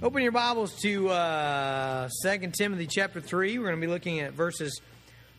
Open 0.00 0.22
your 0.22 0.30
Bibles 0.30 0.80
to 0.82 1.08
uh, 1.08 2.08
2 2.22 2.52
Timothy 2.56 2.86
chapter 2.86 3.20
3. 3.20 3.58
We're 3.58 3.64
going 3.64 3.80
to 3.80 3.84
be 3.84 3.92
looking 3.92 4.20
at 4.20 4.32
verses 4.32 4.80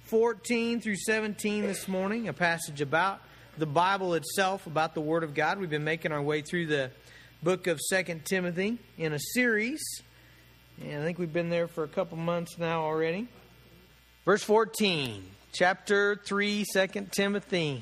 14 0.07 0.81
through 0.81 0.97
17 0.97 1.65
this 1.65 1.87
morning, 1.87 2.27
a 2.27 2.33
passage 2.33 2.81
about 2.81 3.21
the 3.57 3.65
Bible 3.65 4.15
itself, 4.15 4.67
about 4.67 4.95
the 4.95 4.99
Word 4.99 5.23
of 5.23 5.33
God. 5.33 5.59
We've 5.59 5.69
been 5.69 5.85
making 5.85 6.11
our 6.11 6.21
way 6.21 6.41
through 6.41 6.67
the 6.67 6.91
book 7.41 7.67
of 7.67 7.79
2 7.89 8.21
Timothy 8.25 8.79
in 8.97 9.13
a 9.13 9.19
series, 9.33 9.81
and 10.81 11.01
I 11.01 11.05
think 11.05 11.19
we've 11.19 11.31
been 11.31 11.49
there 11.49 11.69
for 11.69 11.85
a 11.85 11.87
couple 11.87 12.17
months 12.17 12.57
now 12.57 12.81
already. 12.81 13.29
Verse 14.25 14.43
14, 14.43 15.23
chapter 15.53 16.19
3, 16.25 16.65
2 16.73 17.07
Timothy. 17.11 17.81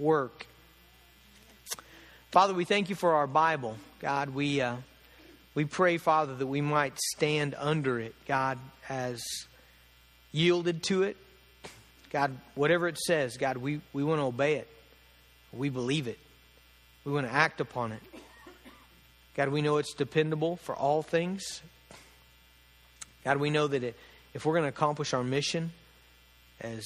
work. 0.00 0.46
Father, 2.32 2.54
we 2.54 2.64
thank 2.64 2.88
you 2.88 2.96
for 2.96 3.14
our 3.14 3.26
Bible. 3.26 3.76
God, 4.00 4.30
we, 4.30 4.60
uh, 4.60 4.76
we 5.54 5.64
pray, 5.64 5.98
Father, 5.98 6.34
that 6.34 6.46
we 6.46 6.60
might 6.60 6.98
stand 6.98 7.54
under 7.58 7.98
it, 7.98 8.14
God, 8.26 8.58
as 8.88 9.22
yielded 10.32 10.82
to 10.84 11.02
it. 11.02 11.16
God, 12.10 12.36
whatever 12.54 12.88
it 12.88 12.98
says, 12.98 13.36
God, 13.36 13.56
we, 13.56 13.80
we 13.92 14.02
want 14.02 14.20
to 14.20 14.24
obey 14.24 14.56
it. 14.56 14.68
We 15.52 15.68
believe 15.68 16.08
it. 16.08 16.18
We 17.04 17.12
want 17.12 17.26
to 17.26 17.32
act 17.32 17.60
upon 17.60 17.92
it. 17.92 18.02
God, 19.34 19.48
we 19.48 19.62
know 19.62 19.78
it's 19.78 19.94
dependable 19.94 20.56
for 20.56 20.74
all 20.74 21.02
things. 21.02 21.62
God, 23.24 23.38
we 23.38 23.50
know 23.50 23.66
that 23.66 23.82
it, 23.82 23.96
if 24.34 24.44
we're 24.44 24.54
going 24.54 24.64
to 24.64 24.68
accomplish 24.68 25.14
our 25.14 25.24
mission 25.24 25.72
as, 26.60 26.84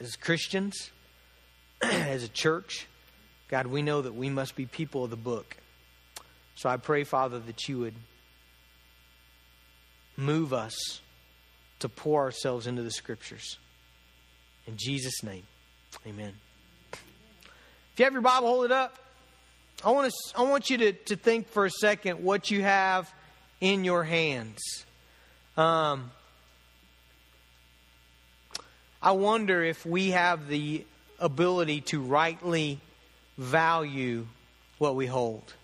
as 0.00 0.16
Christians, 0.16 0.90
as 1.92 2.24
a 2.24 2.28
church, 2.28 2.86
God, 3.48 3.66
we 3.66 3.82
know 3.82 4.02
that 4.02 4.14
we 4.14 4.30
must 4.30 4.56
be 4.56 4.66
people 4.66 5.04
of 5.04 5.10
the 5.10 5.16
book. 5.16 5.56
So 6.54 6.68
I 6.68 6.76
pray, 6.76 7.04
Father, 7.04 7.38
that 7.40 7.68
you 7.68 7.78
would 7.80 7.94
move 10.16 10.52
us 10.52 11.00
to 11.80 11.88
pour 11.88 12.22
ourselves 12.22 12.66
into 12.66 12.82
the 12.82 12.90
scriptures. 12.90 13.58
In 14.66 14.76
Jesus' 14.76 15.22
name, 15.22 15.42
amen. 16.06 16.32
If 16.92 17.98
you 17.98 18.04
have 18.04 18.12
your 18.12 18.22
Bible, 18.22 18.48
hold 18.48 18.64
it 18.64 18.72
up. 18.72 18.96
I 19.84 19.90
want, 19.90 20.10
to, 20.10 20.38
I 20.38 20.42
want 20.42 20.70
you 20.70 20.78
to, 20.78 20.92
to 20.92 21.16
think 21.16 21.48
for 21.48 21.66
a 21.66 21.70
second 21.70 22.22
what 22.24 22.50
you 22.50 22.62
have 22.62 23.12
in 23.60 23.84
your 23.84 24.04
hands. 24.04 24.60
Um, 25.56 26.10
I 29.02 29.12
wonder 29.12 29.62
if 29.62 29.84
we 29.84 30.10
have 30.10 30.48
the 30.48 30.86
ability 31.18 31.80
to 31.82 32.00
rightly 32.00 32.80
value 33.38 34.26
what 34.78 34.96
we 34.96 35.06
hold. 35.06 35.54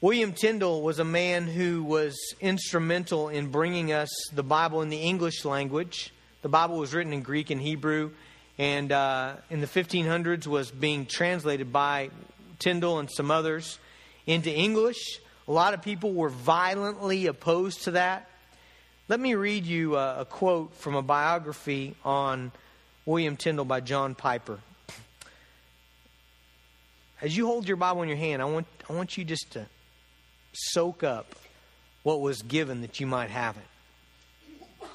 William 0.00 0.32
Tyndale 0.32 0.80
was 0.80 1.00
a 1.00 1.04
man 1.04 1.48
who 1.48 1.82
was 1.82 2.16
instrumental 2.40 3.28
in 3.28 3.50
bringing 3.50 3.92
us 3.92 4.08
the 4.32 4.44
Bible 4.44 4.80
in 4.82 4.90
the 4.90 4.98
English 4.98 5.44
language. 5.44 6.12
The 6.42 6.48
Bible 6.48 6.76
was 6.76 6.94
written 6.94 7.12
in 7.12 7.22
Greek 7.22 7.50
and 7.50 7.60
Hebrew, 7.60 8.12
and 8.58 8.92
uh, 8.92 9.34
in 9.50 9.60
the 9.60 9.66
1500s 9.66 10.46
was 10.46 10.70
being 10.70 11.04
translated 11.04 11.72
by 11.72 12.10
Tyndale 12.60 13.00
and 13.00 13.10
some 13.10 13.32
others 13.32 13.80
into 14.24 14.54
English. 14.54 15.18
A 15.48 15.52
lot 15.52 15.74
of 15.74 15.82
people 15.82 16.12
were 16.12 16.28
violently 16.28 17.26
opposed 17.26 17.84
to 17.84 17.92
that. 17.92 18.30
Let 19.08 19.18
me 19.18 19.34
read 19.34 19.64
you 19.64 19.96
a, 19.96 20.20
a 20.20 20.24
quote 20.24 20.74
from 20.74 20.94
a 20.94 21.02
biography 21.02 21.96
on 22.04 22.52
William 23.08 23.38
Tyndale 23.38 23.64
by 23.64 23.80
John 23.80 24.14
Piper. 24.14 24.58
As 27.22 27.34
you 27.34 27.46
hold 27.46 27.66
your 27.66 27.78
Bible 27.78 28.02
in 28.02 28.08
your 28.10 28.18
hand, 28.18 28.42
I 28.42 28.44
want, 28.44 28.66
I 28.86 28.92
want 28.92 29.16
you 29.16 29.24
just 29.24 29.50
to 29.52 29.64
soak 30.52 31.02
up 31.02 31.34
what 32.02 32.20
was 32.20 32.42
given 32.42 32.82
that 32.82 33.00
you 33.00 33.06
might 33.06 33.30
have 33.30 33.56
it. 33.56 34.88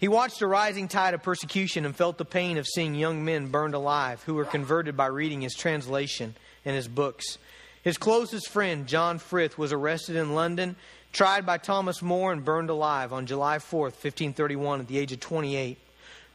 He 0.00 0.08
watched 0.08 0.42
a 0.42 0.48
rising 0.48 0.88
tide 0.88 1.14
of 1.14 1.22
persecution 1.22 1.86
and 1.86 1.94
felt 1.94 2.18
the 2.18 2.24
pain 2.24 2.58
of 2.58 2.66
seeing 2.66 2.96
young 2.96 3.24
men 3.24 3.46
burned 3.46 3.74
alive 3.74 4.20
who 4.24 4.34
were 4.34 4.44
converted 4.44 4.96
by 4.96 5.06
reading 5.06 5.40
his 5.40 5.54
translation 5.54 6.34
and 6.64 6.74
his 6.74 6.88
books. 6.88 7.38
His 7.84 7.96
closest 7.96 8.48
friend, 8.48 8.88
John 8.88 9.20
Frith, 9.20 9.56
was 9.56 9.72
arrested 9.72 10.16
in 10.16 10.34
London, 10.34 10.74
tried 11.12 11.46
by 11.46 11.58
Thomas 11.58 12.02
More, 12.02 12.32
and 12.32 12.44
burned 12.44 12.70
alive 12.70 13.12
on 13.12 13.26
July 13.26 13.58
4th, 13.58 14.02
1531, 14.02 14.80
at 14.80 14.88
the 14.88 14.98
age 14.98 15.12
of 15.12 15.20
28. 15.20 15.78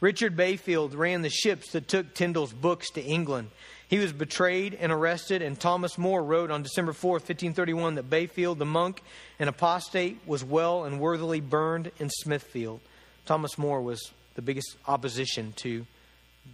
Richard 0.00 0.34
Bayfield 0.34 0.94
ran 0.94 1.20
the 1.20 1.28
ships 1.28 1.72
that 1.72 1.86
took 1.86 2.14
Tyndale's 2.14 2.54
books 2.54 2.90
to 2.92 3.02
England. 3.02 3.50
He 3.88 3.98
was 3.98 4.12
betrayed 4.12 4.78
and 4.80 4.90
arrested, 4.90 5.42
and 5.42 5.58
Thomas 5.58 5.98
More 5.98 6.22
wrote 6.22 6.50
on 6.50 6.62
December 6.62 6.94
4, 6.94 7.14
1531, 7.14 7.96
that 7.96 8.08
Bayfield, 8.08 8.58
the 8.58 8.64
monk 8.64 9.02
and 9.38 9.48
apostate, 9.48 10.18
was 10.26 10.42
well 10.42 10.84
and 10.84 11.00
worthily 11.00 11.40
burned 11.40 11.90
in 11.98 12.08
Smithfield. 12.08 12.80
Thomas 13.26 13.58
More 13.58 13.82
was 13.82 14.10
the 14.36 14.42
biggest 14.42 14.76
opposition 14.86 15.52
to 15.56 15.84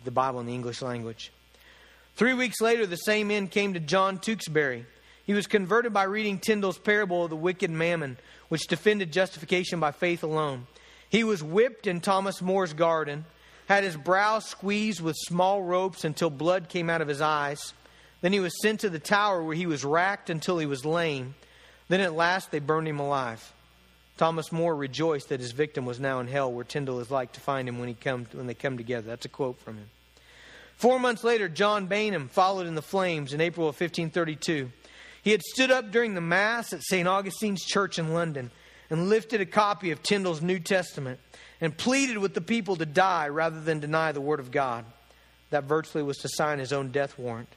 the 0.04 0.10
Bible 0.10 0.40
in 0.40 0.46
the 0.46 0.54
English 0.54 0.82
language. 0.82 1.30
Three 2.16 2.34
weeks 2.34 2.60
later, 2.60 2.84
the 2.84 2.96
same 2.96 3.30
end 3.30 3.52
came 3.52 3.74
to 3.74 3.80
John 3.80 4.18
Tewkesbury. 4.18 4.86
He 5.24 5.34
was 5.34 5.46
converted 5.46 5.92
by 5.92 6.04
reading 6.04 6.40
Tyndale's 6.40 6.78
parable 6.78 7.24
of 7.24 7.30
the 7.30 7.36
wicked 7.36 7.70
mammon, 7.70 8.16
which 8.48 8.66
defended 8.66 9.12
justification 9.12 9.78
by 9.78 9.92
faith 9.92 10.24
alone. 10.24 10.66
He 11.10 11.22
was 11.22 11.42
whipped 11.42 11.86
in 11.86 12.00
Thomas 12.00 12.42
More's 12.42 12.72
garden 12.72 13.24
had 13.66 13.84
his 13.84 13.96
brow 13.96 14.38
squeezed 14.38 15.00
with 15.00 15.16
small 15.16 15.62
ropes 15.62 16.04
until 16.04 16.30
blood 16.30 16.68
came 16.68 16.88
out 16.88 17.00
of 17.00 17.08
his 17.08 17.20
eyes. 17.20 17.74
Then 18.20 18.32
he 18.32 18.40
was 18.40 18.60
sent 18.62 18.80
to 18.80 18.90
the 18.90 18.98
tower 18.98 19.42
where 19.42 19.56
he 19.56 19.66
was 19.66 19.84
racked 19.84 20.30
until 20.30 20.58
he 20.58 20.66
was 20.66 20.84
lame. 20.84 21.34
Then 21.88 22.00
at 22.00 22.14
last 22.14 22.50
they 22.50 22.58
burned 22.58 22.88
him 22.88 23.00
alive. 23.00 23.52
Thomas 24.16 24.50
More 24.50 24.74
rejoiced 24.74 25.28
that 25.28 25.40
his 25.40 25.52
victim 25.52 25.84
was 25.84 26.00
now 26.00 26.20
in 26.20 26.26
hell, 26.26 26.50
where 26.50 26.64
Tyndale 26.64 27.00
is 27.00 27.10
like 27.10 27.32
to 27.32 27.40
find 27.40 27.68
him 27.68 27.78
when, 27.78 27.88
he 27.88 27.94
come, 27.94 28.26
when 28.32 28.46
they 28.46 28.54
come 28.54 28.78
together. 28.78 29.06
That's 29.06 29.26
a 29.26 29.30
quote 29.30 29.60
from 29.60 29.76
him. 29.76 29.90
Four 30.76 30.98
months 30.98 31.24
later, 31.24 31.48
John 31.48 31.86
Bainham 31.86 32.28
followed 32.30 32.66
in 32.66 32.74
the 32.74 32.82
flames 32.82 33.32
in 33.32 33.40
April 33.40 33.68
of 33.68 33.74
1532. 33.74 34.70
He 35.22 35.32
had 35.32 35.42
stood 35.42 35.70
up 35.70 35.90
during 35.90 36.14
the 36.14 36.20
Mass 36.20 36.72
at 36.72 36.82
St. 36.82 37.06
Augustine's 37.08 37.64
Church 37.64 37.98
in 37.98 38.14
London 38.14 38.50
and 38.88 39.08
lifted 39.08 39.40
a 39.40 39.46
copy 39.46 39.90
of 39.90 40.02
Tyndale's 40.02 40.42
New 40.42 40.60
Testament 40.60 41.18
and 41.60 41.76
pleaded 41.76 42.18
with 42.18 42.34
the 42.34 42.40
people 42.40 42.76
to 42.76 42.86
die 42.86 43.28
rather 43.28 43.60
than 43.60 43.80
deny 43.80 44.12
the 44.12 44.20
Word 44.20 44.40
of 44.40 44.50
God. 44.50 44.84
That 45.50 45.64
virtually 45.64 46.02
was 46.02 46.18
to 46.18 46.28
sign 46.28 46.58
his 46.58 46.72
own 46.72 46.90
death 46.90 47.18
warrant. 47.18 47.48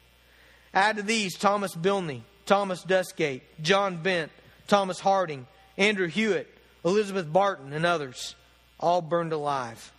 Add 0.74 0.98
to 0.98 1.04
these 1.04 1.38
Thomas 1.38 1.76
Bilney, 1.76 2.22
Thomas 2.46 2.84
Dusgate, 2.84 3.42
John 3.62 3.98
Bent, 3.98 4.32
Thomas 4.68 5.00
Harding, 5.00 5.48
Andrew 5.78 6.08
Hewitt, 6.08 6.48
Elizabeth 6.86 7.32
Barton, 7.32 7.74
and 7.74 7.86
others, 7.86 8.36
all 8.80 9.02
burned 9.02 9.34
alive 9.34 9.92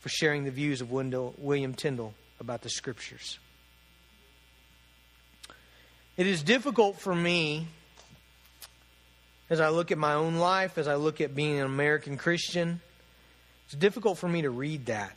for 0.00 0.08
sharing 0.08 0.44
the 0.44 0.50
views 0.50 0.80
of 0.80 0.90
William 0.90 1.74
Tyndale 1.74 2.14
about 2.40 2.62
the 2.62 2.70
Scriptures. 2.70 3.38
It 6.16 6.26
is 6.26 6.42
difficult 6.42 6.98
for 6.98 7.14
me 7.14 7.66
as 9.48 9.60
I 9.60 9.68
look 9.68 9.90
at 9.90 9.98
my 9.98 10.14
own 10.14 10.36
life, 10.36 10.78
as 10.78 10.86
I 10.88 10.96
look 10.96 11.20
at 11.20 11.34
being 11.34 11.58
an 11.58 11.66
American 11.66 12.16
Christian, 12.16 12.80
it's 13.70 13.78
difficult 13.78 14.18
for 14.18 14.26
me 14.26 14.42
to 14.42 14.50
read 14.50 14.86
that. 14.86 15.16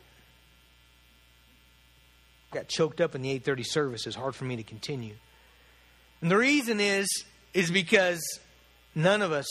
Got 2.52 2.68
choked 2.68 3.02
up 3.02 3.16
in 3.16 3.24
the 3.24 3.32
8:30 3.32 3.64
service. 3.64 4.06
It's 4.06 4.16
hard 4.16 4.36
for 4.36 4.46
me 4.46 4.58
to 4.58 4.64
continue. 4.64 5.16
And 6.22 6.30
the 6.30 6.38
reason 6.38 6.80
is 6.80 7.08
is 7.56 7.72
because 7.72 8.22
none 8.94 9.24
of 9.24 9.32
us 9.32 9.48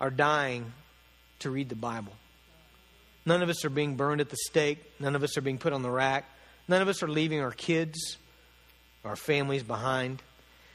are 0.00 0.10
dying 0.10 0.72
to 1.38 1.50
read 1.50 1.68
the 1.68 1.76
Bible. 1.76 2.12
None 3.26 3.44
of 3.44 3.48
us 3.48 3.64
are 3.64 3.70
being 3.70 3.94
burned 3.94 4.20
at 4.20 4.28
the 4.28 4.38
stake. 4.38 4.80
None 4.98 5.14
of 5.14 5.22
us 5.22 5.36
are 5.36 5.40
being 5.40 5.58
put 5.58 5.72
on 5.72 5.82
the 5.82 5.90
rack. 5.90 6.24
None 6.66 6.82
of 6.82 6.88
us 6.88 7.00
are 7.00 7.08
leaving 7.08 7.42
our 7.42 7.52
kids, 7.52 8.18
our 9.04 9.14
families 9.14 9.62
behind. 9.62 10.20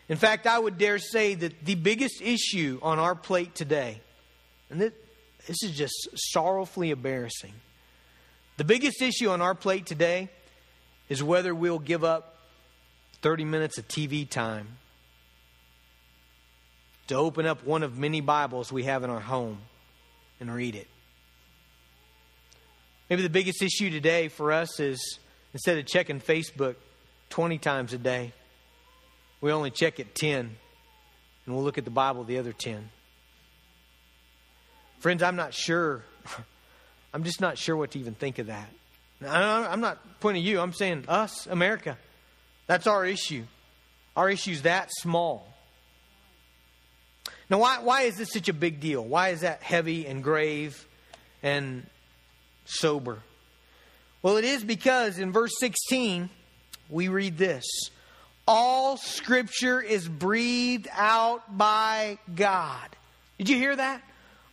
In 0.07 0.15
fact, 0.15 0.47
I 0.47 0.57
would 0.57 0.77
dare 0.77 0.99
say 0.99 1.35
that 1.35 1.65
the 1.65 1.75
biggest 1.75 2.21
issue 2.21 2.79
on 2.81 2.97
our 2.97 3.13
plate 3.13 3.55
today, 3.55 3.99
and 4.69 4.79
this, 5.49 5.63
is 5.63 5.77
just 5.77 6.09
sorrowfully 6.15 6.91
embarrassing. 6.91 7.53
The 8.57 8.63
biggest 8.63 9.01
issue 9.01 9.29
on 9.29 9.41
our 9.41 9.55
plate 9.55 9.85
today 9.85 10.29
is 11.07 11.23
whether 11.23 11.55
we'll 11.55 11.79
give 11.79 12.03
up 12.03 12.37
30 13.21 13.45
minutes 13.45 13.77
of 13.77 13.87
TV 13.87 14.29
time 14.29 14.67
to 17.07 17.15
open 17.15 17.45
up 17.47 17.65
one 17.65 17.81
of 17.81 17.97
many 17.97 18.21
Bibles 18.21 18.71
we 18.71 18.83
have 18.83 19.03
in 19.03 19.09
our 19.09 19.19
home 19.19 19.59
and 20.39 20.53
read 20.53 20.75
it. 20.75 20.87
Maybe 23.09 23.23
the 23.23 23.29
biggest 23.29 23.63
issue 23.63 23.89
today 23.89 24.27
for 24.27 24.51
us 24.51 24.79
is 24.79 25.19
instead 25.53 25.79
of 25.79 25.87
checking 25.87 26.21
Facebook 26.21 26.75
20 27.31 27.57
times 27.57 27.93
a 27.93 27.97
day, 27.97 28.33
we 29.41 29.51
only 29.51 29.71
check 29.71 29.99
it 29.99 30.13
10, 30.13 30.55
and 31.45 31.55
we'll 31.55 31.63
look 31.63 31.79
at 31.79 31.85
the 31.85 31.91
Bible 31.91 32.23
the 32.23 32.37
other 32.37 32.53
10. 32.53 32.89
Friends, 34.99 35.23
I'm 35.23 35.35
not 35.35 35.53
sure. 35.53 36.03
I'm 37.13 37.23
just 37.23 37.41
not 37.41 37.57
sure 37.57 37.75
what 37.75 37.91
to 37.91 37.99
even 37.99 38.13
think 38.13 38.39
of 38.39 38.47
that. 38.47 38.69
I'm 39.25 39.81
not 39.81 39.97
pointing 40.19 40.43
you, 40.43 40.59
I'm 40.59 40.73
saying 40.73 41.05
us, 41.07 41.47
America. 41.47 41.97
That's 42.67 42.87
our 42.87 43.05
issue. 43.05 43.43
Our 44.15 44.29
issue 44.29 44.51
is 44.51 44.61
that 44.61 44.89
small. 44.91 45.47
Now, 47.49 47.59
why, 47.59 47.79
why 47.81 48.01
is 48.03 48.15
this 48.15 48.31
such 48.31 48.47
a 48.47 48.53
big 48.53 48.79
deal? 48.79 49.03
Why 49.03 49.29
is 49.29 49.41
that 49.41 49.63
heavy 49.63 50.05
and 50.05 50.23
grave 50.23 50.85
and 51.41 51.85
sober? 52.65 53.19
Well, 54.21 54.37
it 54.37 54.45
is 54.45 54.63
because 54.63 55.17
in 55.17 55.31
verse 55.31 55.53
16, 55.59 56.29
we 56.89 57.07
read 57.07 57.37
this 57.37 57.65
All 58.47 58.97
scripture 58.97 59.81
is 59.81 60.07
breathed 60.07 60.87
out 60.91 61.57
by 61.57 62.19
God. 62.35 62.89
Did 63.37 63.49
you 63.49 63.55
hear 63.57 63.75
that? 63.75 64.03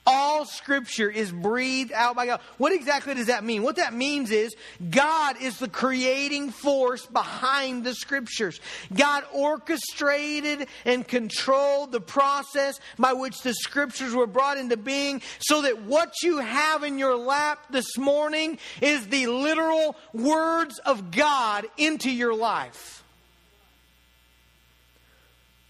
All 0.07 0.45
scripture 0.45 1.11
is 1.11 1.33
breathed 1.33 1.91
out 1.93 2.15
by 2.15 2.27
God. 2.27 2.41
What 2.59 2.73
exactly 2.73 3.15
does 3.15 3.27
that 3.27 3.43
mean? 3.43 3.65
What 3.65 3.77
that 3.77 3.93
means 3.93 4.31
is 4.31 4.55
God 4.89 5.37
is 5.43 5.59
the 5.59 5.69
creating 5.69 6.51
force 6.51 7.05
behind 7.07 7.83
the 7.83 7.93
scriptures. 7.93 8.61
God 8.95 9.25
orchestrated 9.33 10.69
and 10.85 11.07
controlled 11.07 11.91
the 11.91 12.01
process 12.01 12.79
by 12.99 13.15
which 13.15 13.43
the 13.43 13.53
scriptures 13.53 14.15
were 14.15 14.29
brought 14.29 14.59
into 14.59 14.77
being 14.77 15.23
so 15.41 15.63
that 15.63 15.83
what 15.83 16.13
you 16.23 16.39
have 16.39 16.85
in 16.85 16.99
your 16.99 17.17
lap 17.17 17.67
this 17.71 17.99
morning 17.99 18.59
is 18.81 19.09
the 19.09 19.27
literal 19.27 19.97
words 20.13 20.79
of 20.79 21.11
God 21.11 21.67
into 21.77 22.13
your 22.13 22.35
life. 22.35 23.03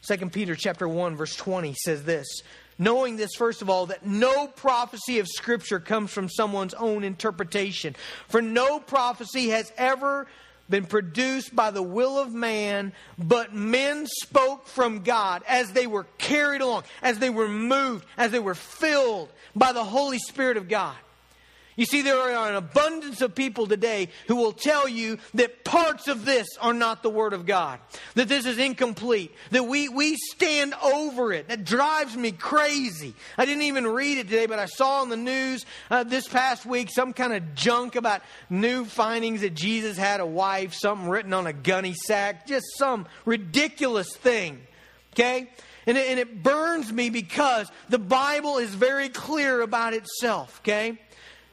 2 0.07 0.29
Peter 0.29 0.55
chapter 0.55 0.87
1 0.87 1.17
verse 1.17 1.35
20 1.35 1.75
says 1.75 2.05
this 2.05 2.43
Knowing 2.79 3.17
this, 3.17 3.35
first 3.37 3.63
of 3.63 3.71
all, 3.71 3.87
that 3.87 4.05
no 4.05 4.47
prophecy 4.49 5.19
of 5.19 5.27
Scripture 5.27 5.81
comes 5.81 6.11
from 6.11 6.29
someone's 6.29 6.75
own 6.75 7.05
interpretation. 7.05 7.97
For 8.29 8.43
no 8.43 8.79
prophecy 8.79 9.49
has 9.49 9.73
ever 9.79 10.27
been 10.69 10.85
produced 10.85 11.55
by 11.55 11.71
the 11.71 11.83
will 11.83 12.19
of 12.19 12.35
man, 12.35 12.93
but 13.19 13.55
men 13.55 14.07
spoke 14.23 14.67
from 14.67 15.03
God 15.05 15.43
as 15.49 15.73
they 15.73 15.87
were 15.87 16.07
carried 16.19 16.61
along, 16.61 16.85
as 17.03 17.19
they 17.19 17.31
were 17.31 17.49
moved, 17.49 18.05
as 18.17 18.31
they 18.31 18.39
were 18.39 18.55
filled 18.55 19.31
by 19.55 19.73
the 19.73 19.85
Holy 19.85 20.19
Spirit 20.19 20.57
of 20.57 20.69
God. 20.69 20.97
You 21.77 21.85
see, 21.85 22.01
there 22.01 22.19
are 22.19 22.49
an 22.49 22.57
abundance 22.57 23.21
of 23.21 23.35
people 23.35 23.67
today 23.67 24.09
who 24.29 24.37
will 24.37 24.53
tell 24.53 24.89
you 24.89 25.19
that 25.35 25.63
parts 25.63 26.09
of 26.09 26.25
this 26.25 26.49
are 26.59 26.73
not 26.73 27.03
the 27.03 27.11
Word 27.11 27.35
of 27.35 27.45
God, 27.45 27.81
that 28.15 28.29
this 28.29 28.47
is 28.47 28.57
incomplete, 28.57 29.35
that 29.51 29.65
we, 29.65 29.91
we 29.91 30.17
stand 30.17 30.73
over 30.83 31.35
it. 31.35 31.49
That 31.49 31.65
drives 31.65 32.17
me 32.17 32.33
crazy. 32.33 33.15
I 33.37 33.45
didn't 33.45 33.65
even 33.65 33.87
read 33.87 34.17
it 34.17 34.29
today, 34.29 34.47
but 34.47 34.59
I 34.59 34.65
saw 34.65 35.03
on 35.03 35.11
the 35.11 35.19
news 35.19 35.67
uh, 35.91 36.03
this 36.03 36.27
past 36.27 36.65
week 36.65 36.89
some 36.91 37.13
kind 37.13 37.35
of 37.35 37.55
junk 37.55 37.95
about 37.95 38.23
new 38.49 38.87
findings 38.87 39.43
that 39.43 39.53
Jesus 39.53 39.99
had 39.99 40.21
a 40.21 40.27
wife, 40.27 40.73
something 40.73 41.11
written 41.11 41.35
on 41.35 41.47
a 41.47 41.53
gunny 41.53 41.93
sack, 41.93 42.47
just 42.47 42.65
some 42.79 43.07
ridiculous 43.27 44.17
thing. 44.17 44.63
Okay? 45.13 45.51
And 45.87 45.97
it, 45.99 46.09
and 46.09 46.19
it 46.19 46.43
burns 46.43 46.91
me 46.91 47.11
because 47.11 47.71
the 47.91 47.99
Bible 47.99 48.57
is 48.57 48.75
very 48.75 49.09
clear 49.09 49.61
about 49.61 49.95
itself, 49.95 50.61
okay? 50.63 50.99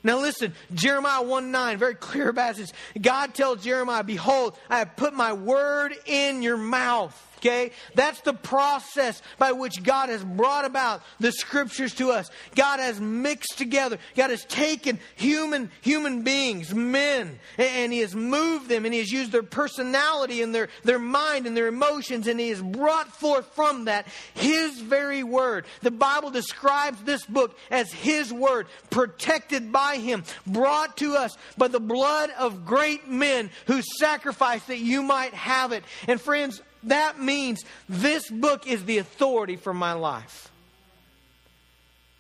Now 0.04 0.20
listen, 0.20 0.54
Jeremiah 0.74 1.24
1 1.24 1.52
9, 1.52 1.78
very 1.78 1.96
clear 1.96 2.34
passage. 2.34 2.72
God 3.02 3.34
tells 3.34 3.64
Jeremiah, 3.64 4.04
Behold, 4.04 4.58
I 4.70 4.80
have 4.80 4.96
put 4.96 5.14
my 5.14 5.34
word 5.34 5.94
in 6.06 6.42
your 6.42 6.58
mouth. 6.58 7.33
Okay? 7.44 7.72
That's 7.94 8.22
the 8.22 8.34
process 8.34 9.22
by 9.38 9.52
which 9.52 9.84
God 9.84 10.08
has 10.08 10.24
brought 10.24 10.64
about 10.64 11.04
the 11.20 11.34
scriptures 11.34 11.94
to 11.96 12.12
us. 12.12 12.30
God 12.56 12.80
has 12.80 13.02
mixed 13.02 13.58
together. 13.58 13.98
God 14.16 14.30
has 14.30 14.46
taken 14.46 14.98
human, 15.16 15.70
human 15.82 16.22
beings, 16.22 16.74
men, 16.74 17.38
and 17.58 17.92
He 17.92 18.00
has 18.00 18.16
moved 18.16 18.70
them 18.70 18.86
and 18.86 18.94
He 18.94 19.02
has 19.02 19.12
used 19.12 19.34
their 19.34 19.44
personality 19.44 20.42
and 20.42 20.56
their, 20.56 20.70
their 20.84 21.00
mind 21.00 21.46
and 21.46 21.58
their 21.58 21.68
emotions 21.68 22.28
and 22.28 22.40
He 22.40 22.48
has 22.48 22.62
brought 22.62 23.10
forth 23.14 23.46
from 23.54 23.86
that 23.86 24.08
His 24.36 24.80
very 24.80 25.24
word. 25.24 25.66
The 25.82 25.92
Bible 25.92 26.32
describes 26.32 27.02
this 27.04 27.26
book 27.26 27.58
as 27.70 27.92
His 27.92 28.32
word, 28.32 28.68
protected 28.90 29.74
by 29.74 29.98
Him, 29.98 30.24
brought 30.48 30.96
to 30.98 31.18
us 31.18 31.36
by 31.58 31.68
the 31.68 31.82
blood 31.82 32.30
of 32.40 32.66
great 32.66 33.10
men 33.10 33.50
who 33.68 33.82
sacrificed 34.00 34.68
that 34.68 34.80
you 34.80 35.04
might 35.04 35.34
have 35.34 35.74
it. 35.74 35.84
And 36.08 36.22
friends, 36.22 36.62
that 36.86 37.20
means 37.20 37.64
this 37.88 38.30
book 38.30 38.68
is 38.68 38.86
the 38.86 38.98
authority 38.98 39.56
for 39.56 39.74
my 39.74 39.94
life. 39.94 40.52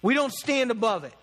We 0.01 0.13
don't 0.13 0.33
stand 0.33 0.71
above 0.71 1.04
it, 1.04 1.13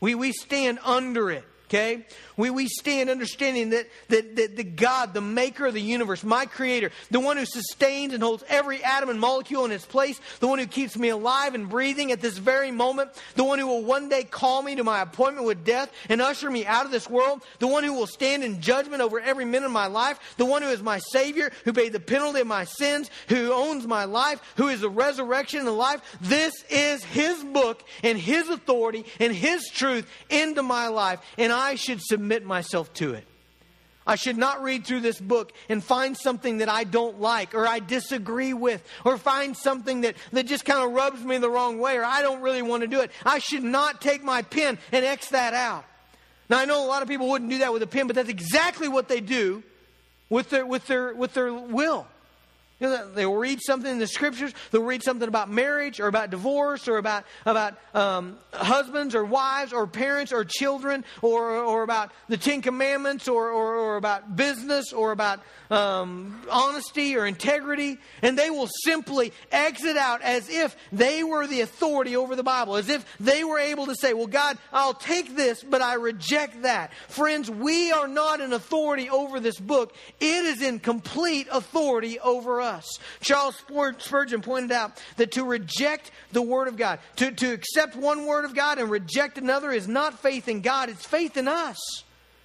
we, 0.00 0.14
we 0.14 0.32
stand 0.32 0.78
under 0.84 1.30
it. 1.30 1.44
Okay? 1.68 2.06
We, 2.36 2.50
we 2.50 2.68
stand 2.68 3.10
understanding 3.10 3.70
that, 3.70 3.86
that, 4.08 4.36
that 4.36 4.56
the 4.56 4.62
God, 4.62 5.14
the 5.14 5.20
maker 5.20 5.66
of 5.66 5.74
the 5.74 5.80
universe, 5.80 6.22
my 6.22 6.46
creator, 6.46 6.92
the 7.10 7.18
one 7.18 7.36
who 7.36 7.44
sustains 7.44 8.14
and 8.14 8.22
holds 8.22 8.44
every 8.48 8.84
atom 8.84 9.08
and 9.08 9.18
molecule 9.18 9.64
in 9.64 9.72
its 9.72 9.84
place, 9.84 10.20
the 10.38 10.46
one 10.46 10.58
who 10.58 10.66
keeps 10.66 10.96
me 10.96 11.08
alive 11.08 11.54
and 11.54 11.68
breathing 11.68 12.12
at 12.12 12.20
this 12.20 12.38
very 12.38 12.70
moment, 12.70 13.10
the 13.34 13.42
one 13.42 13.58
who 13.58 13.66
will 13.66 13.82
one 13.82 14.08
day 14.08 14.22
call 14.22 14.62
me 14.62 14.76
to 14.76 14.84
my 14.84 15.00
appointment 15.00 15.46
with 15.46 15.64
death 15.64 15.90
and 16.08 16.20
usher 16.20 16.50
me 16.50 16.64
out 16.66 16.84
of 16.84 16.92
this 16.92 17.10
world, 17.10 17.42
the 17.58 17.66
one 17.66 17.82
who 17.82 17.94
will 17.94 18.06
stand 18.06 18.44
in 18.44 18.60
judgment 18.60 19.02
over 19.02 19.18
every 19.18 19.44
minute 19.44 19.66
of 19.66 19.72
my 19.72 19.86
life, 19.86 20.20
the 20.36 20.44
one 20.44 20.62
who 20.62 20.68
is 20.68 20.82
my 20.82 20.98
Savior, 20.98 21.50
who 21.64 21.72
paid 21.72 21.92
the 21.92 22.00
penalty 22.00 22.40
of 22.40 22.46
my 22.46 22.64
sins, 22.64 23.10
who 23.28 23.52
owns 23.52 23.86
my 23.86 24.04
life, 24.04 24.40
who 24.56 24.68
is 24.68 24.82
the 24.82 24.90
resurrection 24.90 25.58
and 25.58 25.68
the 25.68 25.72
life. 25.72 26.00
This 26.20 26.52
is 26.70 27.02
His 27.02 27.42
book 27.42 27.82
and 28.04 28.16
His 28.18 28.48
authority 28.48 29.04
and 29.18 29.34
His 29.34 29.68
truth 29.68 30.08
into 30.30 30.62
my 30.62 30.88
life. 30.88 31.20
And 31.38 31.55
I 31.56 31.74
should 31.76 32.02
submit 32.02 32.44
myself 32.44 32.92
to 32.94 33.14
it. 33.14 33.26
I 34.06 34.16
should 34.16 34.36
not 34.36 34.62
read 34.62 34.84
through 34.84 35.00
this 35.00 35.18
book 35.18 35.52
and 35.70 35.82
find 35.82 36.16
something 36.16 36.58
that 36.58 36.68
I 36.68 36.84
don't 36.84 37.18
like 37.20 37.54
or 37.54 37.66
I 37.66 37.80
disagree 37.80 38.52
with 38.52 38.86
or 39.04 39.16
find 39.16 39.56
something 39.56 40.02
that, 40.02 40.16
that 40.32 40.46
just 40.46 40.66
kind 40.66 40.86
of 40.86 40.92
rubs 40.92 41.24
me 41.24 41.38
the 41.38 41.50
wrong 41.50 41.78
way 41.80 41.96
or 41.96 42.04
I 42.04 42.20
don't 42.20 42.42
really 42.42 42.62
want 42.62 42.82
to 42.82 42.86
do 42.86 43.00
it. 43.00 43.10
I 43.24 43.38
should 43.38 43.64
not 43.64 44.02
take 44.02 44.22
my 44.22 44.42
pen 44.42 44.78
and 44.92 45.04
X 45.04 45.30
that 45.30 45.54
out. 45.54 45.84
Now, 46.48 46.58
I 46.58 46.66
know 46.66 46.84
a 46.84 46.86
lot 46.86 47.02
of 47.02 47.08
people 47.08 47.28
wouldn't 47.28 47.50
do 47.50 47.58
that 47.58 47.72
with 47.72 47.82
a 47.82 47.86
pen, 47.86 48.06
but 48.06 48.14
that's 48.14 48.28
exactly 48.28 48.86
what 48.86 49.08
they 49.08 49.20
do 49.20 49.64
with 50.28 50.50
their, 50.50 50.66
with 50.66 50.86
their, 50.86 51.14
with 51.14 51.32
their 51.32 51.52
will. 51.52 52.06
You 52.78 52.88
know, 52.88 53.10
they'll 53.10 53.34
read 53.34 53.60
something 53.62 53.90
in 53.90 53.98
the 53.98 54.06
scriptures. 54.06 54.52
They'll 54.70 54.82
read 54.82 55.02
something 55.02 55.26
about 55.26 55.50
marriage 55.50 55.98
or 55.98 56.08
about 56.08 56.28
divorce 56.28 56.88
or 56.88 56.98
about, 56.98 57.24
about 57.46 57.78
um, 57.94 58.36
husbands 58.52 59.14
or 59.14 59.24
wives 59.24 59.72
or 59.72 59.86
parents 59.86 60.30
or 60.30 60.44
children 60.44 61.02
or, 61.22 61.56
or 61.56 61.82
about 61.82 62.12
the 62.28 62.36
Ten 62.36 62.60
Commandments 62.60 63.28
or, 63.28 63.48
or, 63.48 63.76
or 63.76 63.96
about 63.96 64.36
business 64.36 64.92
or 64.92 65.12
about 65.12 65.40
um, 65.70 66.42
honesty 66.50 67.16
or 67.16 67.24
integrity. 67.24 67.96
And 68.20 68.38
they 68.38 68.50
will 68.50 68.68
simply 68.84 69.32
exit 69.50 69.96
out 69.96 70.20
as 70.20 70.50
if 70.50 70.76
they 70.92 71.24
were 71.24 71.46
the 71.46 71.62
authority 71.62 72.14
over 72.14 72.36
the 72.36 72.42
Bible, 72.42 72.76
as 72.76 72.90
if 72.90 73.06
they 73.18 73.42
were 73.42 73.58
able 73.58 73.86
to 73.86 73.94
say, 73.94 74.12
Well, 74.12 74.26
God, 74.26 74.58
I'll 74.70 74.92
take 74.92 75.34
this, 75.34 75.62
but 75.62 75.80
I 75.80 75.94
reject 75.94 76.60
that. 76.62 76.92
Friends, 77.08 77.50
we 77.50 77.90
are 77.90 78.06
not 78.06 78.42
an 78.42 78.52
authority 78.52 79.08
over 79.08 79.40
this 79.40 79.58
book, 79.58 79.94
it 80.20 80.44
is 80.44 80.60
in 80.60 80.78
complete 80.78 81.48
authority 81.50 82.20
over 82.20 82.60
us 82.60 82.65
us. 82.66 82.98
Charles 83.20 83.56
Spurgeon 83.98 84.42
pointed 84.42 84.72
out 84.72 85.02
that 85.16 85.32
to 85.32 85.44
reject 85.44 86.10
the 86.32 86.42
Word 86.42 86.68
of 86.68 86.76
God, 86.76 86.98
to, 87.16 87.30
to 87.30 87.52
accept 87.52 87.96
one 87.96 88.26
Word 88.26 88.44
of 88.44 88.54
God 88.54 88.78
and 88.78 88.90
reject 88.90 89.38
another 89.38 89.72
is 89.72 89.88
not 89.88 90.20
faith 90.20 90.48
in 90.48 90.60
God, 90.60 90.90
it's 90.90 91.06
faith 91.06 91.36
in 91.36 91.48
us. 91.48 91.78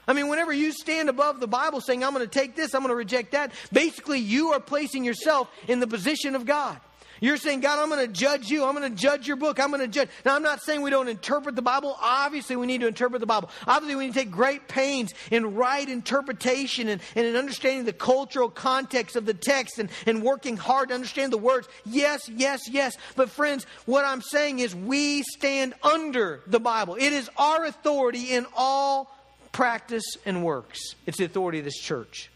I 0.07 0.13
mean, 0.13 0.29
whenever 0.29 0.51
you 0.51 0.71
stand 0.71 1.09
above 1.09 1.39
the 1.39 1.47
Bible 1.47 1.79
saying, 1.79 2.03
I'm 2.03 2.13
going 2.13 2.27
to 2.27 2.39
take 2.39 2.55
this, 2.55 2.73
I'm 2.73 2.81
going 2.81 2.89
to 2.89 2.95
reject 2.95 3.31
that, 3.31 3.51
basically 3.71 4.19
you 4.19 4.49
are 4.49 4.59
placing 4.59 5.03
yourself 5.05 5.49
in 5.67 5.79
the 5.79 5.87
position 5.87 6.35
of 6.35 6.45
God. 6.45 6.79
You're 7.21 7.37
saying, 7.37 7.59
God, 7.59 7.77
I'm 7.77 7.87
going 7.87 8.05
to 8.05 8.11
judge 8.11 8.49
you. 8.49 8.65
I'm 8.65 8.75
going 8.75 8.91
to 8.91 8.99
judge 8.99 9.27
your 9.27 9.37
book. 9.37 9.59
I'm 9.59 9.69
going 9.69 9.81
to 9.81 9.87
judge. 9.87 10.09
Now, 10.25 10.35
I'm 10.35 10.41
not 10.41 10.63
saying 10.63 10.81
we 10.81 10.89
don't 10.89 11.07
interpret 11.07 11.55
the 11.55 11.61
Bible. 11.61 11.95
Obviously, 12.01 12.55
we 12.55 12.65
need 12.65 12.81
to 12.81 12.87
interpret 12.87 13.19
the 13.19 13.27
Bible. 13.27 13.51
Obviously, 13.67 13.95
we 13.95 14.07
need 14.07 14.13
to 14.15 14.19
take 14.21 14.31
great 14.31 14.67
pains 14.67 15.13
in 15.29 15.53
right 15.53 15.87
interpretation 15.87 16.87
and, 16.87 16.99
and 17.15 17.27
in 17.27 17.35
understanding 17.35 17.85
the 17.85 17.93
cultural 17.93 18.49
context 18.49 19.15
of 19.15 19.27
the 19.27 19.35
text 19.35 19.77
and, 19.77 19.89
and 20.07 20.23
working 20.23 20.57
hard 20.57 20.89
to 20.89 20.95
understand 20.95 21.31
the 21.31 21.37
words. 21.37 21.67
Yes, 21.85 22.27
yes, 22.27 22.67
yes. 22.67 22.97
But, 23.15 23.29
friends, 23.29 23.67
what 23.85 24.03
I'm 24.03 24.23
saying 24.23 24.57
is 24.57 24.75
we 24.75 25.21
stand 25.21 25.75
under 25.83 26.41
the 26.47 26.59
Bible. 26.59 26.95
It 26.95 27.13
is 27.13 27.29
our 27.37 27.65
authority 27.65 28.31
in 28.31 28.47
all 28.57 29.15
practice 29.51 30.17
and 30.25 30.43
works. 30.43 30.79
It's 31.05 31.19
the 31.19 31.25
authority 31.25 31.59
of 31.59 31.65
this 31.65 31.77
church. 31.77 32.30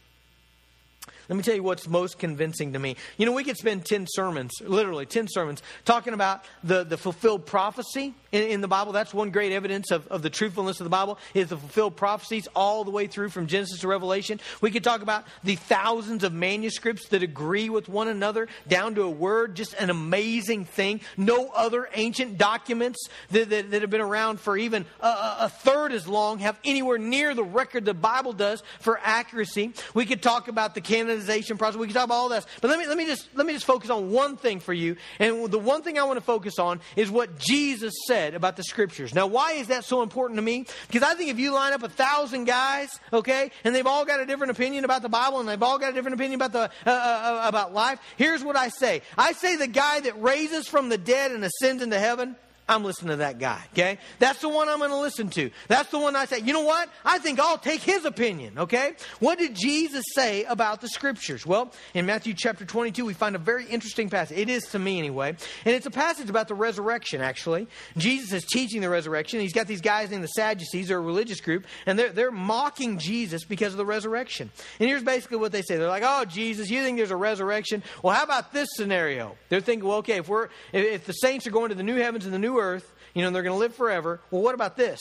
Let 1.30 1.36
me 1.36 1.44
tell 1.44 1.56
you 1.56 1.64
what's 1.64 1.88
most 1.88 2.20
convincing 2.20 2.74
to 2.74 2.80
me. 2.80 2.96
You 3.18 3.26
know, 3.26 3.32
we 3.32 3.44
could 3.44 3.58
spend 3.58 3.86
10 3.86 4.06
sermons, 4.10 4.52
literally 4.62 5.06
10 5.06 5.28
sermons, 5.30 5.62
talking 5.84 6.14
about 6.14 6.46
the, 6.64 6.84
the 6.84 6.98
fulfilled 6.98 7.46
prophecy 7.46 8.14
in, 8.36 8.50
in 8.50 8.62
the 8.62 8.68
Bible. 8.68 8.92
That's 8.92 9.14
one 9.14 9.32
great 9.32 9.54
evidence 9.54 9.92
of, 9.92 10.08
of 10.08 10.22
the 10.22 10.30
truthfulness 10.30 10.82
of 10.82 10.84
the 10.84 10.90
Bible 10.90 11.18
is 11.34 11.50
the 11.50 11.58
fulfilled 11.58 11.96
prophecies 11.96 12.48
all 12.54 12.84
the 12.84 12.92
way 12.92 13.08
through 13.08 13.30
from 13.30 13.48
Genesis 13.48 13.80
to 13.80 13.88
Revelation. 13.88 14.42
We 14.60 14.72
could 14.72 14.84
talk 14.84 15.02
about 15.02 15.26
the 15.44 15.56
thousands 15.56 16.24
of 16.24 16.34
manuscripts 16.34 17.08
that 17.10 17.24
agree 17.24 17.70
with 17.70 17.88
one 17.88 18.10
another 18.10 18.48
down 18.68 18.96
to 18.96 19.04
a 19.04 19.10
word, 19.10 19.56
just 19.56 19.74
an 19.76 19.90
amazing 19.90 20.66
thing. 20.66 21.00
No 21.16 21.50
other 21.56 21.88
ancient 21.94 22.38
documents 22.38 23.08
that, 23.32 23.50
that, 23.50 23.72
that 23.72 23.82
have 23.82 23.90
been 23.90 24.02
around 24.02 24.42
for 24.42 24.58
even 24.58 24.86
a, 25.00 25.36
a 25.42 25.50
third 25.50 25.94
as 25.94 26.08
long 26.08 26.40
have 26.40 26.60
anywhere 26.66 26.98
near 26.98 27.34
the 27.34 27.44
record 27.44 27.86
the 27.86 27.94
Bible 27.94 28.34
does 28.34 28.64
for 28.82 29.00
accuracy. 29.02 29.74
We 29.94 30.06
could 30.06 30.22
talk 30.22 30.50
about 30.50 30.76
the 30.76 30.82
canonization 30.82 31.58
process. 31.58 31.78
We 31.78 31.88
could 31.88 31.96
talk 31.96 32.06
about 32.06 32.16
all 32.16 32.30
this. 32.30 32.46
But 32.60 32.70
let 32.70 32.80
me, 32.80 32.88
let 32.88 32.98
me 32.98 33.06
just, 33.06 33.30
let 33.34 33.46
me 33.46 33.54
just 33.54 33.66
focus 33.66 33.90
on 33.90 34.12
one 34.12 34.36
thing 34.36 34.60
for 34.60 34.74
you. 34.74 34.98
And 35.20 35.50
the 35.50 35.60
one 35.60 35.82
thing 35.82 35.98
I 35.98 36.04
want 36.04 36.18
to 36.18 36.26
focus 36.26 36.60
on 36.60 36.82
is 36.98 37.10
what 37.10 37.40
Jesus 37.40 37.94
said 38.08 38.25
about 38.34 38.56
the 38.56 38.64
scriptures. 38.64 39.14
Now, 39.14 39.28
why 39.28 39.54
is 39.54 39.68
that 39.68 39.84
so 39.84 40.02
important 40.02 40.38
to 40.38 40.42
me? 40.42 40.66
Because 40.88 41.04
I 41.04 41.14
think 41.16 41.30
if 41.30 41.40
you 41.40 41.54
line 41.54 41.74
up 41.74 41.84
a 41.84 41.90
thousand 41.90 42.46
guys, 42.46 43.00
okay, 43.14 43.52
and 43.64 43.76
they've 43.76 43.86
all 43.86 44.06
got 44.06 44.20
a 44.20 44.26
different 44.26 44.52
opinion 44.52 44.86
about 44.86 45.02
the 45.02 45.10
Bible 45.10 45.40
and 45.40 45.48
they've 45.48 45.62
all 45.62 45.78
got 45.78 45.92
a 45.92 45.94
different 45.94 46.16
opinion 46.16 46.42
about 46.42 46.54
the, 46.54 46.90
uh, 46.90 46.90
uh, 46.90 47.42
uh 47.46 47.48
about 47.48 47.74
life, 47.74 48.00
here's 48.18 48.44
what 48.44 48.56
I 48.56 48.70
say. 48.70 49.02
I 49.18 49.34
say 49.34 49.56
the 49.56 49.68
guy 49.68 50.00
that 50.02 50.22
raises 50.22 50.68
from 50.68 50.90
the 50.90 50.98
dead 50.98 51.32
and 51.32 51.44
ascends 51.44 51.84
into 51.84 52.00
heaven 52.00 52.36
I'm 52.68 52.84
listening 52.84 53.12
to 53.12 53.18
that 53.18 53.38
guy, 53.38 53.62
okay? 53.74 54.00
That's 54.18 54.42
the 54.42 54.50
one 54.50 54.70
I'm 54.70 54.80
going 54.80 54.90
to 54.90 54.98
listen 54.98 55.30
to. 55.30 55.52
That's 55.68 55.92
the 55.92 56.00
one 56.00 56.16
I 56.16 56.26
say, 56.26 56.40
you 56.40 56.52
know 56.52 56.64
what? 56.64 56.90
I 57.04 57.20
think 57.20 57.40
I'll 57.40 57.60
take 57.60 57.82
his 57.82 58.06
opinion, 58.06 58.58
okay? 58.58 58.94
What 59.20 59.38
did 59.38 59.54
Jesus 59.54 60.04
say 60.16 60.46
about 60.46 60.82
the 60.82 60.88
scriptures? 60.88 61.46
Well, 61.46 61.72
in 61.94 62.08
Matthew 62.08 62.34
chapter 62.36 62.66
22, 62.66 63.06
we 63.06 63.14
find 63.14 63.36
a 63.36 63.40
very 63.40 63.66
interesting 63.66 64.10
passage. 64.10 64.40
It 64.40 64.50
is 64.50 64.64
to 64.70 64.80
me 64.80 64.98
anyway. 64.98 65.30
And 65.64 65.76
it's 65.76 65.86
a 65.86 65.92
passage 65.92 66.28
about 66.28 66.48
the 66.48 66.56
resurrection, 66.56 67.22
actually. 67.22 67.68
Jesus 67.98 68.34
is 68.34 68.44
teaching 68.46 68.82
the 68.82 68.90
resurrection. 68.90 69.42
He's 69.42 69.54
got 69.54 69.68
these 69.68 69.82
guys 69.82 70.10
named 70.10 70.24
the 70.24 70.30
Sadducees, 70.30 70.88
they're 70.88 70.98
a 70.98 71.02
religious 71.02 71.42
group, 71.42 71.68
and 71.86 72.00
they're, 72.00 72.10
they're 72.10 72.32
mocking 72.32 72.98
Jesus 72.98 73.46
because 73.46 73.74
of 73.74 73.78
the 73.78 73.86
resurrection. 73.86 74.50
And 74.80 74.90
here's 74.90 75.04
basically 75.04 75.38
what 75.38 75.52
they 75.52 75.62
say. 75.62 75.78
They're 75.78 75.88
like, 75.88 76.04
oh, 76.04 76.26
Jesus, 76.26 76.72
you 76.72 76.82
think 76.82 76.98
there's 76.98 77.12
a 77.12 77.16
resurrection? 77.16 77.84
Well, 78.02 78.16
how 78.16 78.24
about 78.24 78.54
this 78.54 78.70
scenario? 78.76 79.38
They're 79.50 79.62
thinking, 79.62 79.88
well, 79.88 80.00
okay, 80.00 80.18
if 80.18 80.28
we're, 80.28 80.50
if 80.74 81.06
the 81.06 81.14
saints 81.14 81.46
are 81.46 81.52
going 81.52 81.70
to 81.70 81.76
the 81.76 81.84
new 81.84 81.98
heavens 81.98 82.26
and 82.26 82.34
the 82.34 82.40
new 82.40 82.55
earth, 82.60 82.92
you 83.14 83.22
know, 83.22 83.32
they're 83.32 83.44
going 83.44 83.56
to 83.56 83.60
live 83.60 83.76
forever. 83.76 84.20
Well, 84.32 84.42
what 84.42 84.56
about 84.56 84.78
this? 84.78 85.00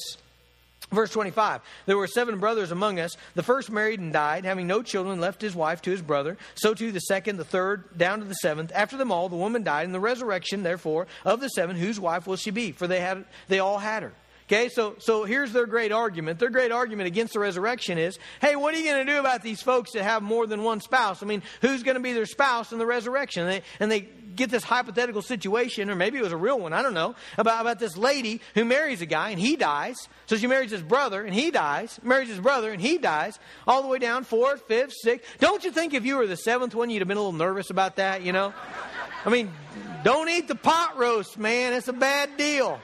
Verse 0.90 1.11
25 1.11 1.61
There 1.87 1.96
were 1.96 2.06
seven 2.06 2.38
brothers 2.38 2.70
among 2.70 3.00
us. 3.00 3.16
The 3.34 3.42
first 3.42 3.70
married 3.70 4.00
and 4.00 4.12
died, 4.12 4.44
having 4.44 4.66
no 4.66 4.82
children, 4.82 5.20
left 5.20 5.40
his 5.40 5.54
wife 5.54 5.82
to 5.82 5.90
his 5.90 6.02
brother. 6.02 6.37
So 6.54 6.75
too 6.75 6.92
the 6.92 7.00
second, 7.00 7.37
the 7.37 7.44
third, 7.44 7.96
down 7.96 8.20
to 8.20 8.25
the 8.25 8.34
seventh. 8.34 8.70
After 8.75 8.96
them 8.96 9.11
all, 9.11 9.28
the 9.28 9.37
woman 9.37 9.62
died. 9.62 9.84
In 9.84 9.92
the 9.92 10.00
resurrection, 10.00 10.62
therefore, 10.62 11.06
of 11.25 11.40
the 11.40 11.49
seven, 11.49 11.76
whose 11.76 11.99
wife 11.99 12.26
will 12.26 12.37
she 12.37 12.50
be? 12.50 12.73
For 12.73 12.87
they, 12.87 13.00
had, 13.00 13.25
they 13.49 13.58
all 13.58 13.78
had 13.78 14.02
her. 14.02 14.12
Okay, 14.46 14.68
so, 14.68 14.96
so 14.98 15.24
here's 15.24 15.52
their 15.52 15.66
great 15.66 15.90
argument. 15.90 16.38
Their 16.38 16.50
great 16.50 16.70
argument 16.70 17.06
against 17.06 17.32
the 17.32 17.40
resurrection 17.40 17.96
is 17.96 18.18
hey, 18.42 18.56
what 18.56 18.74
are 18.74 18.78
you 18.78 18.84
going 18.84 19.06
to 19.06 19.12
do 19.12 19.18
about 19.18 19.42
these 19.42 19.62
folks 19.62 19.92
that 19.92 20.02
have 20.02 20.22
more 20.22 20.46
than 20.46 20.62
one 20.62 20.80
spouse? 20.80 21.22
I 21.22 21.26
mean, 21.26 21.42
who's 21.62 21.82
going 21.82 21.96
to 21.96 22.02
be 22.02 22.12
their 22.12 22.26
spouse 22.26 22.70
in 22.72 22.78
the 22.78 22.84
resurrection? 22.84 23.44
And 23.44 23.52
they, 23.52 23.62
and 23.80 23.90
they 23.90 24.00
get 24.34 24.50
this 24.50 24.64
hypothetical 24.64 25.22
situation, 25.22 25.88
or 25.88 25.94
maybe 25.94 26.18
it 26.18 26.22
was 26.22 26.32
a 26.32 26.36
real 26.36 26.58
one, 26.58 26.72
I 26.72 26.82
don't 26.82 26.92
know, 26.92 27.14
about, 27.38 27.60
about 27.62 27.78
this 27.78 27.96
lady 27.96 28.40
who 28.54 28.64
marries 28.64 29.00
a 29.00 29.06
guy 29.06 29.30
and 29.30 29.40
he 29.40 29.56
dies. 29.56 29.96
So 30.26 30.36
she 30.36 30.46
marries 30.46 30.70
his 30.70 30.82
brother 30.82 31.22
and 31.24 31.34
he 31.34 31.50
dies, 31.50 31.98
marries 32.02 32.28
his 32.28 32.40
brother 32.40 32.70
and 32.70 32.82
he 32.82 32.98
dies, 32.98 33.38
all 33.66 33.80
the 33.80 33.88
way 33.88 33.98
down, 33.98 34.24
fourth, 34.24 34.66
fifth, 34.68 34.92
sixth. 34.92 35.38
Don't 35.38 35.64
you 35.64 35.70
think 35.70 35.94
if 35.94 36.04
you 36.04 36.16
were 36.16 36.26
the 36.26 36.36
seventh 36.36 36.74
one, 36.74 36.90
you'd 36.90 37.00
have 37.00 37.08
been 37.08 37.16
a 37.16 37.20
little 37.20 37.32
nervous 37.32 37.70
about 37.70 37.96
that, 37.96 38.22
you 38.22 38.32
know? 38.32 38.52
I 39.24 39.30
mean, 39.30 39.50
don't 40.02 40.28
eat 40.28 40.48
the 40.48 40.54
pot 40.54 40.98
roast, 40.98 41.38
man. 41.38 41.72
It's 41.72 41.88
a 41.88 41.94
bad 41.94 42.36
deal. 42.36 42.80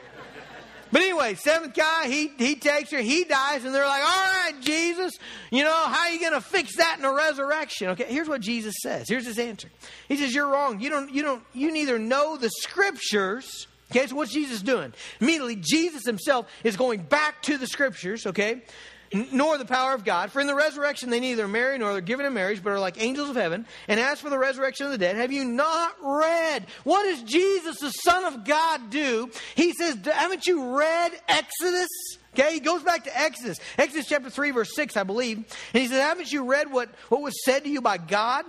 But 0.93 1.03
anyway, 1.03 1.35
seventh 1.35 1.75
guy, 1.75 2.09
he, 2.09 2.29
he 2.37 2.57
takes 2.57 2.91
her, 2.91 2.99
he 2.99 3.25
dies, 3.25 3.65
and 3.65 3.75
they're 3.75 3.87
like, 3.87 4.03
all 4.03 4.09
right, 4.09 4.53
Jesus, 4.61 5.19
you 5.51 5.63
know, 5.63 5.73
how 5.73 6.07
are 6.07 6.11
you 6.11 6.21
going 6.21 6.33
to 6.33 6.41
fix 6.41 6.77
that 6.77 6.97
in 6.99 7.05
a 7.05 7.13
resurrection? 7.13 7.89
Okay, 7.91 8.07
here's 8.09 8.29
what 8.29 8.41
Jesus 8.41 8.75
says. 8.83 9.09
Here's 9.09 9.27
his 9.27 9.39
answer. 9.39 9.69
He 10.09 10.17
says, 10.17 10.35
you're 10.35 10.49
wrong. 10.49 10.81
You 10.81 10.91
don't, 10.91 11.13
you 11.13 11.23
don't, 11.23 11.43
you 11.55 11.71
neither 11.73 11.99
know 11.99 12.37
the 12.37 12.51
scriptures. 12.51 13.67
Okay, 13.91 14.07
so 14.07 14.17
what's 14.17 14.33
Jesus 14.33 14.63
doing? 14.63 14.93
Immediately, 15.21 15.57
Jesus 15.57 16.05
himself 16.05 16.47
is 16.65 16.77
going 16.77 17.03
back 17.03 17.43
to 17.43 17.59
the 17.59 17.67
scriptures, 17.67 18.27
okay? 18.27 18.63
Nor 19.13 19.59
the 19.59 19.65
power 19.65 19.95
of 19.95 20.05
God. 20.05 20.31
For 20.31 20.41
in 20.41 20.47
the 20.47 20.55
resurrection 20.55 21.11
they 21.11 21.21
neither 21.21 21.49
marry 21.49 21.79
nor 21.79 21.93
are 21.93 22.01
given 22.01 22.27
in 22.27 22.33
marriage, 22.33 22.63
but 22.63 22.71
are 22.71 22.79
like 22.79 23.03
angels 23.03 23.29
of 23.29 23.37
heaven. 23.37 23.67
And 23.89 23.99
as 23.99 24.21
for 24.21 24.31
the 24.31 24.39
resurrection 24.39 24.87
of 24.87 24.93
the 24.93 24.99
dead, 24.99 25.17
have 25.17 25.33
you 25.33 25.45
not 25.45 25.97
read? 26.03 26.67
What 26.85 27.05
does 27.05 27.23
Jesus, 27.23 27.79
the 27.81 27.91
Son 27.91 28.25
of 28.25 28.45
God, 28.45 28.91
do? 28.91 29.31
He 29.55 29.73
says, 29.73 29.99
Haven't 30.05 30.47
you 30.47 30.77
read 30.77 31.13
Exodus? 31.29 31.89
Okay, 32.35 32.55
he 32.55 32.61
goes 32.61 32.83
back 32.85 33.05
to 33.05 33.19
Exodus, 33.19 33.59
Exodus 33.77 34.07
chapter 34.07 34.31
3, 34.31 34.53
verse 34.53 34.75
6, 34.77 34.97
I 34.97 35.03
believe. 35.03 35.39
And 35.39 35.83
he 35.83 35.89
says, 35.89 36.01
Haven't 36.01 36.33
you 36.33 36.45
read 36.45 36.71
what, 36.71 36.89
what 37.09 37.23
was 37.23 37.35
said 37.45 37.65
to 37.65 37.71
you 37.71 37.81
by 37.81 37.99
God? 37.99 38.45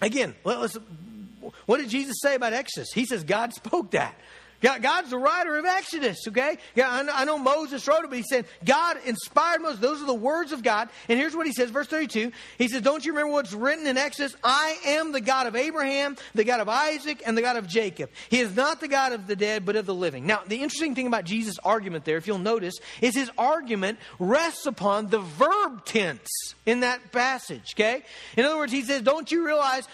Again, 0.00 0.34
what 0.42 1.78
did 1.78 1.88
Jesus 1.88 2.16
say 2.22 2.34
about 2.34 2.52
Exodus? 2.52 2.92
He 2.92 3.04
says, 3.04 3.24
God 3.24 3.52
spoke 3.52 3.90
that. 3.92 4.18
God's 4.64 5.10
the 5.10 5.18
writer 5.18 5.58
of 5.58 5.66
Exodus, 5.66 6.26
okay? 6.28 6.56
Yeah, 6.74 7.06
I 7.12 7.24
know 7.24 7.36
Moses 7.38 7.86
wrote 7.86 8.04
it, 8.04 8.08
but 8.08 8.16
he 8.16 8.24
said, 8.28 8.46
God 8.64 8.96
inspired 9.04 9.60
Moses. 9.60 9.80
Those 9.80 10.00
are 10.02 10.06
the 10.06 10.14
words 10.14 10.52
of 10.52 10.62
God. 10.62 10.88
And 11.08 11.18
here's 11.18 11.36
what 11.36 11.46
he 11.46 11.52
says, 11.52 11.68
verse 11.70 11.86
32. 11.86 12.32
He 12.56 12.68
says, 12.68 12.80
Don't 12.80 13.04
you 13.04 13.12
remember 13.12 13.32
what's 13.32 13.52
written 13.52 13.86
in 13.86 13.98
Exodus? 13.98 14.34
I 14.42 14.78
am 14.86 15.12
the 15.12 15.20
God 15.20 15.46
of 15.46 15.54
Abraham, 15.54 16.16
the 16.34 16.44
God 16.44 16.60
of 16.60 16.68
Isaac, 16.68 17.22
and 17.26 17.36
the 17.36 17.42
God 17.42 17.56
of 17.56 17.66
Jacob. 17.66 18.08
He 18.30 18.40
is 18.40 18.56
not 18.56 18.80
the 18.80 18.88
God 18.88 19.12
of 19.12 19.26
the 19.26 19.36
dead, 19.36 19.66
but 19.66 19.76
of 19.76 19.84
the 19.84 19.94
living. 19.94 20.26
Now, 20.26 20.40
the 20.46 20.62
interesting 20.62 20.94
thing 20.94 21.06
about 21.06 21.24
Jesus' 21.24 21.58
argument 21.62 22.06
there, 22.06 22.16
if 22.16 22.26
you'll 22.26 22.38
notice, 22.38 22.74
is 23.02 23.14
his 23.14 23.30
argument 23.36 23.98
rests 24.18 24.66
upon 24.66 25.08
the 25.08 25.20
verb 25.20 25.84
tense 25.84 26.28
in 26.64 26.80
that 26.80 27.12
passage, 27.12 27.74
okay? 27.74 28.02
In 28.36 28.44
other 28.44 28.56
words, 28.56 28.72
he 28.72 28.82
says, 28.82 29.02
Don't 29.02 29.30
you 29.30 29.44
realize 29.44 29.86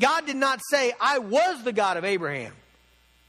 God 0.00 0.26
did 0.26 0.36
not 0.36 0.60
say, 0.70 0.92
I 1.00 1.18
was 1.18 1.62
the 1.62 1.72
God 1.72 1.96
of 1.96 2.04
Abraham. 2.04 2.52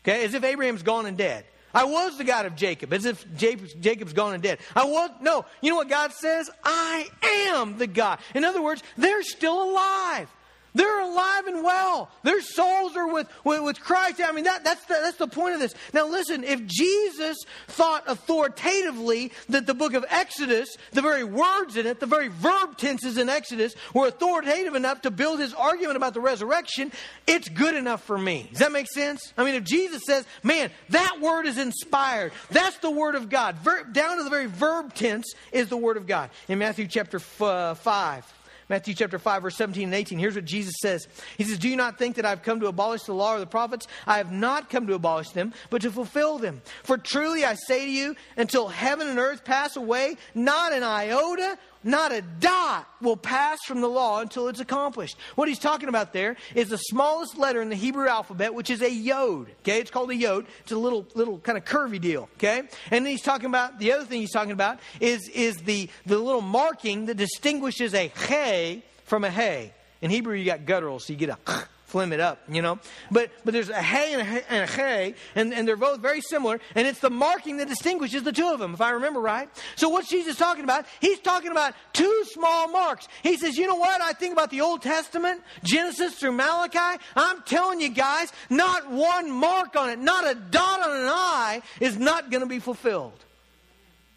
Okay, 0.07 0.23
as 0.23 0.33
if 0.33 0.43
Abraham's 0.43 0.83
gone 0.83 1.05
and 1.05 1.17
dead. 1.17 1.43
I 1.73 1.83
was 1.83 2.17
the 2.17 2.23
God 2.23 2.45
of 2.45 2.55
Jacob, 2.55 2.93
as 2.93 3.03
if 3.03 3.25
Jacob's 3.35 4.13
gone 4.13 4.33
and 4.33 4.41
dead. 4.41 4.59
I 4.73 4.85
was, 4.85 5.09
no, 5.21 5.45
you 5.61 5.69
know 5.69 5.75
what 5.75 5.89
God 5.89 6.13
says? 6.13 6.49
I 6.63 7.09
am 7.51 7.77
the 7.77 7.87
God. 7.87 8.19
In 8.33 8.45
other 8.45 8.61
words, 8.61 8.81
they're 8.95 9.21
still 9.21 9.69
alive. 9.69 10.29
They're 10.77 11.01
alive 11.01 11.48
and 11.48 11.63
well. 11.63 12.12
Their 12.22 12.39
souls 12.39 12.96
are 12.96 13.12
with, 13.12 13.27
with, 13.43 13.63
with 13.63 13.79
Christ. 13.79 14.22
I 14.24 14.31
mean, 14.31 14.43
that, 14.43 14.63
that's, 14.63 14.86
the, 14.86 14.93
that's 15.01 15.17
the 15.17 15.27
point 15.27 15.55
of 15.55 15.60
this. 15.60 15.74
Now, 15.91 16.07
listen, 16.07 16.43
if 16.43 16.67
Jesus 16.67 17.36
thought 17.67 18.03
authoritatively 18.05 19.31
that 19.50 19.65
the 19.65 19.74
book 19.74 19.96
of 19.96 20.05
Exodus, 20.07 20.77
the 20.91 21.01
very 21.01 21.24
words 21.24 21.77
in 21.77 21.88
it, 21.88 22.00
the 22.00 22.05
very 22.05 22.27
verb 22.27 22.77
tenses 22.77 23.17
in 23.17 23.27
Exodus, 23.27 23.74
were 23.96 24.05
authoritative 24.05 24.75
enough 24.75 25.01
to 25.01 25.10
build 25.10 25.39
his 25.39 25.51
argument 25.55 25.98
about 25.98 26.13
the 26.13 26.22
resurrection, 26.22 26.91
it's 27.25 27.50
good 27.50 27.75
enough 27.75 28.03
for 28.03 28.17
me. 28.17 28.48
Does 28.51 28.60
that 28.60 28.72
make 28.72 28.88
sense? 28.88 29.34
I 29.36 29.43
mean, 29.43 29.55
if 29.55 29.63
Jesus 29.63 30.03
says, 30.05 30.27
man, 30.43 30.69
that 30.89 31.17
word 31.19 31.48
is 31.48 31.57
inspired, 31.57 32.34
that's 32.51 32.77
the 32.77 32.91
word 32.91 33.15
of 33.15 33.29
God, 33.29 33.55
Ver, 33.55 33.84
down 33.86 34.17
to 34.17 34.24
the 34.24 34.29
very 34.29 34.46
verb 34.46 34.93
tense 34.93 35.34
is 35.51 35.69
the 35.69 35.77
word 35.77 35.98
of 35.98 36.05
God. 36.05 36.29
In 36.48 36.60
Matthew 36.60 36.86
chapter 36.86 37.17
f- 37.17 37.41
uh, 37.41 37.74
5, 37.74 38.34
Matthew 38.69 38.93
chapter 38.93 39.17
5, 39.17 39.43
verse 39.43 39.55
17 39.55 39.86
and 39.86 39.93
18. 39.93 40.19
Here's 40.19 40.36
what 40.36 40.43
Jesus 40.43 40.75
says. 40.81 41.07
He 41.38 41.45
says, 41.45 41.57
Do 41.57 41.69
you 41.69 41.77
not 41.77 41.97
think 41.97 42.17
that 42.17 42.25
I've 42.25 42.43
come 42.43 42.59
to 42.59 42.67
abolish 42.67 43.03
the 43.03 43.13
law 43.13 43.36
or 43.36 43.39
the 43.39 43.45
prophets? 43.45 43.88
I 44.05 44.17
have 44.17 44.31
not 44.31 44.69
come 44.69 44.88
to 44.88 44.93
abolish 44.93 45.29
them, 45.29 45.53
but 45.69 45.81
to 45.83 45.91
fulfill 45.91 46.38
them. 46.38 46.62
For 46.83 46.97
truly 46.97 47.45
I 47.45 47.53
say 47.53 47.86
to 47.86 47.91
you, 47.91 48.15
until 48.36 48.67
heaven 48.67 49.07
and 49.07 49.19
earth 49.19 49.45
pass 49.45 49.77
away, 49.77 50.17
not 50.36 50.74
an 50.74 50.83
iota 50.83 51.57
not 51.88 52.12
a 52.12 52.22
dot 52.22 52.88
will 53.01 53.17
pass 53.17 53.60
from 53.65 53.82
the 53.82 53.88
law 53.88 54.20
until 54.20 54.48
it's 54.48 54.60
accomplished. 54.60 55.17
What 55.36 55.48
he's 55.48 55.60
talking 55.60 55.89
about 55.89 56.13
there 56.13 56.36
is 56.53 56.70
the 56.70 56.77
smallest 56.77 57.38
letter 57.38 57.62
in 57.62 57.70
the 57.70 57.75
Hebrew 57.75 58.08
alphabet, 58.08 58.53
which 58.53 58.70
is 58.70 58.82
a 58.82 58.91
yod. 58.91 59.48
Okay, 59.62 59.79
it's 59.79 59.89
called 59.89 60.12
a 60.12 60.15
yod. 60.15 60.46
It's 60.62 60.72
a 60.72 60.77
little, 60.77 61.08
little 61.15 61.39
kind 61.39 61.58
of 61.58 61.65
curvy 61.65 62.00
deal. 62.00 62.29
Okay, 62.38 62.60
and 62.60 63.06
then 63.06 63.06
he's 63.06 63.22
talking 63.22 63.48
about 63.48 63.79
the 63.79 63.94
other 63.94 64.06
thing 64.06 64.20
he's 64.20 64.34
talking 64.34 64.51
about 64.51 64.79
is 65.00 65.27
is 65.29 65.58
the 65.58 65.89
the 66.06 66.17
little 66.17 66.41
marking 66.41 67.06
that 67.08 67.15
distinguishes 67.15 67.94
a 67.94 68.10
hey 68.27 68.84
from 69.06 69.24
a 69.24 69.29
hey. 69.29 69.74
In 70.01 70.12
Hebrew, 70.12 70.36
you 70.36 70.46
got 70.46 70.62
gutturals, 70.62 71.01
so 71.01 71.13
you 71.13 71.17
get 71.17 71.29
a 71.29 71.67
flim 71.88 72.13
it 72.13 72.20
up, 72.20 72.39
you 72.50 72.62
know. 72.62 72.79
But 73.10 73.32
but 73.44 73.53
there's 73.53 73.70
a 73.70 73.82
hey 73.82 74.13
and 74.13 74.22
a 74.22 74.25
hey, 74.25 74.44
and, 74.50 74.63
a 74.63 74.72
hey 74.72 75.15
and, 75.36 75.53
and 75.53 75.67
they're 75.67 75.75
both 75.75 76.00
very 76.00 76.22
similar, 76.22 76.60
and 76.75 76.86
it's 76.86 77.00
the 77.00 77.10
marking 77.10 77.58
that 77.58 77.67
distinguishes 77.67 78.24
the 78.24 78.32
two 78.32 78.48
of 78.50 78.60
them, 78.60 78.74
if 78.74 78.82
I 78.82 78.91
remember 78.91 79.20
right. 79.20 79.50
So 79.75 79.89
what's 79.89 80.10
Jesus 80.10 80.38
talking 80.38 80.63
about? 80.63 80.86
He's 81.00 81.20
talking 81.20 81.51
about 81.51 81.74
two 81.94 82.24
small 82.25 82.70
marks. 82.70 83.08
He 83.24 83.38
says, 83.38 83.58
you 83.58 83.67
know 83.67 83.75
what? 83.75 84.01
I 84.01 84.13
think 84.13 84.34
about 84.34 84.51
the 84.51 84.62
Old 84.62 84.82
Testament, 84.82 85.41
Genesis 85.63 86.15
through 86.15 86.34
Malachi. 86.34 87.01
I'm 87.15 87.41
telling 87.44 87.82
you 87.82 87.89
guys, 87.89 88.32
not 88.50 88.91
one 88.91 89.32
mark 89.32 89.75
on 89.75 89.89
it, 89.89 90.00
not 90.00 90.29
a 90.29 90.36
dot 90.36 90.82
on 90.82 90.91
an 90.91 91.08
I 91.08 91.62
is 91.79 91.98
not 91.98 92.29
going 92.29 92.41
to 92.41 92.50
be 92.50 92.60
fulfilled. 92.60 93.24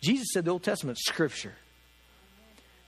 Jesus 0.03 0.29
said 0.33 0.45
the 0.45 0.50
Old 0.50 0.62
Testament 0.62 0.99
scripture. 0.99 1.55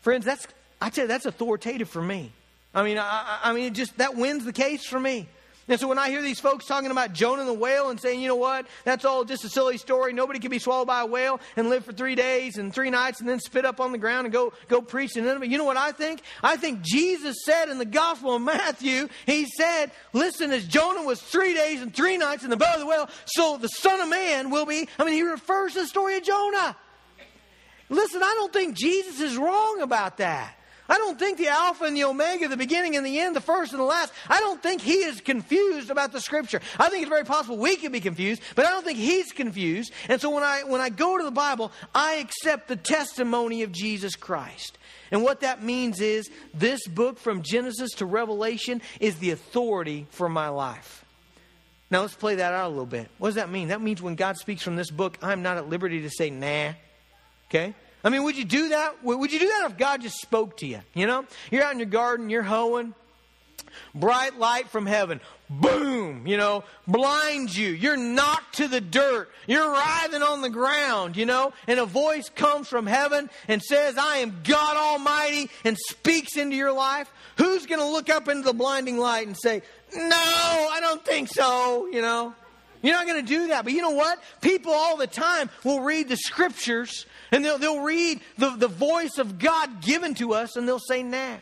Friends, 0.01 0.25
that's 0.25 0.47
I 0.81 0.91
tell 0.91 1.05
you, 1.05 1.09
that's 1.09 1.27
authoritative 1.27 1.89
for 1.89 2.03
me. 2.03 2.33
I 2.75 2.83
mean, 2.83 2.99
I, 2.99 3.39
I 3.43 3.53
mean, 3.53 3.65
it 3.65 3.75
just 3.75 3.99
that 3.99 4.17
wins 4.17 4.45
the 4.45 4.53
case 4.53 4.87
for 4.87 4.99
me. 4.99 5.29
And 5.69 5.79
so 5.79 5.87
when 5.87 5.99
I 5.99 6.11
hear 6.11 6.23
these 6.23 6.41
folks 6.41 6.67
talking 6.67 6.91
about 6.91 7.13
Jonah 7.13 7.43
and 7.43 7.49
the 7.49 7.55
whale 7.55 7.91
and 7.91 8.01
saying, 8.01 8.21
you 8.21 8.27
know 8.27 8.37
what, 8.37 8.67
that's 8.85 9.05
all 9.05 9.25
just 9.25 9.45
a 9.45 9.49
silly 9.49 9.79
story. 9.79 10.13
Nobody 10.13 10.41
can 10.41 10.51
be 10.51 10.59
swallowed 10.59 10.89
by 10.89 11.03
a 11.03 11.07
whale 11.07 11.41
and 11.57 11.71
live 11.71 11.85
for 11.85 11.93
three 11.93 12.17
days 12.17 12.59
and 12.59 12.75
three 12.75 12.91
nights 12.91 13.21
and 13.21 13.29
then 13.29 13.39
spit 13.39 13.65
up 13.65 13.81
on 13.81 13.93
the 13.93 13.99
ground 13.99 14.27
and 14.27 14.33
go, 14.33 14.53
go 14.67 14.83
preach 14.83 15.13
to 15.13 15.23
Nineveh. 15.23 15.47
You 15.47 15.59
know 15.59 15.65
what 15.65 15.77
I 15.77 15.93
think? 15.93 16.23
I 16.43 16.57
think 16.57 16.83
Jesus 16.83 17.37
said 17.45 17.69
in 17.69 17.79
the 17.79 17.85
Gospel 17.85 18.35
of 18.35 18.43
Matthew, 18.43 19.09
he 19.25 19.47
said, 19.47 19.93
listen, 20.13 20.51
as 20.51 20.67
Jonah 20.67 21.05
was 21.05 21.23
three 21.23 21.55
days 21.55 21.81
and 21.81 21.95
three 21.95 22.19
nights 22.19 22.43
in 22.43 22.51
the 22.51 22.57
belly 22.57 22.75
of 22.75 22.81
the 22.81 22.87
whale, 22.87 23.09
so 23.27 23.57
the 23.57 23.69
Son 23.69 24.01
of 24.01 24.09
Man 24.09 24.51
will 24.51 24.67
be. 24.67 24.89
I 24.99 25.05
mean, 25.05 25.15
he 25.15 25.23
refers 25.23 25.75
to 25.75 25.81
the 25.81 25.87
story 25.87 26.17
of 26.17 26.25
Jonah. 26.25 26.77
Listen, 27.89 28.23
I 28.23 28.35
don't 28.37 28.53
think 28.53 28.77
Jesus 28.77 29.21
is 29.21 29.37
wrong 29.37 29.81
about 29.81 30.17
that. 30.17 30.57
I 30.89 30.99
don't 30.99 31.19
think 31.19 31.39
the 31.39 31.49
Alpha 31.49 31.85
and 31.85 31.97
the 31.97 32.05
Omega, 32.05 32.49
the 32.49 32.57
beginning 32.57 32.97
and 32.97 33.07
the 33.07 33.19
end, 33.19 33.37
the 33.37 33.41
first 33.41 33.73
and 33.73 33.81
the 33.81 33.85
last, 33.85 34.13
I 34.29 34.41
don't 34.41 34.63
think 34.63 34.83
he 34.83 35.05
is 35.05 35.21
confused 35.21 35.91
about 35.91 36.13
the 36.13 36.21
scripture. 36.21 36.61
I 36.79 36.89
think 36.89 37.03
it's 37.03 37.09
very 37.09 37.25
possible 37.25 37.57
we 37.57 37.77
can 37.77 37.93
be 37.93 38.01
confused, 38.01 38.43
but 38.57 38.67
I 38.67 38.71
don't 38.71 38.85
think 38.85 38.99
he's 38.99 39.33
confused. 39.33 39.93
And 40.09 40.21
so 40.21 40.31
when 40.31 40.43
I, 40.43 40.65
when 40.65 40.81
I 40.81 40.89
go 40.89 41.17
to 41.17 41.25
the 41.25 41.31
Bible, 41.31 41.73
I 41.95 42.15
accept 42.15 42.69
the 42.69 42.77
testimony 42.77 43.63
of 43.63 43.73
Jesus 43.73 44.17
Christ. 44.17 44.77
And 45.11 45.23
what 45.23 45.41
that 45.41 45.63
means 45.63 46.01
is 46.01 46.31
this 46.55 46.87
book 46.89 47.19
from 47.19 47.43
Genesis 47.43 47.93
to 47.97 48.07
Revelation 48.07 48.83
is 48.99 49.19
the 49.19 49.31
authority 49.31 50.07
for 50.11 50.29
my 50.29 50.49
life. 50.49 51.05
Now 51.91 52.01
let's 52.01 52.15
play 52.15 52.37
that 52.37 52.55
out 52.55 52.67
a 52.67 52.71
little 52.71 52.87
bit. 52.87 53.09
What 53.19 53.29
does 53.29 53.35
that 53.35 53.51
mean? 53.51 53.69
That 53.69 53.83
means 53.83 54.01
when 54.01 54.15
God 54.15 54.39
speaks 54.39 54.63
from 54.63 54.77
this 54.77 54.91
book, 54.91 55.19
I'm 55.21 55.43
not 55.43 55.59
at 55.59 55.69
liberty 55.69 56.01
to 56.03 56.11
say, 56.11 56.31
nah. 56.31 56.73
Okay? 57.51 57.75
I 58.05 58.09
mean, 58.09 58.25
would 58.25 58.37
you 58.37 58.45
do 58.45 58.71
that? 58.71 59.05
Would 59.05 59.33
you 59.33 59.39
do 59.39 59.49
that 59.49 59.71
if 59.71 59.79
God 59.79 60.03
just 60.03 60.21
spoke 60.21 60.57
to 60.59 60.67
you? 60.67 60.81
You 60.95 61.07
know, 61.07 61.25
you're 61.51 61.63
out 61.63 61.73
in 61.73 61.79
your 61.79 61.87
garden, 61.87 62.31
you're 62.31 62.43
hoeing, 62.43 62.95
bright 63.95 64.39
light 64.39 64.69
from 64.69 64.87
heaven, 64.87 65.21
boom, 65.49 66.27
you 66.27 66.37
know, 66.37 66.65
blinds 66.87 67.57
you. 67.57 67.71
You're 67.71 67.97
knocked 67.97 68.57
to 68.57 68.69
the 68.69 68.81
dirt. 68.81 69.31
You're 69.47 69.71
writhing 69.71 70.23
on 70.23 70.43
the 70.43 70.51
ground, 70.51 71.17
you 71.17 71.27
know, 71.27 71.53
and 71.67 71.79
a 71.79 71.87
voice 71.87 72.29
comes 72.29 72.69
from 72.69 72.87
heaven 72.87 73.31
and 73.49 73.63
says, 73.63 73.97
I 73.99 74.19
am 74.19 74.41
God 74.45 74.77
Almighty 74.77 75.51
and 75.65 75.77
speaks 75.79 76.37
into 76.37 76.57
your 76.57 76.73
life. 76.73 77.11
Who's 77.37 77.67
going 77.67 77.81
to 77.81 77.87
look 77.87 78.11
up 78.11 78.29
into 78.29 78.43
the 78.43 78.53
blinding 78.53 78.99
light 78.99 79.27
and 79.27 79.37
say, 79.37 79.63
No, 79.95 80.17
I 80.17 80.79
don't 80.81 81.05
think 81.05 81.29
so, 81.29 81.87
you 81.87 82.03
know? 82.03 82.35
You're 82.83 82.97
not 82.97 83.07
going 83.07 83.25
to 83.25 83.27
do 83.27 83.49
that. 83.49 83.65
But 83.65 83.73
you 83.73 83.81
know 83.81 83.91
what? 83.91 84.19
People 84.41 84.73
all 84.73 84.97
the 84.97 85.07
time 85.07 85.49
will 85.65 85.81
read 85.81 86.09
the 86.09 86.17
scriptures 86.17 87.07
and 87.37 87.45
they'll, 87.45 87.59
they'll 87.59 87.81
read 87.81 88.21
the, 88.37 88.51
the 88.51 88.69
voice 88.69 89.17
of 89.19 89.39
God 89.39 89.81
given 89.81 90.15
to 90.17 90.35
us 90.35 90.57
and 90.57 90.69
they'll 90.69 90.79
say, 90.79 91.03
nah. 91.03 91.37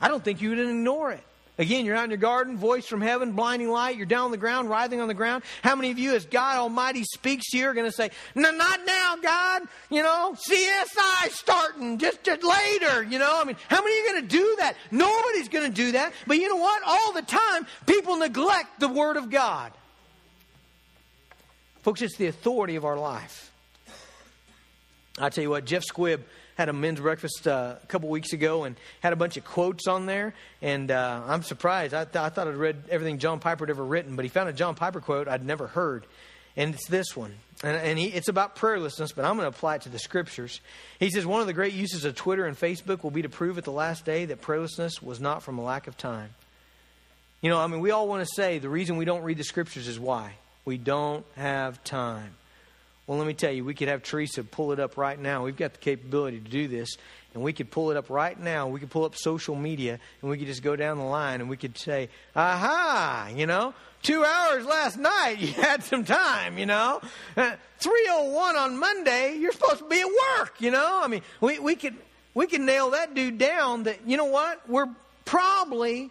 I 0.00 0.08
don't 0.08 0.24
think 0.24 0.40
you 0.40 0.50
would 0.50 0.58
ignore 0.58 1.12
it. 1.12 1.22
Again, 1.58 1.84
you're 1.84 1.94
out 1.94 2.04
in 2.04 2.10
your 2.10 2.16
garden, 2.16 2.56
voice 2.56 2.86
from 2.86 3.02
heaven, 3.02 3.32
blinding 3.32 3.68
light, 3.68 3.96
you're 3.96 4.06
down 4.06 4.24
on 4.24 4.30
the 4.30 4.38
ground, 4.38 4.70
writhing 4.70 5.02
on 5.02 5.06
the 5.06 5.14
ground. 5.14 5.44
How 5.62 5.76
many 5.76 5.90
of 5.90 5.98
you, 5.98 6.14
as 6.14 6.24
God 6.24 6.56
Almighty 6.56 7.04
speaks 7.04 7.50
to 7.50 7.58
you, 7.58 7.66
are 7.66 7.74
going 7.74 7.86
to 7.86 7.92
say, 7.92 8.10
No, 8.34 8.50
not 8.50 8.80
now, 8.86 9.16
God, 9.22 9.62
you 9.90 10.02
know, 10.02 10.34
CSI 10.48 11.28
starting 11.28 11.98
just, 11.98 12.24
just 12.24 12.42
later, 12.42 13.02
you 13.02 13.18
know? 13.18 13.38
I 13.38 13.44
mean, 13.44 13.56
how 13.68 13.82
many 13.82 13.94
are 13.94 13.98
you 13.98 14.12
going 14.12 14.22
to 14.22 14.28
do 14.28 14.56
that? 14.60 14.76
Nobody's 14.90 15.48
going 15.48 15.70
to 15.70 15.76
do 15.76 15.92
that. 15.92 16.14
But 16.26 16.38
you 16.38 16.48
know 16.48 16.56
what? 16.56 16.82
All 16.86 17.12
the 17.12 17.22
time, 17.22 17.66
people 17.86 18.16
neglect 18.16 18.80
the 18.80 18.88
Word 18.88 19.18
of 19.18 19.28
God. 19.28 19.72
Folks, 21.82 22.00
it's 22.00 22.16
the 22.16 22.28
authority 22.28 22.76
of 22.76 22.86
our 22.86 22.96
life. 22.96 23.51
I 25.18 25.28
tell 25.28 25.42
you 25.42 25.50
what, 25.50 25.64
Jeff 25.64 25.82
Squibb 25.84 26.20
had 26.56 26.68
a 26.68 26.72
men's 26.72 27.00
breakfast 27.00 27.46
uh, 27.46 27.76
a 27.82 27.86
couple 27.86 28.08
weeks 28.08 28.32
ago 28.32 28.64
and 28.64 28.76
had 29.00 29.12
a 29.12 29.16
bunch 29.16 29.36
of 29.36 29.44
quotes 29.44 29.86
on 29.86 30.06
there. 30.06 30.34
And 30.60 30.90
uh, 30.90 31.22
I'm 31.26 31.42
surprised. 31.42 31.94
I, 31.94 32.04
th- 32.04 32.16
I 32.16 32.28
thought 32.28 32.48
I'd 32.48 32.56
read 32.56 32.84
everything 32.90 33.18
John 33.18 33.38
Piper 33.40 33.66
had 33.66 33.70
ever 33.70 33.84
written, 33.84 34.16
but 34.16 34.24
he 34.24 34.28
found 34.28 34.48
a 34.48 34.52
John 34.52 34.74
Piper 34.74 35.00
quote 35.00 35.28
I'd 35.28 35.44
never 35.44 35.66
heard. 35.66 36.06
And 36.56 36.74
it's 36.74 36.86
this 36.88 37.16
one. 37.16 37.34
And, 37.62 37.76
and 37.76 37.98
he, 37.98 38.06
it's 38.06 38.28
about 38.28 38.56
prayerlessness, 38.56 39.14
but 39.14 39.24
I'm 39.24 39.36
going 39.36 39.50
to 39.50 39.56
apply 39.56 39.76
it 39.76 39.82
to 39.82 39.88
the 39.88 39.98
scriptures. 39.98 40.60
He 40.98 41.10
says, 41.10 41.24
One 41.24 41.40
of 41.40 41.46
the 41.46 41.52
great 41.52 41.72
uses 41.72 42.04
of 42.04 42.14
Twitter 42.14 42.46
and 42.46 42.58
Facebook 42.58 43.02
will 43.02 43.10
be 43.10 43.22
to 43.22 43.28
prove 43.28 43.58
at 43.58 43.64
the 43.64 43.72
last 43.72 44.04
day 44.04 44.26
that 44.26 44.42
prayerlessness 44.42 45.02
was 45.02 45.20
not 45.20 45.42
from 45.42 45.58
a 45.58 45.62
lack 45.62 45.86
of 45.86 45.96
time. 45.96 46.30
You 47.40 47.50
know, 47.50 47.58
I 47.58 47.66
mean, 47.66 47.80
we 47.80 47.90
all 47.90 48.06
want 48.06 48.22
to 48.22 48.34
say 48.34 48.58
the 48.58 48.68
reason 48.68 48.96
we 48.96 49.04
don't 49.04 49.22
read 49.22 49.38
the 49.38 49.44
scriptures 49.44 49.88
is 49.88 49.98
why? 49.98 50.34
We 50.64 50.78
don't 50.78 51.24
have 51.36 51.82
time. 51.82 52.34
Well, 53.06 53.18
let 53.18 53.26
me 53.26 53.34
tell 53.34 53.50
you, 53.50 53.64
we 53.64 53.74
could 53.74 53.88
have 53.88 54.02
Teresa 54.02 54.44
pull 54.44 54.72
it 54.72 54.78
up 54.78 54.96
right 54.96 55.18
now. 55.18 55.44
We've 55.44 55.56
got 55.56 55.72
the 55.72 55.80
capability 55.80 56.40
to 56.40 56.48
do 56.48 56.68
this. 56.68 56.96
And 57.34 57.42
we 57.42 57.52
could 57.52 57.70
pull 57.70 57.90
it 57.90 57.96
up 57.96 58.10
right 58.10 58.38
now. 58.38 58.68
We 58.68 58.78
could 58.78 58.90
pull 58.90 59.04
up 59.04 59.16
social 59.16 59.56
media 59.56 59.98
and 60.20 60.30
we 60.30 60.36
could 60.36 60.46
just 60.46 60.62
go 60.62 60.76
down 60.76 60.98
the 60.98 61.04
line 61.04 61.40
and 61.40 61.48
we 61.48 61.56
could 61.56 61.78
say, 61.78 62.10
aha, 62.36 63.30
you 63.34 63.46
know, 63.46 63.74
two 64.02 64.24
hours 64.24 64.66
last 64.66 64.98
night, 64.98 65.36
you 65.38 65.48
had 65.48 65.82
some 65.82 66.04
time, 66.04 66.58
you 66.58 66.66
know. 66.66 67.00
Uh, 67.36 67.56
301 67.78 68.56
on 68.56 68.78
Monday, 68.78 69.36
you're 69.38 69.52
supposed 69.52 69.78
to 69.78 69.88
be 69.88 70.00
at 70.00 70.06
work, 70.38 70.60
you 70.60 70.70
know. 70.70 71.00
I 71.02 71.08
mean, 71.08 71.22
we, 71.40 71.58
we 71.58 71.74
could 71.74 71.96
we 72.34 72.46
could 72.46 72.60
nail 72.60 72.90
that 72.90 73.14
dude 73.14 73.38
down 73.38 73.84
that, 73.84 74.06
you 74.06 74.16
know 74.16 74.24
what, 74.24 74.68
we're 74.68 74.88
probably, 75.24 76.10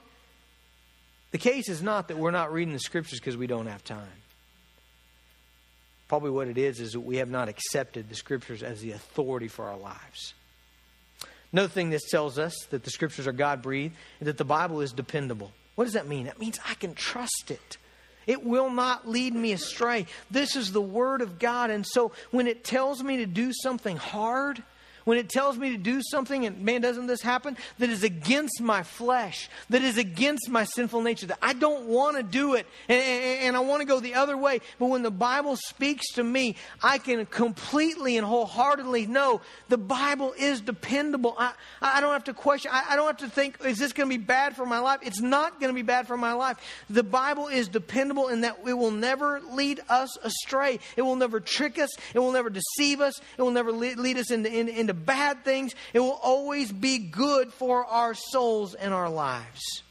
the 1.31 1.37
case 1.37 1.67
is 1.69 1.81
not 1.81 2.09
that 2.09 2.17
we're 2.17 2.31
not 2.31 2.53
reading 2.53 2.73
the 2.73 2.79
scriptures 2.79 3.19
because 3.19 3.35
we 3.35 3.47
don't 3.47 3.65
have 3.65 3.83
time. 3.83 4.07
Probably 6.11 6.31
what 6.31 6.49
it 6.49 6.57
is 6.57 6.81
is 6.81 6.91
that 6.91 6.99
we 6.99 7.15
have 7.17 7.29
not 7.29 7.47
accepted 7.47 8.09
the 8.09 8.15
scriptures 8.15 8.63
as 8.63 8.81
the 8.81 8.91
authority 8.91 9.47
for 9.47 9.69
our 9.69 9.77
lives. 9.77 10.33
Another 11.53 11.69
thing 11.69 11.89
this 11.89 12.09
tells 12.09 12.37
us 12.37 12.53
that 12.71 12.83
the 12.83 12.89
scriptures 12.89 13.27
are 13.27 13.31
God 13.31 13.61
breathed 13.61 13.95
and 14.19 14.27
that 14.27 14.37
the 14.37 14.43
Bible 14.43 14.81
is 14.81 14.91
dependable. 14.91 15.53
What 15.75 15.85
does 15.85 15.93
that 15.93 16.09
mean? 16.09 16.25
That 16.25 16.37
means 16.37 16.59
I 16.67 16.73
can 16.73 16.95
trust 16.95 17.49
it. 17.49 17.77
It 18.27 18.43
will 18.43 18.69
not 18.69 19.07
lead 19.07 19.33
me 19.33 19.53
astray. 19.53 20.05
This 20.29 20.57
is 20.57 20.73
the 20.73 20.81
Word 20.81 21.21
of 21.21 21.39
God. 21.39 21.69
And 21.69 21.87
so 21.87 22.11
when 22.29 22.45
it 22.45 22.65
tells 22.65 23.01
me 23.01 23.15
to 23.15 23.25
do 23.25 23.53
something 23.53 23.95
hard, 23.95 24.61
when 25.05 25.17
it 25.17 25.29
tells 25.29 25.57
me 25.57 25.71
to 25.71 25.77
do 25.77 26.01
something, 26.01 26.45
and 26.45 26.61
man, 26.61 26.81
doesn't 26.81 27.07
this 27.07 27.21
happen, 27.21 27.57
that 27.79 27.89
is 27.89 28.03
against 28.03 28.61
my 28.61 28.83
flesh, 28.83 29.49
that 29.69 29.81
is 29.81 29.97
against 29.97 30.49
my 30.49 30.63
sinful 30.63 31.01
nature, 31.01 31.27
that 31.27 31.39
I 31.41 31.53
don't 31.53 31.85
want 31.85 32.17
to 32.17 32.23
do 32.23 32.55
it, 32.55 32.67
and, 32.87 33.01
and, 33.01 33.57
I 33.57 33.59
want 33.59 33.81
to 33.81 33.87
go 33.87 33.99
the 33.99 34.15
other 34.15 34.37
way. 34.37 34.61
But 34.79 34.87
when 34.87 35.03
the 35.03 35.11
Bible 35.11 35.55
speaks 35.55 36.13
to 36.13 36.23
me, 36.23 36.55
I 36.81 36.97
can 36.97 37.25
completely 37.25 38.17
and 38.17 38.25
wholeheartedly 38.25 39.07
know 39.07 39.41
the 39.69 39.77
Bible 39.77 40.33
is 40.37 40.61
dependable. 40.61 41.35
I, 41.37 41.53
I 41.81 42.01
don't 42.01 42.13
have 42.13 42.23
to 42.25 42.33
question, 42.33 42.71
I, 42.73 42.85
I 42.91 42.95
don't 42.95 43.07
have 43.07 43.17
to 43.17 43.29
think, 43.29 43.63
is 43.65 43.77
this 43.77 43.93
going 43.93 44.09
to 44.09 44.17
be 44.17 44.23
bad 44.23 44.55
for 44.55 44.65
my 44.65 44.79
life? 44.79 44.99
It's 45.03 45.21
not 45.21 45.59
going 45.59 45.69
to 45.69 45.75
be 45.75 45.81
bad 45.81 46.07
for 46.07 46.17
my 46.17 46.33
life. 46.33 46.57
The 46.89 47.03
Bible 47.03 47.47
is 47.47 47.67
dependable 47.67 48.29
in 48.29 48.41
that 48.41 48.59
it 48.65 48.73
will 48.73 48.91
never 48.91 49.41
lead 49.51 49.81
us 49.89 50.17
astray, 50.17 50.79
it 50.95 51.01
will 51.01 51.15
never 51.15 51.39
trick 51.39 51.79
us, 51.79 51.89
it 52.13 52.19
will 52.19 52.31
never 52.31 52.49
deceive 52.49 53.01
us, 53.01 53.19
it 53.37 53.41
will 53.41 53.51
never 53.51 53.71
lead, 53.71 53.97
lead 53.97 54.17
us 54.17 54.31
into, 54.31 54.51
into, 54.51 54.77
into 54.77 54.90
bad 54.93 55.43
things, 55.43 55.75
it 55.93 55.99
will 55.99 56.19
always 56.21 56.71
be 56.71 56.97
good 56.97 57.53
for 57.53 57.85
our 57.85 58.13
souls 58.13 58.73
and 58.75 58.93
our 58.93 59.09
lives 59.09 59.83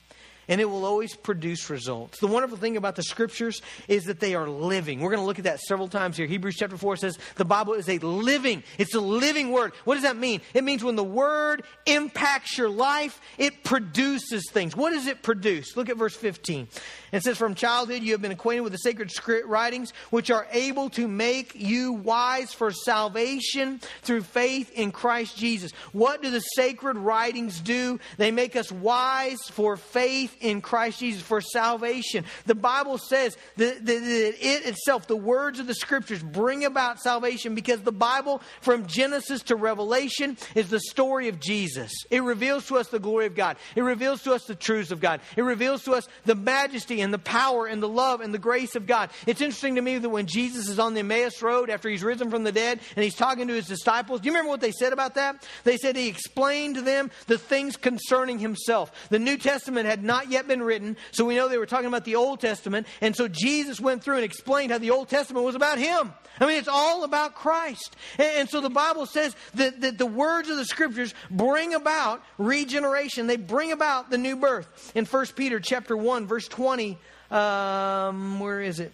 and 0.50 0.60
it 0.60 0.64
will 0.64 0.84
always 0.84 1.14
produce 1.14 1.70
results. 1.70 2.18
The 2.18 2.26
wonderful 2.26 2.58
thing 2.58 2.76
about 2.76 2.96
the 2.96 3.04
scriptures 3.04 3.62
is 3.86 4.04
that 4.04 4.18
they 4.18 4.34
are 4.34 4.48
living. 4.48 5.00
We're 5.00 5.10
going 5.10 5.22
to 5.22 5.26
look 5.26 5.38
at 5.38 5.44
that 5.44 5.60
several 5.60 5.86
times 5.86 6.16
here. 6.16 6.26
Hebrews 6.26 6.56
chapter 6.58 6.76
4 6.76 6.96
says 6.96 7.18
the 7.36 7.44
Bible 7.44 7.74
is 7.74 7.88
a 7.88 7.98
living, 7.98 8.64
it's 8.76 8.94
a 8.94 9.00
living 9.00 9.52
word. 9.52 9.72
What 9.84 9.94
does 9.94 10.02
that 10.02 10.16
mean? 10.16 10.40
It 10.52 10.64
means 10.64 10.82
when 10.82 10.96
the 10.96 11.04
word 11.04 11.62
impacts 11.86 12.58
your 12.58 12.68
life, 12.68 13.20
it 13.38 13.62
produces 13.62 14.44
things. 14.50 14.74
What 14.74 14.90
does 14.90 15.06
it 15.06 15.22
produce? 15.22 15.76
Look 15.76 15.88
at 15.88 15.96
verse 15.96 16.16
15. 16.16 16.66
It 17.12 17.22
says, 17.22 17.38
From 17.38 17.54
childhood 17.54 18.02
you 18.02 18.12
have 18.12 18.22
been 18.22 18.32
acquainted 18.32 18.62
with 18.62 18.72
the 18.72 18.78
sacred 18.78 19.12
writings, 19.46 19.92
which 20.10 20.32
are 20.32 20.48
able 20.50 20.90
to 20.90 21.06
make 21.06 21.52
you 21.54 21.92
wise 21.92 22.52
for 22.52 22.72
salvation 22.72 23.80
through 24.02 24.22
faith 24.22 24.72
in 24.72 24.90
Christ 24.90 25.36
Jesus. 25.36 25.70
What 25.92 26.22
do 26.22 26.30
the 26.30 26.40
sacred 26.40 26.96
writings 26.96 27.60
do? 27.60 28.00
They 28.16 28.32
make 28.32 28.56
us 28.56 28.72
wise 28.72 29.38
for 29.52 29.76
faith 29.76 30.36
in 30.40 30.60
Christ 30.60 31.00
Jesus 31.00 31.22
for 31.22 31.40
salvation. 31.40 32.24
The 32.46 32.54
Bible 32.54 32.98
says 32.98 33.36
that, 33.56 33.84
that, 33.86 34.02
it 34.02 34.66
itself, 34.66 35.06
the 35.06 35.16
words 35.16 35.60
of 35.60 35.66
the 35.66 35.74
scriptures, 35.74 36.22
bring 36.22 36.64
about 36.64 37.00
salvation 37.00 37.54
because 37.54 37.82
the 37.82 37.92
Bible, 37.92 38.42
from 38.60 38.86
Genesis 38.86 39.42
to 39.44 39.56
Revelation, 39.56 40.36
is 40.54 40.70
the 40.70 40.80
story 40.80 41.28
of 41.28 41.40
Jesus. 41.40 41.92
It 42.10 42.22
reveals 42.22 42.66
to 42.68 42.76
us 42.76 42.88
the 42.88 42.98
glory 42.98 43.26
of 43.26 43.34
God, 43.34 43.56
it 43.76 43.82
reveals 43.82 44.22
to 44.22 44.32
us 44.32 44.44
the 44.44 44.54
truths 44.54 44.90
of 44.90 45.00
God, 45.00 45.20
it 45.36 45.42
reveals 45.42 45.84
to 45.84 45.92
us 45.92 46.08
the 46.24 46.34
majesty 46.34 47.00
and 47.00 47.12
the 47.12 47.18
power 47.18 47.66
and 47.66 47.82
the 47.82 47.88
love 47.88 48.20
and 48.20 48.34
the 48.34 48.38
grace 48.38 48.74
of 48.74 48.86
God. 48.86 49.10
It's 49.26 49.40
interesting 49.40 49.76
to 49.76 49.82
me 49.82 49.98
that 49.98 50.08
when 50.08 50.26
Jesus 50.26 50.68
is 50.68 50.78
on 50.78 50.94
the 50.94 51.00
Emmaus 51.00 51.42
Road 51.42 51.70
after 51.70 51.88
he's 51.88 52.02
risen 52.02 52.30
from 52.30 52.44
the 52.44 52.52
dead 52.52 52.80
and 52.96 53.04
he's 53.04 53.14
talking 53.14 53.48
to 53.48 53.54
his 53.54 53.66
disciples, 53.66 54.20
do 54.20 54.26
you 54.26 54.32
remember 54.32 54.50
what 54.50 54.60
they 54.60 54.72
said 54.72 54.92
about 54.92 55.14
that? 55.14 55.46
They 55.64 55.76
said 55.76 55.96
he 55.96 56.08
explained 56.08 56.76
to 56.76 56.82
them 56.82 57.10
the 57.26 57.38
things 57.38 57.76
concerning 57.76 58.38
himself. 58.38 59.08
The 59.10 59.18
New 59.18 59.36
Testament 59.36 59.86
had 59.86 60.02
not 60.02 60.19
not 60.20 60.30
yet 60.30 60.46
been 60.46 60.62
written. 60.62 60.96
So 61.12 61.24
we 61.24 61.34
know 61.34 61.48
they 61.48 61.58
were 61.58 61.66
talking 61.66 61.86
about 61.86 62.04
the 62.04 62.16
Old 62.16 62.40
Testament. 62.40 62.86
And 63.00 63.16
so 63.16 63.26
Jesus 63.26 63.80
went 63.80 64.04
through 64.04 64.16
and 64.16 64.24
explained 64.24 64.70
how 64.70 64.78
the 64.78 64.90
Old 64.90 65.08
Testament 65.08 65.44
was 65.44 65.54
about 65.54 65.78
him. 65.78 66.12
I 66.38 66.46
mean, 66.46 66.58
it's 66.58 66.68
all 66.68 67.04
about 67.04 67.34
Christ. 67.34 67.96
And, 68.18 68.32
and 68.36 68.50
so 68.50 68.60
the 68.60 68.70
Bible 68.70 69.06
says 69.06 69.34
that, 69.54 69.80
that 69.80 69.98
the 69.98 70.06
words 70.06 70.50
of 70.50 70.56
the 70.56 70.64
scriptures 70.66 71.14
bring 71.30 71.74
about 71.74 72.22
regeneration. 72.38 73.26
They 73.26 73.36
bring 73.36 73.72
about 73.72 74.10
the 74.10 74.18
new 74.18 74.36
birth. 74.36 74.92
In 74.94 75.06
1 75.06 75.26
Peter 75.36 75.58
chapter 75.58 75.96
1, 75.96 76.26
verse 76.26 76.48
20, 76.48 76.98
um, 77.30 78.40
where 78.40 78.60
is 78.60 78.80
it? 78.80 78.92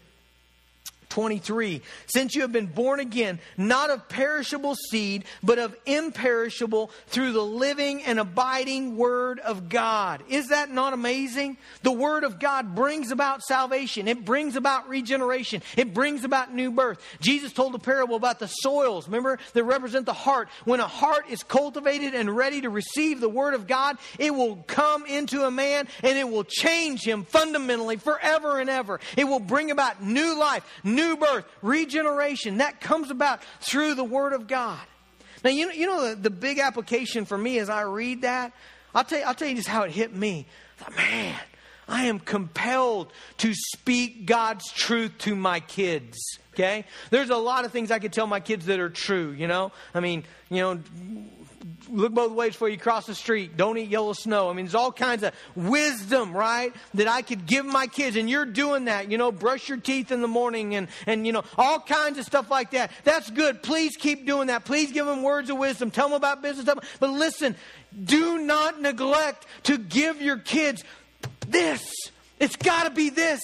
23. 1.08 1.82
Since 2.06 2.34
you 2.34 2.42
have 2.42 2.52
been 2.52 2.66
born 2.66 3.00
again, 3.00 3.38
not 3.56 3.90
of 3.90 4.08
perishable 4.08 4.74
seed, 4.90 5.24
but 5.42 5.58
of 5.58 5.76
imperishable 5.86 6.90
through 7.06 7.32
the 7.32 7.44
living 7.44 8.02
and 8.04 8.18
abiding 8.18 8.96
Word 8.96 9.38
of 9.40 9.68
God. 9.68 10.22
Is 10.28 10.48
that 10.48 10.70
not 10.70 10.92
amazing? 10.92 11.56
The 11.82 11.92
Word 11.92 12.24
of 12.24 12.38
God 12.38 12.74
brings 12.74 13.10
about 13.10 13.42
salvation. 13.42 14.08
It 14.08 14.24
brings 14.24 14.56
about 14.56 14.88
regeneration. 14.88 15.62
It 15.76 15.94
brings 15.94 16.24
about 16.24 16.54
new 16.54 16.70
birth. 16.70 17.02
Jesus 17.20 17.52
told 17.52 17.74
a 17.74 17.78
parable 17.78 18.16
about 18.16 18.38
the 18.38 18.48
soils, 18.48 19.06
remember, 19.06 19.38
that 19.52 19.64
represent 19.64 20.06
the 20.06 20.12
heart. 20.12 20.48
When 20.64 20.80
a 20.80 20.86
heart 20.86 21.30
is 21.30 21.42
cultivated 21.42 22.14
and 22.14 22.34
ready 22.34 22.60
to 22.62 22.70
receive 22.70 23.20
the 23.20 23.28
Word 23.28 23.54
of 23.54 23.66
God, 23.66 23.98
it 24.18 24.34
will 24.34 24.56
come 24.66 25.06
into 25.06 25.44
a 25.44 25.50
man 25.50 25.88
and 26.02 26.18
it 26.18 26.28
will 26.28 26.44
change 26.44 27.04
him 27.04 27.24
fundamentally 27.24 27.96
forever 27.96 28.58
and 28.58 28.68
ever. 28.68 29.00
It 29.16 29.24
will 29.24 29.40
bring 29.40 29.70
about 29.70 30.02
new 30.02 30.38
life, 30.38 30.64
new 30.84 30.95
birth, 31.16 31.44
regeneration. 31.62 32.58
That 32.58 32.80
comes 32.80 33.10
about 33.10 33.40
through 33.60 33.94
the 33.94 34.04
Word 34.04 34.32
of 34.32 34.46
God. 34.46 34.80
Now, 35.44 35.50
you 35.50 35.66
know, 35.66 35.72
you 35.72 35.86
know 35.86 36.08
the, 36.08 36.16
the 36.16 36.30
big 36.30 36.58
application 36.58 37.24
for 37.24 37.38
me 37.38 37.58
as 37.58 37.68
I 37.68 37.82
read 37.82 38.22
that? 38.22 38.52
I'll 38.94 39.04
tell, 39.04 39.18
you, 39.18 39.24
I'll 39.24 39.34
tell 39.34 39.48
you 39.48 39.56
just 39.56 39.68
how 39.68 39.82
it 39.82 39.90
hit 39.90 40.14
me. 40.14 40.46
I 40.80 40.84
Thought, 40.84 40.96
man, 40.96 41.40
I 41.88 42.06
am 42.06 42.18
compelled 42.18 43.12
to 43.38 43.52
speak 43.54 44.26
God's 44.26 44.70
truth 44.72 45.12
to 45.18 45.36
my 45.36 45.60
kids. 45.60 46.18
Okay? 46.54 46.84
There's 47.10 47.30
a 47.30 47.36
lot 47.36 47.64
of 47.64 47.72
things 47.72 47.90
I 47.90 47.98
could 47.98 48.12
tell 48.12 48.26
my 48.26 48.40
kids 48.40 48.66
that 48.66 48.80
are 48.80 48.88
true, 48.88 49.30
you 49.32 49.46
know? 49.46 49.72
I 49.94 50.00
mean, 50.00 50.24
you 50.48 50.62
know, 50.62 50.80
look 51.88 52.12
both 52.12 52.32
ways 52.32 52.52
before 52.52 52.68
you 52.68 52.78
cross 52.78 53.06
the 53.06 53.14
street. 53.14 53.56
Don't 53.56 53.78
eat 53.78 53.88
yellow 53.88 54.12
snow. 54.12 54.50
I 54.50 54.52
mean, 54.52 54.66
there's 54.66 54.74
all 54.74 54.92
kinds 54.92 55.22
of 55.22 55.32
wisdom, 55.54 56.32
right, 56.32 56.72
that 56.94 57.08
I 57.08 57.22
could 57.22 57.46
give 57.46 57.64
my 57.64 57.86
kids. 57.86 58.16
And 58.16 58.28
you're 58.28 58.46
doing 58.46 58.86
that, 58.86 59.10
you 59.10 59.18
know, 59.18 59.32
brush 59.32 59.68
your 59.68 59.78
teeth 59.78 60.12
in 60.12 60.22
the 60.22 60.28
morning 60.28 60.74
and, 60.74 60.88
and, 61.06 61.26
you 61.26 61.32
know, 61.32 61.44
all 61.56 61.80
kinds 61.80 62.18
of 62.18 62.24
stuff 62.24 62.50
like 62.50 62.70
that. 62.72 62.90
That's 63.04 63.30
good. 63.30 63.62
Please 63.62 63.96
keep 63.96 64.26
doing 64.26 64.48
that. 64.48 64.64
Please 64.64 64.92
give 64.92 65.06
them 65.06 65.22
words 65.22 65.50
of 65.50 65.58
wisdom. 65.58 65.90
Tell 65.90 66.08
them 66.08 66.16
about 66.16 66.42
business. 66.42 66.68
But 67.00 67.10
listen, 67.10 67.56
do 68.04 68.38
not 68.38 68.80
neglect 68.80 69.46
to 69.64 69.78
give 69.78 70.20
your 70.20 70.38
kids 70.38 70.84
this. 71.48 71.92
It's 72.38 72.56
got 72.56 72.84
to 72.84 72.90
be 72.90 73.10
this. 73.10 73.40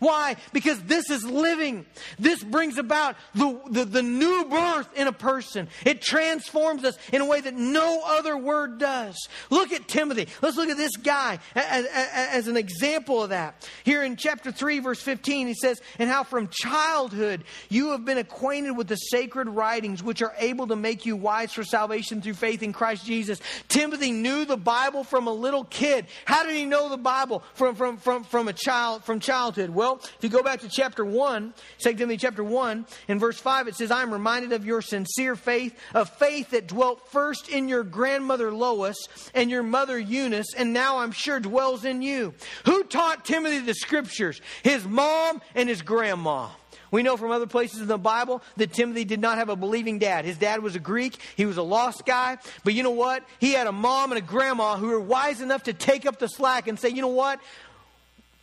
Why? 0.00 0.36
Because 0.54 0.82
this 0.82 1.10
is 1.10 1.24
living. 1.24 1.84
This 2.18 2.42
brings 2.42 2.78
about 2.78 3.16
the, 3.34 3.60
the, 3.68 3.84
the, 3.84 4.02
new 4.02 4.46
birth 4.46 4.88
in 4.96 5.06
a 5.06 5.12
person. 5.12 5.68
It 5.84 6.00
transforms 6.00 6.84
us 6.84 6.96
in 7.12 7.20
a 7.20 7.26
way 7.26 7.42
that 7.42 7.54
no 7.54 8.00
other 8.04 8.34
word 8.34 8.78
does. 8.78 9.28
Look 9.50 9.72
at 9.72 9.88
Timothy. 9.88 10.26
Let's 10.40 10.56
look 10.56 10.70
at 10.70 10.78
this 10.78 10.96
guy 10.96 11.38
as, 11.54 11.86
as, 11.86 12.48
an 12.48 12.56
example 12.56 13.22
of 13.22 13.28
that. 13.28 13.68
Here 13.84 14.02
in 14.02 14.16
chapter 14.16 14.50
3, 14.50 14.78
verse 14.78 15.02
15, 15.02 15.48
he 15.48 15.54
says, 15.54 15.82
And 15.98 16.08
how 16.08 16.24
from 16.24 16.48
childhood 16.48 17.44
you 17.68 17.90
have 17.90 18.06
been 18.06 18.18
acquainted 18.18 18.72
with 18.72 18.88
the 18.88 18.96
sacred 18.96 19.50
writings 19.50 20.02
which 20.02 20.22
are 20.22 20.32
able 20.38 20.66
to 20.68 20.76
make 20.76 21.04
you 21.04 21.14
wise 21.14 21.52
for 21.52 21.62
salvation 21.62 22.22
through 22.22 22.34
faith 22.34 22.62
in 22.62 22.72
Christ 22.72 23.04
Jesus. 23.04 23.38
Timothy 23.68 24.12
knew 24.12 24.46
the 24.46 24.56
Bible 24.56 25.04
from 25.04 25.26
a 25.26 25.32
little 25.32 25.64
kid. 25.64 26.06
How 26.24 26.42
did 26.42 26.56
he 26.56 26.64
know 26.64 26.88
the 26.88 26.96
Bible 26.96 27.42
from, 27.52 27.74
from, 27.74 27.98
from, 27.98 28.24
from 28.24 28.48
a 28.48 28.54
child, 28.54 29.04
from 29.04 29.20
childhood? 29.20 29.68
Well, 29.68 29.89
well, 29.90 30.00
if 30.02 30.18
you 30.22 30.28
go 30.28 30.42
back 30.42 30.60
to 30.60 30.68
chapter 30.68 31.04
1, 31.04 31.54
2 31.78 31.94
Timothy 31.94 32.16
chapter 32.16 32.44
1, 32.44 32.86
in 33.08 33.18
verse 33.18 33.38
5, 33.38 33.68
it 33.68 33.74
says, 33.74 33.90
I 33.90 34.02
am 34.02 34.12
reminded 34.12 34.52
of 34.52 34.64
your 34.64 34.82
sincere 34.82 35.34
faith, 35.34 35.76
a 35.94 36.04
faith 36.04 36.50
that 36.50 36.68
dwelt 36.68 37.10
first 37.10 37.48
in 37.48 37.68
your 37.68 37.82
grandmother 37.82 38.52
Lois 38.52 38.96
and 39.34 39.50
your 39.50 39.62
mother 39.62 39.98
Eunice, 39.98 40.54
and 40.56 40.72
now 40.72 40.98
I'm 40.98 41.12
sure 41.12 41.40
dwells 41.40 41.84
in 41.84 42.02
you. 42.02 42.34
Who 42.66 42.84
taught 42.84 43.24
Timothy 43.24 43.58
the 43.58 43.74
scriptures? 43.74 44.40
His 44.62 44.84
mom 44.84 45.42
and 45.54 45.68
his 45.68 45.82
grandma. 45.82 46.50
We 46.92 47.04
know 47.04 47.16
from 47.16 47.30
other 47.30 47.46
places 47.46 47.80
in 47.80 47.86
the 47.86 47.98
Bible 47.98 48.42
that 48.56 48.72
Timothy 48.72 49.04
did 49.04 49.20
not 49.20 49.38
have 49.38 49.48
a 49.48 49.54
believing 49.54 50.00
dad. 50.00 50.24
His 50.24 50.36
dad 50.36 50.60
was 50.60 50.74
a 50.74 50.80
Greek. 50.80 51.16
He 51.36 51.46
was 51.46 51.56
a 51.56 51.62
lost 51.62 52.04
guy. 52.04 52.38
But 52.64 52.74
you 52.74 52.82
know 52.82 52.90
what? 52.90 53.22
He 53.38 53.52
had 53.52 53.68
a 53.68 53.72
mom 53.72 54.10
and 54.10 54.18
a 54.18 54.22
grandma 54.22 54.76
who 54.76 54.88
were 54.88 55.00
wise 55.00 55.40
enough 55.40 55.62
to 55.64 55.72
take 55.72 56.04
up 56.04 56.18
the 56.18 56.26
slack 56.26 56.66
and 56.66 56.80
say, 56.80 56.88
you 56.88 57.00
know 57.00 57.06
what? 57.06 57.38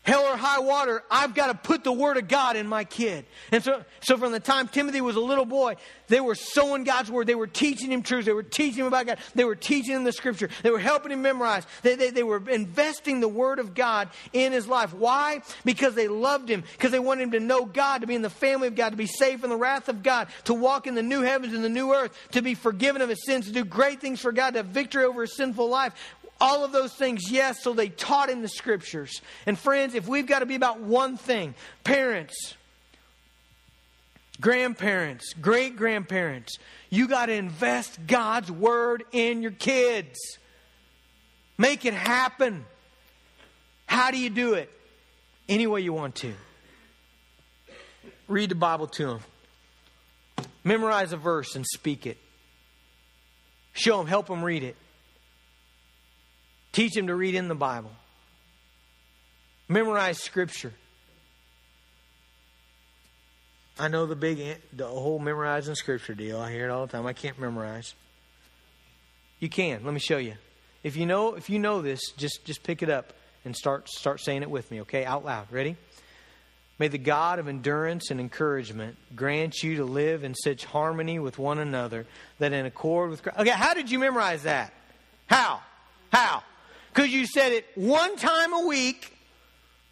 Hell 0.08 0.24
or 0.24 0.38
high 0.38 0.60
water, 0.60 1.04
I've 1.12 1.36
got 1.36 1.48
to 1.48 1.54
put 1.54 1.84
the 1.84 1.92
word 1.92 2.16
of 2.16 2.30
God 2.30 2.56
in 2.56 2.66
my 2.66 2.86
kid. 2.86 3.26
And 3.52 3.62
so, 3.62 3.84
so 4.00 4.18
from 4.18 4.32
the 4.32 4.40
time 4.40 4.70
Timothy 4.70 5.02
was 5.02 5.18
a 5.18 5.22
little 5.22 5.46
boy, 5.46 5.76
they 6.08 6.22
were 6.22 6.34
sowing 6.34 6.86
God's 6.86 7.12
word. 7.12 7.28
They 7.28 7.36
were 7.36 7.48
teaching 7.48 7.92
him 7.92 8.02
truths. 8.02 8.26
They 8.26 8.32
were 8.32 8.42
teaching 8.42 8.80
him 8.80 8.88
about 8.88 9.06
God. 9.06 9.18
They 9.36 9.44
were 9.44 9.56
teaching 9.56 9.96
him 9.96 10.06
the 10.06 10.14
scripture. 10.14 10.50
They 10.64 10.72
were 10.72 10.80
helping 10.80 11.12
him 11.12 11.22
memorize. 11.22 11.68
They, 11.82 11.96
they, 11.96 12.12
they 12.12 12.24
were 12.24 12.42
investing 12.50 13.20
the 13.20 13.28
word 13.28 13.60
of 13.60 13.74
God 13.74 14.10
in 14.32 14.54
his 14.54 14.66
life. 14.66 14.94
Why? 14.94 15.42
Because 15.66 15.94
they 15.94 16.08
loved 16.08 16.48
him. 16.50 16.64
Because 16.72 16.92
they 16.92 17.00
wanted 17.00 17.24
him 17.24 17.32
to 17.32 17.40
know 17.42 17.66
God, 17.66 18.00
to 18.00 18.08
be 18.08 18.16
in 18.16 18.22
the 18.22 18.30
family 18.30 18.70
of 18.70 18.76
God, 18.76 18.92
to 18.92 18.96
be 18.96 19.08
safe 19.08 19.42
from 19.42 19.50
the 19.50 19.58
wrath 19.58 19.90
of 19.90 20.04
God, 20.04 20.30
to 20.46 20.54
walk 20.54 20.88
in 20.88 20.96
the 20.96 21.04
new 21.04 21.22
heavens 21.22 21.54
and 21.54 21.64
the 21.64 21.70
new 21.70 21.94
earth, 21.94 22.18
to 22.32 22.42
be 22.42 22.54
forgiven 22.54 23.02
of 23.02 23.10
his 23.10 23.26
sins, 23.26 23.48
to 23.48 23.52
do 23.52 23.66
great 23.66 24.00
things 24.00 24.22
for 24.22 24.32
God, 24.32 24.52
to 24.52 24.60
have 24.60 24.68
victory 24.68 25.04
over 25.04 25.22
his 25.22 25.36
sinful 25.36 25.68
life. 25.68 25.94
All 26.40 26.64
of 26.64 26.72
those 26.72 26.94
things, 26.94 27.32
yes, 27.32 27.64
so 27.64 27.74
they 27.74 27.90
taught 27.90 28.30
in 28.30 28.42
the 28.42 28.48
scriptures. 28.48 29.22
And 29.46 29.58
friends, 29.58 29.96
if 29.96 30.08
we've 30.08 30.28
got 30.28 30.40
to 30.40 30.46
be 30.46 30.56
about 30.56 30.80
one 30.80 31.18
thing, 31.18 31.56
parents, 31.84 32.56
grandparents, 34.40 35.34
great 35.34 35.76
grandparents, 35.76 36.58
you 36.90 37.08
got 37.08 37.28
to 37.28 37.34
invest 37.34 38.06
God's 38.06 38.52
word 38.52 39.04
in 39.12 39.42
your 39.42 39.52
kids. 39.52 40.20
Make 41.58 41.86
it 41.86 41.96
happen. 41.96 42.66
How 43.88 44.12
do 44.12 44.20
you 44.20 44.30
do 44.30 44.54
it? 44.54 44.70
Any 45.50 45.66
way 45.66 45.82
you 45.82 45.94
want 45.94 46.16
to. 46.16 46.34
Read 48.28 48.50
the 48.50 48.56
Bible 48.56 48.88
to 48.88 49.08
them. 49.08 49.20
Memorize 50.64 51.14
a 51.14 51.18
verse 51.18 51.56
and 51.56 51.66
speak 51.66 52.06
it. 52.06 52.18
Show 53.74 53.98
them, 53.98 54.08
help 54.08 54.28
them 54.28 54.44
read 54.44 54.64
it. 54.64 54.76
Teach 56.78 56.94
them 56.94 57.08
to 57.08 57.16
read 57.16 57.34
in 57.34 57.48
the 57.48 57.56
Bible. 57.56 57.90
Memorize 59.68 60.22
Scripture. 60.22 60.72
I 63.80 63.88
know 63.88 64.06
the 64.06 64.16
big, 64.16 64.60
the 64.72 64.86
whole 64.86 65.18
memorizing 65.18 65.74
Scripture 65.74 66.14
deal. 66.14 66.40
I 66.40 66.52
hear 66.52 66.66
it 66.66 66.70
all 66.70 66.86
the 66.86 66.92
time. 66.92 67.08
I 67.08 67.14
can't 67.14 67.40
memorize. 67.40 67.96
You 69.40 69.50
can. 69.50 69.86
Let 69.86 69.92
me 69.92 70.00
show 70.00 70.18
you. 70.18 70.36
If 70.84 70.98
you 70.98 71.08
know, 71.08 71.34
if 71.34 71.50
you 71.50 71.58
know 71.58 71.82
this, 71.82 72.12
just 72.16 72.46
just 72.46 72.62
pick 72.62 72.84
it 72.84 72.92
up 72.92 73.12
and 73.44 73.56
start 73.56 73.90
start 73.90 74.22
saying 74.22 74.44
it 74.44 74.50
with 74.52 74.70
me. 74.70 74.82
Okay, 74.82 75.04
out 75.04 75.26
loud. 75.26 75.48
Ready? 75.50 75.78
May 76.78 76.90
the 76.90 77.00
God 77.00 77.40
of 77.40 77.48
endurance 77.48 78.12
and 78.12 78.20
encouragement 78.20 78.98
grant 79.16 79.64
you 79.64 79.78
to 79.78 79.84
live 79.84 80.24
in 80.24 80.36
such 80.36 80.64
harmony 80.64 81.18
with 81.18 81.40
one 81.40 81.58
another 81.58 82.06
that 82.38 82.54
in 82.54 82.68
accord 82.68 83.10
with. 83.10 83.24
Christ. 83.24 83.40
Okay, 83.40 83.50
how 83.50 83.74
did 83.74 83.90
you 83.90 83.98
memorize 83.98 84.44
that? 84.44 84.72
How? 85.26 85.62
How? 86.14 86.44
Because 86.98 87.12
you 87.12 87.28
said 87.28 87.52
it 87.52 87.68
one 87.76 88.16
time 88.16 88.54
a 88.54 88.66
week. 88.66 89.14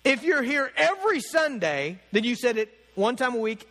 If 0.03 0.23
you're 0.23 0.41
here 0.41 0.71
every 0.75 1.19
Sunday, 1.19 1.99
then 2.11 2.23
you 2.23 2.35
said 2.35 2.57
it 2.57 2.73
one 2.95 3.15
time 3.15 3.35
a 3.35 3.37
week, 3.37 3.69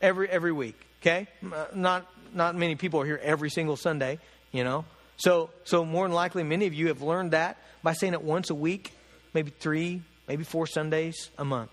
every 0.00 0.30
every 0.30 0.50
week. 0.50 0.80
Okay, 1.02 1.26
uh, 1.52 1.66
not 1.74 2.10
not 2.32 2.56
many 2.56 2.74
people 2.74 3.02
are 3.02 3.04
here 3.04 3.20
every 3.22 3.50
single 3.50 3.76
Sunday. 3.76 4.18
You 4.50 4.64
know, 4.64 4.86
so 5.18 5.50
so 5.64 5.84
more 5.84 6.06
than 6.06 6.14
likely, 6.14 6.42
many 6.42 6.66
of 6.66 6.72
you 6.72 6.88
have 6.88 7.02
learned 7.02 7.32
that 7.32 7.58
by 7.82 7.92
saying 7.92 8.14
it 8.14 8.22
once 8.22 8.48
a 8.48 8.54
week, 8.54 8.94
maybe 9.34 9.50
three, 9.50 10.00
maybe 10.26 10.42
four 10.42 10.66
Sundays 10.66 11.28
a 11.36 11.44
month, 11.44 11.70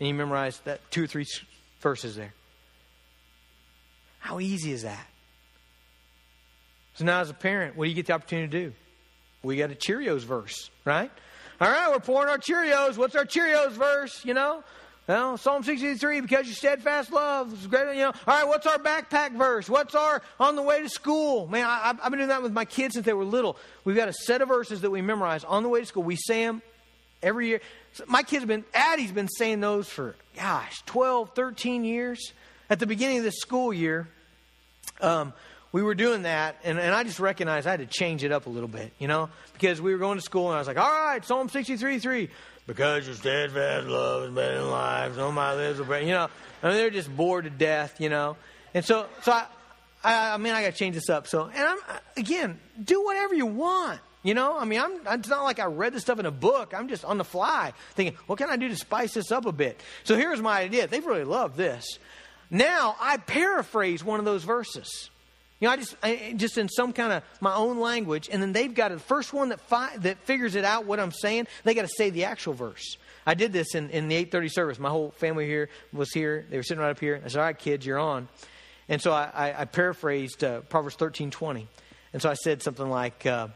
and 0.00 0.06
you 0.06 0.12
memorize 0.12 0.60
that 0.66 0.82
two 0.90 1.04
or 1.04 1.06
three 1.06 1.24
verses 1.80 2.16
there. 2.16 2.34
How 4.18 4.38
easy 4.38 4.72
is 4.72 4.82
that? 4.82 5.06
So 6.96 7.06
now, 7.06 7.22
as 7.22 7.30
a 7.30 7.34
parent, 7.34 7.74
what 7.74 7.86
do 7.86 7.88
you 7.88 7.96
get 7.96 8.04
the 8.04 8.12
opportunity 8.12 8.48
to 8.48 8.68
do? 8.68 8.74
We 9.42 9.56
got 9.56 9.70
a 9.70 9.74
Cheerios 9.74 10.20
verse, 10.20 10.70
right? 10.84 11.10
All 11.60 11.70
right, 11.70 11.90
we're 11.90 12.00
pouring 12.00 12.28
our 12.28 12.38
Cheerios. 12.38 12.96
What's 12.96 13.14
our 13.14 13.24
Cheerios 13.24 13.72
verse? 13.72 14.24
You 14.24 14.34
know, 14.34 14.62
well, 15.10 15.36
Psalm 15.38 15.64
63, 15.64 16.20
because 16.20 16.46
your 16.46 16.54
steadfast 16.54 17.10
love 17.10 17.52
is 17.52 17.66
greater, 17.66 17.92
you 17.92 18.02
know. 18.02 18.12
All 18.28 18.34
right, 18.34 18.46
what's 18.46 18.66
our 18.66 18.78
backpack 18.78 19.36
verse? 19.36 19.68
What's 19.68 19.94
our 19.94 20.22
on 20.38 20.54
the 20.54 20.62
way 20.62 20.82
to 20.82 20.88
school? 20.88 21.48
Man, 21.48 21.66
I, 21.66 21.94
have 22.00 22.10
been 22.10 22.18
doing 22.18 22.28
that 22.28 22.42
with 22.42 22.52
my 22.52 22.64
kids 22.64 22.94
since 22.94 23.06
they 23.06 23.12
were 23.12 23.24
little. 23.24 23.56
We've 23.84 23.96
got 23.96 24.08
a 24.08 24.12
set 24.12 24.40
of 24.40 24.46
verses 24.46 24.82
that 24.82 24.90
we 24.90 25.02
memorize 25.02 25.42
on 25.42 25.64
the 25.64 25.68
way 25.68 25.80
to 25.80 25.86
school. 25.86 26.04
We 26.04 26.14
say 26.14 26.44
them 26.44 26.62
every 27.22 27.48
year. 27.48 27.60
So 27.94 28.04
my 28.06 28.22
kids 28.22 28.42
have 28.42 28.48
been, 28.48 28.64
Addie's 28.72 29.10
been 29.10 29.28
saying 29.28 29.58
those 29.58 29.88
for, 29.88 30.14
gosh, 30.36 30.80
12, 30.86 31.34
13 31.34 31.84
years. 31.84 32.32
At 32.68 32.78
the 32.78 32.86
beginning 32.86 33.18
of 33.18 33.24
this 33.24 33.40
school 33.40 33.72
year, 33.72 34.06
um, 35.00 35.32
we 35.72 35.82
were 35.82 35.94
doing 35.94 36.22
that, 36.22 36.56
and, 36.64 36.78
and 36.78 36.94
I 36.94 37.04
just 37.04 37.20
recognized 37.20 37.66
I 37.66 37.70
had 37.70 37.80
to 37.80 37.86
change 37.86 38.24
it 38.24 38.32
up 38.32 38.46
a 38.46 38.50
little 38.50 38.68
bit, 38.68 38.92
you 38.98 39.06
know, 39.06 39.28
because 39.52 39.80
we 39.80 39.92
were 39.92 39.98
going 39.98 40.18
to 40.18 40.24
school, 40.24 40.48
and 40.48 40.56
I 40.56 40.58
was 40.58 40.66
like, 40.66 40.78
all 40.78 40.90
right, 40.90 41.24
Psalm 41.24 41.48
63 41.48 41.98
3, 41.98 42.28
because 42.66 43.06
your 43.06 43.14
steadfast 43.14 43.86
love 43.86 44.24
is 44.24 44.30
better 44.30 44.58
than 44.58 44.70
life, 44.70 45.14
so 45.14 45.30
my 45.30 45.54
lips 45.54 45.78
will 45.78 45.86
break, 45.86 46.06
you 46.06 46.12
know. 46.12 46.28
I 46.62 46.68
mean, 46.68 46.76
they're 46.76 46.90
just 46.90 47.14
bored 47.14 47.44
to 47.44 47.50
death, 47.50 48.00
you 48.00 48.08
know. 48.08 48.36
And 48.74 48.84
so, 48.84 49.06
so 49.22 49.32
I, 49.32 49.46
I, 50.02 50.34
I 50.34 50.36
mean, 50.36 50.52
I 50.52 50.62
got 50.62 50.72
to 50.72 50.78
change 50.78 50.94
this 50.94 51.08
up. 51.08 51.26
So, 51.26 51.50
and 51.52 51.62
I'm, 51.62 51.78
again, 52.16 52.58
do 52.82 53.04
whatever 53.04 53.34
you 53.34 53.46
want. 53.46 54.00
You 54.22 54.34
know, 54.34 54.58
I 54.58 54.66
mean, 54.66 54.80
I'm, 54.80 55.00
it's 55.18 55.28
not 55.28 55.44
like 55.44 55.60
I 55.60 55.64
read 55.64 55.94
this 55.94 56.02
stuff 56.02 56.18
in 56.18 56.26
a 56.26 56.30
book. 56.30 56.74
I'm 56.76 56.88
just 56.88 57.06
on 57.06 57.16
the 57.16 57.24
fly 57.24 57.72
thinking, 57.94 58.18
what 58.26 58.38
can 58.38 58.50
I 58.50 58.56
do 58.56 58.68
to 58.68 58.76
spice 58.76 59.14
this 59.14 59.32
up 59.32 59.46
a 59.46 59.52
bit? 59.52 59.80
So 60.04 60.14
here's 60.14 60.42
my 60.42 60.60
idea. 60.60 60.86
They've 60.86 61.04
really 61.04 61.24
loved 61.24 61.56
this. 61.56 61.98
Now 62.50 62.96
I 63.00 63.16
paraphrase 63.16 64.04
one 64.04 64.18
of 64.18 64.26
those 64.26 64.44
verses. 64.44 65.08
You 65.60 65.68
know, 65.68 65.72
I 65.72 65.76
just, 65.76 65.96
I, 66.02 66.34
just 66.36 66.56
in 66.56 66.70
some 66.70 66.94
kind 66.94 67.12
of 67.12 67.22
my 67.40 67.54
own 67.54 67.78
language, 67.78 68.30
and 68.32 68.40
then 68.42 68.52
they've 68.52 68.72
got 68.72 68.88
to, 68.88 68.94
the 68.94 69.00
first 69.00 69.34
one 69.34 69.50
that, 69.50 69.60
fi- 69.60 69.94
that 69.98 70.18
figures 70.20 70.54
it 70.54 70.64
out, 70.64 70.86
what 70.86 70.98
I'm 70.98 71.12
saying, 71.12 71.48
they 71.64 71.74
got 71.74 71.82
to 71.82 71.92
say 71.96 72.08
the 72.08 72.24
actual 72.24 72.54
verse. 72.54 72.96
I 73.26 73.34
did 73.34 73.52
this 73.52 73.74
in, 73.74 73.90
in 73.90 74.08
the 74.08 74.14
830 74.14 74.48
service. 74.48 74.78
My 74.78 74.88
whole 74.88 75.10
family 75.12 75.46
here 75.46 75.68
was 75.92 76.10
here. 76.12 76.46
They 76.48 76.56
were 76.56 76.62
sitting 76.62 76.80
right 76.80 76.90
up 76.90 76.98
here. 76.98 77.20
I 77.22 77.28
said, 77.28 77.38
all 77.38 77.44
right, 77.44 77.58
kids, 77.58 77.84
you're 77.84 77.98
on. 77.98 78.28
And 78.88 79.02
so 79.02 79.12
I, 79.12 79.30
I, 79.34 79.60
I 79.60 79.64
paraphrased 79.66 80.42
uh, 80.42 80.62
Proverbs 80.62 80.96
13, 80.96 81.30
20. 81.30 81.68
And 82.12 82.22
so 82.22 82.30
I 82.30 82.34
said 82.34 82.62
something 82.62 82.88
like, 82.88 83.26
uh, 83.26 83.48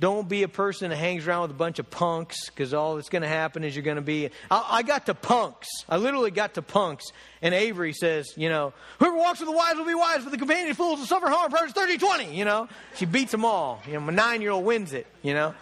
don't 0.00 0.28
be 0.28 0.42
a 0.42 0.48
person 0.48 0.90
that 0.90 0.96
hangs 0.96 1.26
around 1.26 1.42
with 1.42 1.50
a 1.52 1.54
bunch 1.54 1.78
of 1.78 1.88
punks 1.88 2.50
because 2.50 2.74
all 2.74 2.96
that's 2.96 3.08
going 3.08 3.22
to 3.22 3.28
happen 3.28 3.62
is 3.62 3.76
you're 3.76 3.84
going 3.84 3.96
to 3.96 4.02
be. 4.02 4.30
I, 4.50 4.68
I, 4.70 4.82
got 4.82 5.06
to 5.06 5.14
punks. 5.14 5.68
I 5.88 5.98
literally 5.98 6.32
got 6.32 6.54
to 6.54 6.62
punks. 6.62 7.04
And 7.40 7.54
Avery 7.54 7.92
says, 7.92 8.34
you 8.36 8.48
know, 8.48 8.72
whoever 8.98 9.16
walks 9.16 9.38
with 9.38 9.48
the 9.48 9.54
wise 9.54 9.76
will 9.76 9.84
be 9.84 9.94
wise, 9.94 10.24
but 10.24 10.30
the 10.30 10.38
companion 10.38 10.70
of 10.70 10.76
fools 10.76 10.98
will 10.98 11.06
suffer 11.06 11.28
harm. 11.28 11.50
Proverbs 11.50 11.74
30 11.74 11.98
20. 11.98 12.36
You 12.36 12.44
know, 12.44 12.68
she 12.96 13.06
beats 13.06 13.30
them 13.30 13.44
all. 13.44 13.82
You 13.86 13.94
know, 13.94 14.00
my 14.00 14.12
nine 14.12 14.42
year 14.42 14.50
old 14.50 14.64
wins 14.64 14.92
it, 14.92 15.06
you 15.22 15.32
know. 15.32 15.54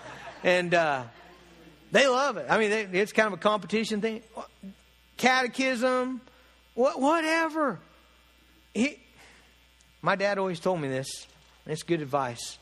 And 0.42 0.72
uh, 0.72 1.04
they 1.90 2.08
love 2.08 2.38
it. 2.38 2.46
I 2.48 2.58
mean, 2.58 2.70
they, 2.70 3.00
it's 3.00 3.12
kind 3.12 3.26
of 3.26 3.34
a 3.34 3.36
competition 3.36 4.00
thing. 4.00 4.22
Catechism, 5.18 6.22
what, 6.74 6.98
whatever. 6.98 7.78
He, 8.72 8.98
my 10.00 10.16
dad 10.16 10.38
always 10.38 10.58
told 10.58 10.80
me 10.80 10.88
this. 10.88 11.26
and 11.66 11.72
It's 11.74 11.82
good 11.82 12.00
advice. 12.00 12.58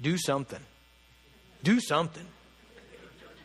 Do 0.00 0.18
something 0.18 0.60
do 1.66 1.80
something. 1.80 2.24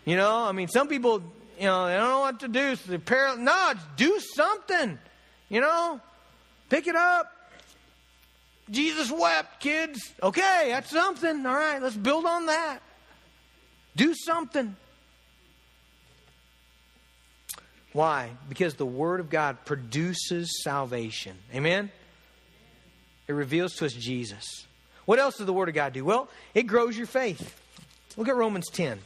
You 0.06 0.16
know, 0.16 0.44
I 0.44 0.52
mean, 0.52 0.68
some 0.68 0.88
people, 0.88 1.24
you 1.58 1.66
know, 1.66 1.88
they 1.88 1.96
don't 1.96 2.08
know 2.08 2.20
what 2.20 2.40
to 2.42 2.48
do. 2.48 2.76
So 2.76 2.96
they're 2.96 3.36
No, 3.36 3.74
do 3.98 4.20
something. 4.20 5.00
You 5.50 5.62
know, 5.62 6.00
pick 6.70 6.86
it 6.86 6.96
up. 6.96 7.32
Jesus 8.70 9.12
wept, 9.12 9.60
kids. 9.60 10.14
Okay, 10.22 10.68
that's 10.70 10.92
something. 10.92 11.46
All 11.46 11.56
right, 11.56 11.82
let's 11.82 11.96
build 11.96 12.26
on 12.26 12.46
that. 12.46 12.80
Do 13.96 14.14
something. 14.14 14.76
Why? 17.92 18.30
Because 18.48 18.76
the 18.76 18.86
Word 18.86 19.20
of 19.20 19.32
God 19.32 19.66
produces 19.66 20.62
salvation. 20.64 21.36
Amen? 21.54 21.92
It 23.28 23.34
reveals 23.34 23.74
to 23.76 23.86
us 23.86 23.94
Jesus. 23.94 24.68
What 25.06 25.18
else 25.18 25.38
does 25.38 25.48
the 25.48 25.54
Word 25.54 25.70
of 25.70 25.76
God 25.76 25.94
do? 25.94 26.06
Well, 26.06 26.30
it 26.54 26.64
grows 26.64 26.96
your 26.96 27.08
faith. 27.08 27.61
Look 28.18 28.28
at 28.28 28.36
Romans 28.36 28.68
10. 28.70 29.00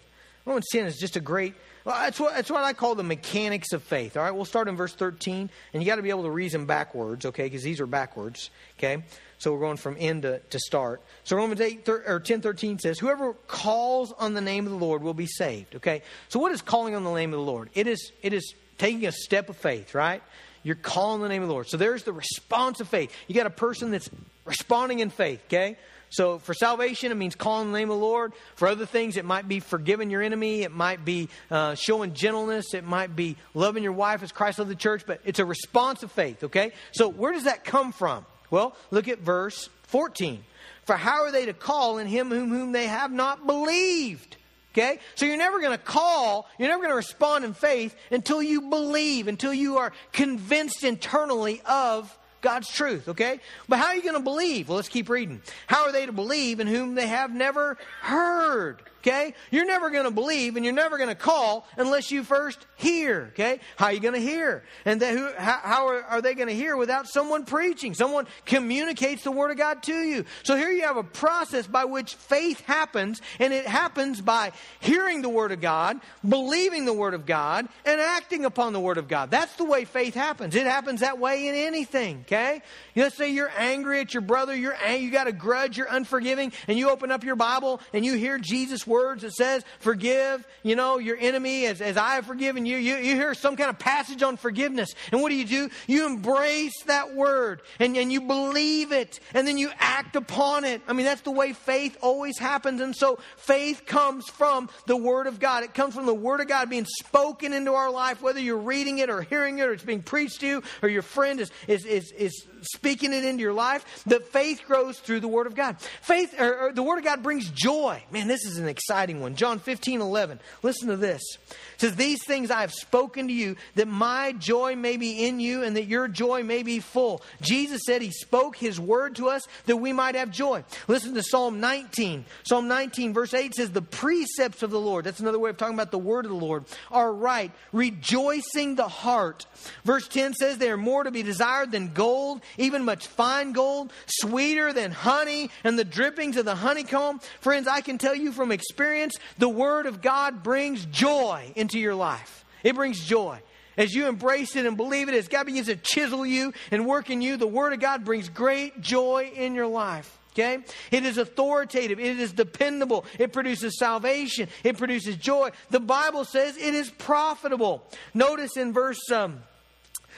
Romans 0.46 0.68
10 0.72 0.86
is 0.86 0.98
just 0.98 1.16
a 1.16 1.20
great, 1.20 1.56
well, 1.86 1.96
that's, 1.96 2.20
what, 2.20 2.36
that's 2.36 2.52
what 2.52 2.64
I 2.64 2.74
call 2.74 2.94
the 2.94 3.04
mechanics 3.04 3.74
of 3.74 3.82
faith. 3.82 4.16
All 4.16 4.24
right, 4.24 4.32
we'll 4.32 4.46
start 4.46 4.68
in 4.68 4.76
verse 4.76 4.94
13, 4.94 5.50
and 5.74 5.84
you 5.84 5.88
got 5.88 5.96
to 5.96 6.04
be 6.04 6.12
able 6.12 6.24
to 6.24 6.30
reason 6.30 6.68
backwards, 6.68 7.26
okay, 7.26 7.44
because 7.44 7.64
these 7.64 7.80
are 7.80 7.88
backwards, 7.88 8.52
okay? 8.78 9.04
So 9.40 9.54
we're 9.54 9.60
going 9.60 9.78
from 9.78 9.98
end 10.00 10.22
to, 10.22 10.40
to 10.40 10.60
start. 10.60 11.02
So 11.24 11.36
Romans 11.36 11.62
8 11.62 11.84
thir, 11.84 12.04
or 12.08 12.20
10 12.20 12.42
13 12.42 12.78
says, 12.78 13.00
Whoever 13.00 13.34
calls 13.48 14.12
on 14.14 14.36
the 14.36 14.42
name 14.42 14.66
of 14.66 14.72
the 14.72 14.78
Lord 14.78 15.02
will 15.02 15.16
be 15.16 15.26
saved, 15.26 15.76
okay? 15.78 16.04
So 16.30 16.40
what 16.40 16.52
is 16.52 16.62
calling 16.62 16.96
on 16.96 17.04
the 17.04 17.14
name 17.14 17.34
of 17.34 17.40
the 17.40 17.46
Lord? 17.46 17.70
It 17.74 17.88
is, 17.88 18.12
it 18.22 18.32
is 18.32 18.54
taking 18.78 19.08
a 19.08 19.12
step 19.12 19.50
of 19.50 19.58
faith, 19.58 19.96
right? 19.96 20.22
You're 20.62 20.76
calling 20.76 21.22
the 21.22 21.30
name 21.30 21.42
of 21.42 21.48
the 21.48 21.54
Lord. 21.54 21.68
So 21.68 21.78
there's 21.78 22.04
the 22.04 22.14
response 22.14 22.82
of 22.82 22.88
faith. 22.88 23.12
You 23.28 23.36
got 23.36 23.46
a 23.46 23.52
person 23.52 23.92
that's 23.92 24.10
responding 24.46 25.00
in 25.00 25.10
faith, 25.10 25.42
okay? 25.48 25.78
So 26.10 26.40
for 26.40 26.54
salvation, 26.54 27.12
it 27.12 27.16
means 27.16 27.36
calling 27.36 27.72
the 27.72 27.78
name 27.78 27.90
of 27.90 28.00
the 28.00 28.06
Lord. 28.06 28.34
For 28.56 28.68
other 28.68 28.86
things, 28.86 29.18
it 29.18 29.26
might 29.26 29.48
be 29.48 29.60
forgiving 29.60 30.10
your 30.10 30.22
enemy. 30.22 30.64
It 30.64 30.72
might 30.72 31.04
be 31.04 31.30
uh, 31.52 31.76
showing 31.76 32.14
gentleness. 32.14 32.74
It 32.74 32.84
might 32.84 33.16
be 33.16 33.38
loving 33.54 33.84
your 33.84 33.94
wife 33.94 34.24
as 34.24 34.32
Christ 34.32 34.60
loved 34.60 34.72
the 34.72 34.76
church. 34.76 35.04
But 35.06 35.22
it's 35.26 35.40
a 35.40 35.46
response 35.46 36.04
of 36.04 36.12
faith, 36.12 36.44
okay? 36.46 36.72
So 36.92 37.10
where 37.10 37.34
does 37.34 37.44
that 37.44 37.64
come 37.64 37.92
from? 37.92 38.26
Well, 38.50 38.76
look 38.92 39.08
at 39.08 39.20
verse 39.20 39.70
14. 39.84 40.44
For 40.86 40.96
how 40.96 41.24
are 41.24 41.32
they 41.32 41.48
to 41.48 41.54
call 41.54 41.98
in 41.98 42.08
him 42.08 42.30
whom, 42.30 42.50
whom 42.50 42.72
they 42.72 42.88
have 42.88 43.12
not 43.12 43.46
believed? 43.46 44.38
Okay? 44.74 45.00
So 45.16 45.26
you're 45.26 45.38
never 45.38 45.60
going 45.60 45.72
to 45.72 45.84
call, 45.84 46.50
you're 46.60 46.68
never 46.68 46.82
going 46.82 46.92
to 46.92 46.98
respond 46.98 47.46
in 47.46 47.54
faith 47.54 47.96
until 48.12 48.44
you 48.44 48.62
believe, 48.70 49.28
until 49.28 49.54
you 49.54 49.78
are 49.78 49.94
convinced 50.12 50.84
internally 50.84 51.62
of 51.66 52.16
God's 52.42 52.70
truth, 52.70 53.10
okay? 53.10 53.40
But 53.68 53.80
how 53.80 53.86
are 53.88 53.96
you 53.96 54.04
going 54.04 54.16
to 54.16 54.22
believe? 54.22 54.70
Well, 54.70 54.76
let's 54.76 54.90
keep 54.90 55.10
reading. 55.10 55.42
How 55.68 55.86
are 55.86 55.92
they 55.92 56.06
to 56.06 56.12
believe 56.12 56.60
in 56.60 56.68
whom 56.68 56.96
they 56.96 57.08
have 57.08 57.34
never 57.34 57.78
heard? 58.02 58.82
Okay? 59.06 59.34
You're 59.52 59.66
never 59.66 59.92
going 59.92 60.06
to 60.06 60.12
believe 60.12 60.56
and 60.56 60.66
you're 60.66 60.74
never 60.74 60.98
going 60.98 61.10
to 61.10 61.16
call 61.16 61.68
unless 61.78 62.10
you 62.10 62.24
first 62.24 62.66
hear. 62.76 63.30
Okay? 63.34 63.60
How 63.76 63.88
are 63.88 63.94
you 63.94 64.00
going 64.00 64.16
to 64.16 64.20
hear? 64.20 64.64
And 64.84 65.02
who, 65.02 65.32
how, 65.38 65.60
how 65.62 65.88
are, 65.90 66.04
are 66.04 66.22
they 66.22 66.34
going 66.34 66.48
to 66.48 66.56
hear 66.56 66.76
without 66.76 67.08
someone 67.08 67.46
preaching? 67.46 67.94
Someone 67.94 68.26
communicates 68.46 69.24
the 69.24 69.32
Word 69.32 69.52
of 69.52 69.58
God 69.58 69.84
to 69.84 69.94
you. 69.94 70.26
So 70.44 70.56
here 70.56 70.72
you 70.72 70.84
have 70.84 70.98
a 70.98 71.04
process 71.04 71.68
by 71.68 71.86
which 71.86 72.16
faith 72.16 72.62
happens, 72.62 73.22
and 73.40 73.54
it 73.54 73.68
happens 73.68 74.22
by 74.22 74.52
hearing 74.80 75.22
the 75.22 75.30
Word 75.30 75.52
of 75.52 75.62
God, 75.62 76.00
believing 76.28 76.86
the 76.86 76.94
Word 76.94 77.14
of 77.14 77.26
God, 77.26 77.68
and 77.86 78.02
acting 78.02 78.46
upon 78.46 78.74
the 78.74 78.80
Word 78.80 78.98
of 78.98 79.08
God. 79.08 79.30
That's 79.30 79.56
the 79.56 79.66
way 79.66 79.86
faith 79.86 80.16
happens. 80.16 80.56
It 80.56 80.66
happens 80.66 81.02
that 81.02 81.20
way 81.20 81.48
in 81.48 81.56
anything. 81.56 82.22
Okay? 82.22 82.62
Let's 82.96 83.16
say 83.16 83.32
you're 83.32 83.52
angry 83.58 84.00
at 84.00 84.14
your 84.14 84.22
brother, 84.22 84.56
you're 84.56 84.76
you 84.90 85.12
got 85.12 85.28
a 85.28 85.32
grudge, 85.32 85.78
you're 85.78 85.88
unforgiving, 85.90 86.52
and 86.68 86.78
you 86.78 86.90
open 86.90 87.12
up 87.12 87.24
your 87.24 87.36
Bible 87.36 87.82
and 87.94 88.06
you 88.06 88.14
hear 88.14 88.38
Jesus' 88.38 88.88
words 88.96 89.24
that 89.24 89.34
says, 89.34 89.64
forgive, 89.80 90.48
you 90.64 90.76
know, 90.76 90.98
your 90.98 91.18
enemy 91.18 91.66
as, 91.66 91.82
as 91.82 91.98
I 91.98 92.16
have 92.16 92.26
forgiven 92.26 92.66
you. 92.66 92.78
you. 92.78 92.96
You 92.96 93.16
hear 93.16 93.34
some 93.34 93.58
kind 93.58 93.70
of 93.70 93.78
passage 93.78 94.24
on 94.24 94.38
forgiveness. 94.38 94.94
And 95.12 95.22
what 95.22 95.30
do 95.30 95.36
you 95.36 95.46
do? 95.46 95.70
You 95.88 96.06
embrace 96.06 96.84
that 96.86 97.14
word 97.14 97.62
and, 97.80 97.98
and 97.98 98.12
you 98.12 98.22
believe 98.22 98.92
it 98.92 99.20
and 99.34 99.46
then 99.46 99.58
you 99.58 99.70
act 99.80 100.16
upon 100.16 100.64
it. 100.64 100.82
I 100.88 100.94
mean, 100.94 101.06
that's 101.06 101.22
the 101.22 101.32
way 101.32 101.52
faith 101.54 101.98
always 102.02 102.38
happens. 102.38 102.80
And 102.82 102.96
so 102.96 103.20
faith 103.36 103.86
comes 103.86 104.30
from 104.30 104.70
the 104.88 104.96
Word 104.96 105.28
of 105.28 105.40
God. 105.40 105.64
It 105.64 105.74
comes 105.74 105.94
from 105.94 106.06
the 106.06 106.14
Word 106.14 106.40
of 106.40 106.48
God 106.48 106.70
being 106.70 106.86
spoken 106.86 107.54
into 107.54 107.74
our 107.74 107.92
life, 107.92 108.22
whether 108.22 108.40
you're 108.40 108.58
reading 108.58 109.00
it 109.00 109.10
or 109.10 109.22
hearing 109.22 109.60
it 109.60 109.64
or 109.64 109.74
it's 109.74 109.84
being 109.84 110.04
preached 110.04 110.40
to 110.40 110.48
you 110.48 110.64
or 110.82 110.90
your 110.90 111.02
friend 111.02 111.40
is, 111.40 111.52
is, 111.68 111.86
is, 111.86 112.12
is 112.18 112.48
speaking 112.66 113.14
it 113.14 113.24
into 113.24 113.42
your 113.42 113.54
life. 113.54 114.04
The 114.06 114.20
faith 114.20 114.64
grows 114.68 115.00
through 115.00 115.20
the 115.20 115.28
Word 115.28 115.48
of 115.48 115.56
God. 115.56 115.78
Faith, 116.02 116.40
or, 116.40 116.68
or 116.68 116.72
the 116.74 116.84
Word 116.84 117.00
of 117.00 117.04
God 117.04 117.24
brings 117.24 117.50
joy. 117.50 118.04
Man, 118.12 118.28
this 118.28 118.46
is 118.46 118.58
an 118.58 118.68
exciting 118.68 119.22
one. 119.22 119.36
John 119.36 119.60
15, 119.60 120.02
11. 120.02 120.40
Listen 120.64 120.90
to 120.90 120.98
this. 120.98 121.22
It 121.50 121.82
says, 121.82 121.96
These 121.96 122.24
things 122.26 122.52
I 122.52 122.62
have 122.62 122.74
spoken 122.74 123.28
to 123.28 123.34
you, 123.34 123.56
that 123.76 123.88
my 123.88 124.34
joy 124.34 124.76
may 124.76 124.98
be 124.98 125.26
in 125.26 125.40
you 125.40 125.64
and 125.64 125.76
that 125.76 125.86
your 125.86 126.08
joy 126.08 126.44
may 126.44 126.64
be 126.64 126.80
full. 126.80 127.22
Jesus 127.42 127.82
said 127.86 128.02
he 128.02 128.12
spoke 128.12 128.56
his 128.56 128.80
word 128.80 129.16
to 129.18 129.30
us 129.30 129.48
that 129.66 129.78
we 129.78 129.94
might 129.94 130.16
have 130.16 130.32
joy. 130.32 130.64
Listen 130.88 131.14
to 131.14 131.24
Psalm 131.24 131.60
19. 131.60 132.26
Psalm 132.44 132.68
19, 132.68 133.14
verse 133.14 133.34
8 133.34 133.56
says, 133.56 133.72
The 133.72 133.82
precepts 133.82 134.64
of 134.64 134.72
the 134.72 134.80
Lord, 134.80 135.06
that's 135.06 135.20
another 135.20 135.40
way 135.40 135.50
of 135.50 135.58
talking 135.58 135.76
about 135.76 135.92
the 135.92 135.98
word 135.98 136.26
of 136.26 136.32
the 136.32 136.38
Lord, 136.38 136.66
are 136.92 137.14
right, 137.14 137.52
rejoicing 137.72 138.76
the 138.76 138.88
heart. 138.88 139.46
Verse 139.84 140.08
10 140.08 140.34
says, 140.34 140.58
They 140.58 140.72
are 140.72 140.78
more 140.78 141.04
to 141.04 141.12
be 141.12 141.24
desired 141.24 141.72
than 141.72 141.94
gold, 141.94 142.42
even 142.58 142.86
much 142.86 143.08
fine 143.08 143.52
gold, 143.52 143.92
sweeter 144.08 144.74
than 144.74 144.92
honey 144.92 145.50
and 145.64 145.78
the 145.78 145.84
drippings 145.84 146.38
of 146.38 146.46
the 146.46 146.56
honeycomb. 146.56 147.20
Friends, 147.40 147.68
I 147.68 147.82
can 147.82 147.98
tell 147.98 148.16
you 148.16 148.32
from 148.32 148.52
experience, 148.52 149.16
the 149.38 149.50
word 149.50 149.86
of 149.86 150.02
God 150.02 150.44
brings 150.44 150.86
joy 150.86 151.52
into 151.56 151.80
your 151.80 151.96
life. 151.96 152.46
It 152.64 152.76
brings 152.76 153.04
joy. 153.06 153.42
As 153.78 153.94
you 153.94 154.08
embrace 154.08 154.56
it 154.56 154.66
and 154.66 154.78
believe 154.78 155.10
it, 155.10 155.16
as 155.16 155.28
God 155.28 155.46
begins 155.46 155.68
to 155.68 155.76
chisel 155.76 156.26
you 156.26 156.54
and 156.72 156.86
work 156.86 157.10
in 157.10 157.22
you, 157.22 157.38
the 157.38 157.48
Word 157.48 157.74
of 157.74 157.80
God 157.80 158.06
brings 158.06 158.30
great 158.30 158.80
joy 158.82 159.32
in 159.36 159.54
your 159.54 159.68
life. 159.68 160.18
Okay? 160.34 160.60
It 160.92 161.06
is 161.06 161.18
authoritative. 161.18 162.00
It 162.00 162.20
is 162.20 162.34
dependable. 162.34 163.06
It 163.20 163.32
produces 163.32 163.78
salvation. 163.80 164.50
It 164.64 164.78
produces 164.78 165.16
joy. 165.16 165.52
The 165.70 165.80
Bible 165.80 166.26
says 166.26 166.58
it 166.58 166.74
is 166.74 166.90
profitable. 166.90 167.88
Notice 168.14 168.58
in 168.58 168.74
verse 168.74 169.12
um, 169.12 169.42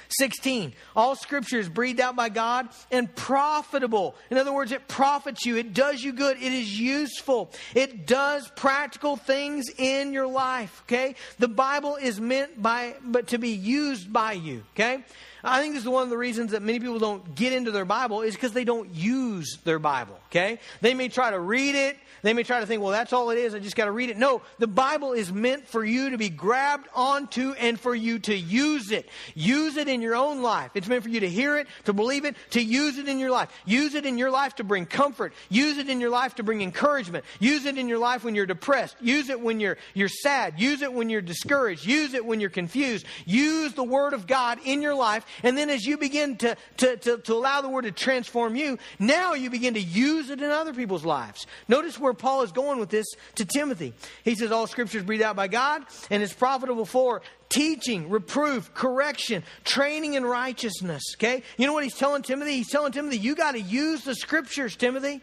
16. 0.09 0.73
All 0.95 1.15
scripture 1.15 1.59
is 1.59 1.69
breathed 1.69 1.99
out 1.99 2.15
by 2.15 2.29
God 2.29 2.69
and 2.91 3.13
profitable. 3.15 4.15
In 4.29 4.37
other 4.37 4.53
words, 4.53 4.71
it 4.71 4.87
profits 4.87 5.45
you. 5.45 5.57
It 5.57 5.73
does 5.73 6.03
you 6.03 6.13
good. 6.13 6.37
It 6.37 6.53
is 6.53 6.79
useful. 6.79 7.51
It 7.75 8.07
does 8.07 8.49
practical 8.55 9.15
things 9.15 9.65
in 9.77 10.13
your 10.13 10.27
life. 10.27 10.83
Okay? 10.85 11.15
The 11.39 11.47
Bible 11.47 11.95
is 11.95 12.19
meant 12.19 12.61
by, 12.61 12.95
but 13.03 13.27
to 13.27 13.37
be 13.37 13.49
used 13.49 14.11
by 14.11 14.33
you. 14.33 14.63
Okay? 14.75 15.03
I 15.43 15.61
think 15.61 15.73
this 15.73 15.83
is 15.83 15.89
one 15.89 16.03
of 16.03 16.09
the 16.09 16.17
reasons 16.17 16.51
that 16.51 16.61
many 16.61 16.79
people 16.79 16.99
don't 16.99 17.35
get 17.35 17.53
into 17.53 17.71
their 17.71 17.85
Bible 17.85 18.21
is 18.21 18.33
because 18.33 18.53
they 18.53 18.63
don't 18.63 18.93
use 18.93 19.57
their 19.63 19.79
Bible. 19.79 20.19
Okay? 20.27 20.59
They 20.81 20.93
may 20.93 21.09
try 21.09 21.31
to 21.31 21.39
read 21.39 21.75
it. 21.75 21.97
They 22.23 22.33
may 22.33 22.43
try 22.43 22.59
to 22.59 22.65
think, 22.65 22.81
well, 22.81 22.91
that's 22.91 23.13
all 23.13 23.29
it 23.29 23.37
is. 23.37 23.53
I 23.53 23.59
just 23.59 23.75
got 23.75 23.85
to 23.85 23.91
read 23.91 24.09
it. 24.09 24.17
No, 24.17 24.41
the 24.57 24.67
Bible 24.67 25.13
is 25.13 25.31
meant 25.31 25.67
for 25.67 25.85
you 25.85 26.09
to 26.09 26.17
be 26.17 26.29
grabbed 26.29 26.87
onto 26.95 27.51
and 27.53 27.79
for 27.79 27.93
you 27.93 28.19
to 28.19 28.35
use 28.35 28.91
it. 28.91 29.07
Use 29.35 29.77
it 29.77 29.87
in 29.87 30.01
your 30.01 30.15
own 30.15 30.41
life. 30.41 30.71
It's 30.73 30.87
meant 30.87 31.03
for 31.03 31.09
you 31.09 31.19
to 31.19 31.29
hear 31.29 31.57
it, 31.57 31.67
to 31.85 31.93
believe 31.93 32.25
it, 32.25 32.35
to 32.51 32.61
use 32.61 32.97
it 32.97 33.07
in 33.07 33.19
your 33.19 33.29
life. 33.29 33.49
Use 33.65 33.93
it 33.93 34.05
in 34.05 34.17
your 34.17 34.31
life 34.31 34.55
to 34.55 34.63
bring 34.63 34.85
comfort. 34.85 35.33
Use 35.49 35.77
it 35.77 35.89
in 35.89 36.01
your 36.01 36.09
life 36.09 36.35
to 36.35 36.43
bring 36.43 36.61
encouragement. 36.61 37.23
Use 37.39 37.65
it 37.65 37.77
in 37.77 37.87
your 37.87 37.99
life 37.99 38.23
when 38.23 38.33
you're 38.33 38.47
depressed. 38.47 38.95
Use 38.99 39.29
it 39.29 39.39
when 39.39 39.59
you're, 39.59 39.77
you're 39.93 40.09
sad. 40.09 40.59
Use 40.59 40.81
it 40.81 40.91
when 40.91 41.09
you're 41.09 41.21
discouraged. 41.21 41.85
Use 41.85 42.15
it 42.15 42.25
when 42.25 42.39
you're 42.39 42.49
confused. 42.49 43.05
Use 43.25 43.73
the 43.73 43.83
Word 43.83 44.13
of 44.13 44.25
God 44.25 44.59
in 44.65 44.81
your 44.81 44.95
life. 44.95 45.25
And 45.43 45.57
then 45.57 45.69
as 45.69 45.85
you 45.85 45.97
begin 45.97 46.37
to, 46.37 46.55
to, 46.77 46.97
to, 46.97 47.17
to 47.17 47.33
allow 47.33 47.61
the 47.61 47.69
Word 47.69 47.83
to 47.83 47.91
transform 47.91 48.55
you, 48.55 48.77
now 48.99 49.33
you 49.33 49.49
begin 49.49 49.73
to 49.75 49.81
use 49.81 50.29
it 50.29 50.41
in 50.41 50.49
other 50.49 50.73
people's 50.73 51.05
lives. 51.05 51.47
Notice 51.67 51.99
where 51.99 52.13
Paul 52.13 52.43
is 52.43 52.51
going 52.51 52.79
with 52.79 52.89
this 52.89 53.07
to 53.35 53.45
Timothy. 53.45 53.93
He 54.23 54.35
says, 54.35 54.51
All 54.51 54.67
scripture 54.67 54.99
is 54.99 55.03
breathed 55.03 55.23
out 55.23 55.35
by 55.35 55.47
God 55.47 55.83
and 56.09 56.23
is 56.23 56.33
profitable 56.33 56.85
for 56.85 57.21
teaching, 57.49 58.09
reproof, 58.09 58.73
correction, 58.73 59.43
training 59.63 60.15
in 60.15 60.25
righteousness. 60.25 61.03
Okay? 61.15 61.43
You 61.57 61.67
know 61.67 61.73
what 61.73 61.83
he's 61.83 61.95
telling 61.95 62.21
Timothy? 62.21 62.57
He's 62.57 62.69
telling 62.69 62.91
Timothy, 62.91 63.17
You 63.17 63.35
got 63.35 63.53
to 63.53 63.61
use 63.61 64.03
the 64.03 64.15
scriptures, 64.15 64.75
Timothy. 64.75 65.21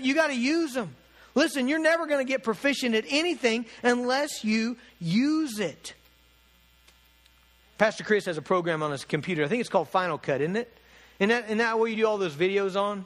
You 0.00 0.14
got 0.14 0.28
to 0.28 0.36
use 0.36 0.74
them. 0.74 0.94
Listen, 1.34 1.66
you're 1.66 1.78
never 1.78 2.06
going 2.06 2.24
to 2.24 2.30
get 2.30 2.42
proficient 2.42 2.94
at 2.94 3.04
anything 3.08 3.64
unless 3.82 4.44
you 4.44 4.76
use 4.98 5.58
it. 5.58 5.94
Pastor 7.82 8.04
Chris 8.04 8.26
has 8.26 8.38
a 8.38 8.42
program 8.42 8.80
on 8.84 8.92
his 8.92 9.04
computer. 9.04 9.42
I 9.42 9.48
think 9.48 9.58
it's 9.58 9.68
called 9.68 9.88
Final 9.88 10.16
Cut, 10.16 10.40
isn't 10.40 10.54
it? 10.54 10.72
Isn't 11.18 11.30
that, 11.30 11.46
isn't 11.46 11.58
that 11.58 11.80
where 11.80 11.88
you 11.88 11.96
do 11.96 12.06
all 12.06 12.16
those 12.16 12.36
videos 12.36 12.80
on? 12.80 13.04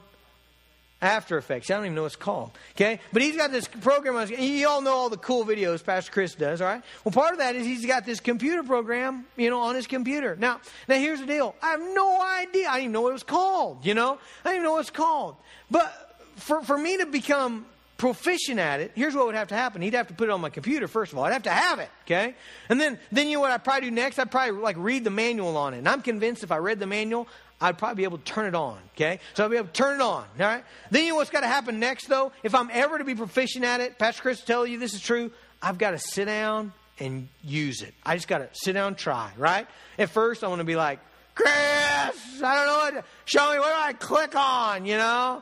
After 1.01 1.35
Effects. 1.35 1.71
I 1.71 1.77
don't 1.77 1.85
even 1.85 1.95
know 1.95 2.03
what 2.03 2.13
it's 2.13 2.15
called. 2.15 2.51
Okay? 2.75 2.99
But 3.11 3.23
he's 3.23 3.35
got 3.35 3.51
this 3.51 3.67
program. 3.67 4.15
On, 4.15 4.27
his, 4.27 4.39
you 4.39 4.67
all 4.67 4.81
know 4.81 4.93
all 4.93 5.09
the 5.09 5.17
cool 5.17 5.45
videos 5.45 5.83
Pastor 5.83 6.11
Chris 6.11 6.35
does, 6.35 6.61
all 6.61 6.67
right? 6.67 6.83
Well, 7.03 7.11
part 7.11 7.31
of 7.31 7.39
that 7.39 7.55
is 7.55 7.65
he's 7.65 7.87
got 7.87 8.05
this 8.05 8.19
computer 8.19 8.61
program, 8.61 9.25
you 9.35 9.49
know, 9.49 9.61
on 9.61 9.73
his 9.73 9.87
computer. 9.87 10.35
Now, 10.35 10.61
now 10.87 10.97
here's 10.97 11.21
the 11.21 11.25
deal. 11.25 11.55
I 11.59 11.71
have 11.71 11.81
no 11.81 12.21
idea. 12.21 12.69
I 12.69 12.73
didn't 12.73 12.81
even 12.81 12.91
know 12.91 13.01
what 13.01 13.09
it 13.09 13.13
was 13.13 13.23
called, 13.23 13.83
you 13.83 13.95
know? 13.95 14.19
I 14.45 14.49
didn't 14.49 14.57
even 14.57 14.63
know 14.65 14.71
what 14.73 14.81
it's 14.81 14.91
called. 14.91 15.37
But 15.71 15.91
for, 16.35 16.61
for 16.61 16.77
me 16.77 16.97
to 16.97 17.07
become 17.07 17.65
proficient 17.97 18.59
at 18.59 18.79
it, 18.79 18.91
here's 18.95 19.15
what 19.15 19.25
would 19.25 19.35
have 19.35 19.49
to 19.49 19.55
happen. 19.55 19.81
He'd 19.81 19.93
have 19.93 20.07
to 20.07 20.13
put 20.13 20.29
it 20.29 20.31
on 20.31 20.41
my 20.41 20.49
computer, 20.49 20.87
first 20.87 21.11
of 21.11 21.17
all. 21.17 21.25
I'd 21.25 21.33
have 21.33 21.43
to 21.43 21.49
have 21.49 21.79
it, 21.79 21.89
okay? 22.05 22.35
And 22.69 22.79
then, 22.79 22.99
then 23.11 23.27
you 23.27 23.35
know 23.35 23.41
what 23.41 23.51
I'd 23.51 23.63
probably 23.63 23.89
do 23.89 23.95
next? 23.95 24.19
I'd 24.19 24.31
probably 24.31 24.59
like 24.59 24.75
read 24.77 25.03
the 25.03 25.09
manual 25.09 25.57
on 25.57 25.73
it. 25.73 25.79
And 25.79 25.89
I'm 25.89 26.01
convinced 26.01 26.43
if 26.43 26.51
I 26.51 26.57
read 26.57 26.79
the 26.79 26.87
manual, 26.87 27.27
I'd 27.59 27.77
probably 27.77 27.95
be 27.95 28.03
able 28.03 28.19
to 28.19 28.23
turn 28.23 28.45
it 28.45 28.55
on, 28.55 28.77
okay? 28.95 29.19
So 29.33 29.43
I'd 29.43 29.51
be 29.51 29.57
able 29.57 29.67
to 29.67 29.73
turn 29.73 29.95
it 29.95 30.03
on, 30.03 30.25
all 30.39 30.45
right? 30.45 30.63
Then 30.91 31.05
you 31.05 31.09
know 31.09 31.15
what's 31.15 31.31
got 31.31 31.41
to 31.41 31.47
happen 31.47 31.79
next, 31.79 32.07
though? 32.07 32.31
If 32.43 32.53
I'm 32.53 32.69
ever 32.71 32.99
to 32.99 33.03
be 33.03 33.15
proficient 33.15 33.65
at 33.65 33.81
it, 33.81 33.97
Pastor 33.97 34.21
Chris 34.21 34.41
tell 34.41 34.65
you 34.65 34.77
this 34.77 34.93
is 34.93 35.01
true, 35.01 35.31
I've 35.61 35.79
got 35.79 35.91
to 35.91 35.99
sit 35.99 36.25
down 36.25 36.73
and 36.99 37.27
use 37.43 37.81
it. 37.81 37.95
I 38.05 38.15
just 38.15 38.27
got 38.27 38.39
to 38.39 38.49
sit 38.53 38.73
down 38.73 38.89
and 38.89 38.97
try, 38.97 39.31
right? 39.37 39.67
At 39.97 40.09
first, 40.09 40.43
I 40.43 40.47
want 40.47 40.59
to 40.59 40.65
be 40.65 40.75
like, 40.75 40.99
Chris, 41.33 41.49
I 41.51 42.11
don't 42.41 42.65
know 42.67 42.77
what, 42.77 43.05
show 43.25 43.51
me 43.51 43.59
what 43.59 43.69
do 43.69 43.79
I 43.79 43.93
click 43.93 44.35
on, 44.35 44.85
you 44.85 44.97
know? 44.97 45.41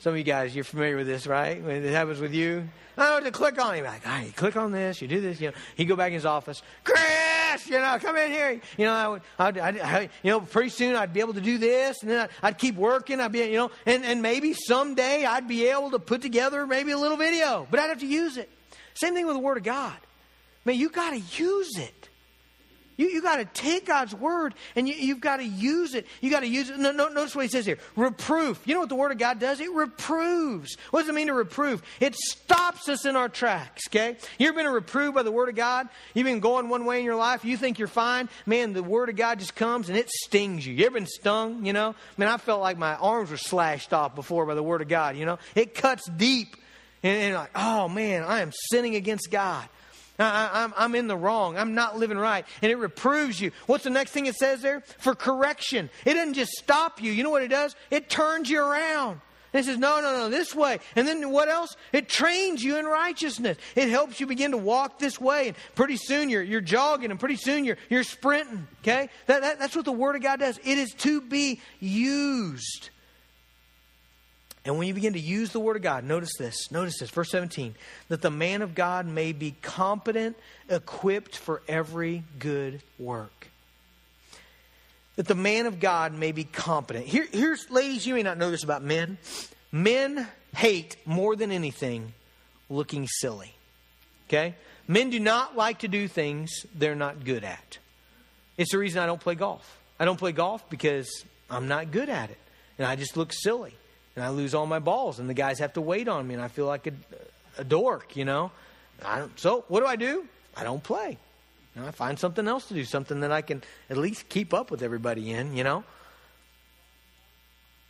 Some 0.00 0.12
of 0.12 0.18
you 0.18 0.24
guys, 0.24 0.54
you're 0.54 0.64
familiar 0.64 0.96
with 0.96 1.08
this, 1.08 1.26
right? 1.26 1.62
When 1.62 1.84
it 1.84 1.92
happens 1.92 2.20
with 2.20 2.32
you. 2.32 2.68
I 2.96 3.04
don't 3.04 3.20
know 3.20 3.30
to 3.30 3.32
click 3.32 3.60
on. 3.60 3.74
Be 3.74 3.82
like, 3.82 4.06
all 4.06 4.12
right, 4.12 4.34
click 4.34 4.56
on 4.56 4.70
this, 4.70 5.02
you 5.02 5.08
do 5.08 5.20
this, 5.20 5.40
you 5.40 5.48
know. 5.48 5.54
He'd 5.76 5.86
go 5.86 5.96
back 5.96 6.08
in 6.08 6.14
his 6.14 6.26
office. 6.26 6.62
Chris, 6.84 7.66
you 7.66 7.78
know, 7.78 7.98
come 8.00 8.16
in 8.16 8.30
here. 8.30 8.60
You 8.76 8.84
know, 8.84 8.92
I 8.92 9.08
would, 9.08 9.22
I'd, 9.38 9.58
I'd, 9.58 9.80
I, 9.80 10.08
you 10.22 10.30
know, 10.30 10.40
pretty 10.40 10.68
soon 10.68 10.94
I'd 10.94 11.12
be 11.12 11.20
able 11.20 11.34
to 11.34 11.40
do 11.40 11.58
this, 11.58 12.02
and 12.02 12.10
then 12.10 12.20
I'd, 12.20 12.30
I'd 12.42 12.58
keep 12.58 12.76
working. 12.76 13.20
I'd 13.20 13.32
be, 13.32 13.40
you 13.40 13.56
know, 13.56 13.70
and, 13.86 14.04
and 14.04 14.22
maybe 14.22 14.52
someday 14.52 15.24
I'd 15.24 15.48
be 15.48 15.66
able 15.66 15.90
to 15.90 15.98
put 15.98 16.22
together 16.22 16.66
maybe 16.66 16.92
a 16.92 16.98
little 16.98 17.16
video, 17.16 17.66
but 17.68 17.80
I'd 17.80 17.88
have 17.88 18.00
to 18.00 18.06
use 18.06 18.36
it. 18.36 18.50
Same 18.94 19.14
thing 19.14 19.26
with 19.26 19.34
the 19.34 19.40
Word 19.40 19.56
of 19.56 19.64
God. 19.64 19.96
Man, 20.64 20.76
you 20.76 20.90
got 20.90 21.10
to 21.10 21.18
use 21.42 21.76
it. 21.76 22.07
You, 22.98 23.06
you 23.06 23.22
got 23.22 23.36
to 23.36 23.44
take 23.44 23.86
God's 23.86 24.12
word 24.12 24.54
and 24.74 24.88
you, 24.88 25.14
have 25.14 25.20
got 25.20 25.36
to 25.36 25.44
use 25.44 25.94
it. 25.94 26.06
You 26.20 26.30
got 26.30 26.40
to 26.40 26.48
use 26.48 26.68
it. 26.68 26.78
No, 26.78 26.90
no, 26.90 27.08
notice 27.08 27.34
what 27.34 27.42
he 27.42 27.48
says 27.48 27.64
here 27.64 27.78
reproof. 27.96 28.60
You 28.66 28.74
know 28.74 28.80
what 28.80 28.88
the 28.88 28.96
word 28.96 29.12
of 29.12 29.18
God 29.18 29.38
does? 29.38 29.60
It 29.60 29.72
reproves. 29.72 30.76
What 30.90 31.00
does 31.00 31.08
it 31.08 31.14
mean 31.14 31.28
to 31.28 31.32
reprove? 31.32 31.80
It 32.00 32.16
stops 32.16 32.88
us 32.88 33.06
in 33.06 33.14
our 33.14 33.28
tracks, 33.28 33.82
okay? 33.88 34.16
You've 34.38 34.56
been 34.56 34.66
reproved 34.66 35.14
by 35.14 35.22
the 35.22 35.30
word 35.30 35.48
of 35.48 35.54
God? 35.54 35.88
You've 36.12 36.26
been 36.26 36.40
going 36.40 36.68
one 36.68 36.84
way 36.84 36.98
in 36.98 37.04
your 37.04 37.14
life, 37.14 37.44
you 37.44 37.56
think 37.56 37.78
you're 37.78 37.86
fine. 37.86 38.28
Man, 38.46 38.72
the 38.72 38.82
word 38.82 39.08
of 39.08 39.16
God 39.16 39.38
just 39.38 39.54
comes 39.54 39.88
and 39.88 39.96
it 39.96 40.10
stings 40.10 40.66
you. 40.66 40.74
You 40.74 40.86
ever 40.86 40.94
been 40.94 41.06
stung, 41.06 41.64
you 41.64 41.72
know? 41.72 41.94
Man, 42.16 42.28
I 42.28 42.36
felt 42.36 42.60
like 42.60 42.78
my 42.78 42.96
arms 42.96 43.30
were 43.30 43.36
slashed 43.36 43.92
off 43.92 44.16
before 44.16 44.44
by 44.44 44.54
the 44.54 44.62
word 44.62 44.82
of 44.82 44.88
God, 44.88 45.16
you 45.16 45.24
know? 45.24 45.38
It 45.54 45.74
cuts 45.74 46.08
deep. 46.08 46.56
And, 47.04 47.16
and 47.16 47.34
like, 47.36 47.50
oh 47.54 47.88
man, 47.88 48.24
I 48.24 48.40
am 48.40 48.50
sinning 48.70 48.96
against 48.96 49.30
God. 49.30 49.68
I, 50.18 50.70
am 50.76 50.94
in 50.94 51.06
the 51.06 51.16
wrong. 51.16 51.56
I'm 51.56 51.74
not 51.74 51.98
living 51.98 52.18
right. 52.18 52.44
And 52.62 52.72
it 52.72 52.76
reproves 52.76 53.40
you. 53.40 53.52
What's 53.66 53.84
the 53.84 53.90
next 53.90 54.10
thing 54.10 54.26
it 54.26 54.34
says 54.34 54.62
there? 54.62 54.80
For 54.98 55.14
correction. 55.14 55.90
It 56.04 56.14
doesn't 56.14 56.34
just 56.34 56.52
stop 56.52 57.00
you. 57.00 57.12
You 57.12 57.22
know 57.22 57.30
what 57.30 57.42
it 57.42 57.48
does? 57.48 57.76
It 57.90 58.08
turns 58.08 58.50
you 58.50 58.60
around. 58.60 59.20
And 59.52 59.60
it 59.60 59.64
says, 59.64 59.78
no, 59.78 60.00
no, 60.00 60.12
no, 60.12 60.28
this 60.28 60.54
way. 60.54 60.78
And 60.94 61.08
then 61.08 61.30
what 61.30 61.48
else? 61.48 61.74
It 61.92 62.08
trains 62.08 62.62
you 62.62 62.78
in 62.78 62.84
righteousness. 62.84 63.56
It 63.76 63.88
helps 63.88 64.20
you 64.20 64.26
begin 64.26 64.50
to 64.50 64.58
walk 64.58 64.98
this 64.98 65.18
way. 65.18 65.48
And 65.48 65.56
pretty 65.74 65.96
soon 65.96 66.28
you're, 66.28 66.42
you're 66.42 66.60
jogging 66.60 67.10
and 67.10 67.18
pretty 67.18 67.36
soon 67.36 67.64
you're, 67.64 67.78
you're 67.88 68.02
sprinting. 68.02 68.66
Okay? 68.82 69.08
That, 69.26 69.40
that, 69.42 69.58
that's 69.58 69.74
what 69.74 69.86
the 69.86 69.92
Word 69.92 70.16
of 70.16 70.22
God 70.22 70.40
does. 70.40 70.58
It 70.58 70.78
is 70.78 70.92
to 70.98 71.22
be 71.22 71.60
used. 71.80 72.90
And 74.68 74.76
when 74.76 74.86
you 74.86 74.92
begin 74.92 75.14
to 75.14 75.18
use 75.18 75.50
the 75.50 75.60
Word 75.60 75.76
of 75.76 75.82
God, 75.82 76.04
notice 76.04 76.36
this, 76.38 76.70
notice 76.70 76.98
this, 76.98 77.08
verse 77.08 77.30
17, 77.30 77.74
that 78.08 78.20
the 78.20 78.30
man 78.30 78.60
of 78.60 78.74
God 78.74 79.06
may 79.06 79.32
be 79.32 79.54
competent, 79.62 80.36
equipped 80.68 81.38
for 81.38 81.62
every 81.66 82.22
good 82.38 82.82
work. 82.98 83.48
That 85.16 85.26
the 85.26 85.34
man 85.34 85.64
of 85.64 85.80
God 85.80 86.12
may 86.12 86.32
be 86.32 86.44
competent. 86.44 87.06
Here, 87.06 87.26
here's, 87.32 87.70
ladies, 87.70 88.06
you 88.06 88.12
may 88.12 88.22
not 88.22 88.36
know 88.36 88.50
this 88.50 88.62
about 88.62 88.82
men. 88.82 89.16
Men 89.72 90.28
hate 90.54 90.98
more 91.06 91.34
than 91.34 91.50
anything 91.50 92.12
looking 92.68 93.08
silly. 93.08 93.54
Okay? 94.28 94.54
Men 94.86 95.08
do 95.08 95.18
not 95.18 95.56
like 95.56 95.78
to 95.78 95.88
do 95.88 96.08
things 96.08 96.66
they're 96.74 96.94
not 96.94 97.24
good 97.24 97.42
at. 97.42 97.78
It's 98.58 98.72
the 98.72 98.78
reason 98.78 99.02
I 99.02 99.06
don't 99.06 99.20
play 99.20 99.34
golf. 99.34 99.78
I 99.98 100.04
don't 100.04 100.18
play 100.18 100.32
golf 100.32 100.68
because 100.68 101.24
I'm 101.48 101.68
not 101.68 101.90
good 101.90 102.10
at 102.10 102.28
it. 102.28 102.38
And 102.76 102.86
I 102.86 102.96
just 102.96 103.16
look 103.16 103.32
silly 103.32 103.72
and 104.18 104.26
I 104.26 104.30
lose 104.30 104.52
all 104.52 104.66
my 104.66 104.80
balls, 104.80 105.20
and 105.20 105.30
the 105.30 105.34
guys 105.34 105.60
have 105.60 105.74
to 105.74 105.80
wait 105.80 106.08
on 106.08 106.26
me, 106.26 106.34
and 106.34 106.42
I 106.42 106.48
feel 106.48 106.66
like 106.66 106.88
a, 106.88 106.92
a 107.56 107.62
dork, 107.62 108.16
you 108.16 108.24
know. 108.24 108.50
so 109.36 109.64
what 109.68 109.78
do 109.78 109.86
I 109.86 109.94
do? 109.94 110.26
I 110.56 110.64
don't 110.64 110.82
play. 110.82 111.16
You 111.76 111.82
know, 111.82 111.86
I 111.86 111.92
find 111.92 112.18
something 112.18 112.48
else 112.48 112.66
to 112.66 112.74
do, 112.74 112.84
something 112.84 113.20
that 113.20 113.30
I 113.30 113.42
can 113.42 113.62
at 113.88 113.96
least 113.96 114.28
keep 114.28 114.52
up 114.52 114.72
with 114.72 114.82
everybody 114.82 115.30
in, 115.30 115.56
you 115.56 115.62
know. 115.62 115.84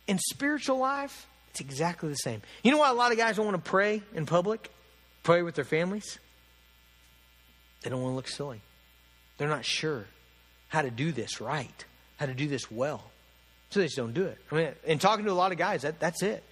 In 0.05 0.19
spiritual 0.19 0.77
life, 0.77 1.25
it's 1.49 1.61
exactly 1.61 2.09
the 2.09 2.15
same. 2.15 2.43
You 2.61 2.73
know 2.73 2.77
why 2.77 2.91
a 2.91 2.93
lot 2.93 3.11
of 3.11 3.17
guys 3.17 3.37
don't 3.37 3.47
want 3.47 3.63
to 3.65 3.67
pray 3.67 4.03
in 4.13 4.27
public, 4.27 4.69
pray 5.23 5.41
with 5.41 5.55
their 5.55 5.65
families? 5.65 6.19
They 7.81 7.89
don't 7.89 8.03
want 8.03 8.11
to 8.11 8.15
look 8.17 8.27
silly. 8.27 8.61
They're 9.39 9.49
not 9.49 9.65
sure 9.65 10.05
how 10.67 10.83
to 10.83 10.91
do 10.91 11.11
this 11.11 11.41
right, 11.41 11.85
how 12.17 12.27
to 12.27 12.35
do 12.35 12.47
this 12.47 12.69
well. 12.69 13.09
So 13.69 13.79
they 13.79 13.85
just 13.85 13.97
don't 13.97 14.13
do 14.13 14.25
it. 14.25 14.37
I 14.51 14.55
mean, 14.55 14.69
in 14.85 14.99
talking 14.99 15.25
to 15.25 15.31
a 15.31 15.33
lot 15.33 15.51
of 15.51 15.57
guys, 15.57 15.83
that, 15.83 15.99
that's 15.99 16.23
it. 16.23 16.43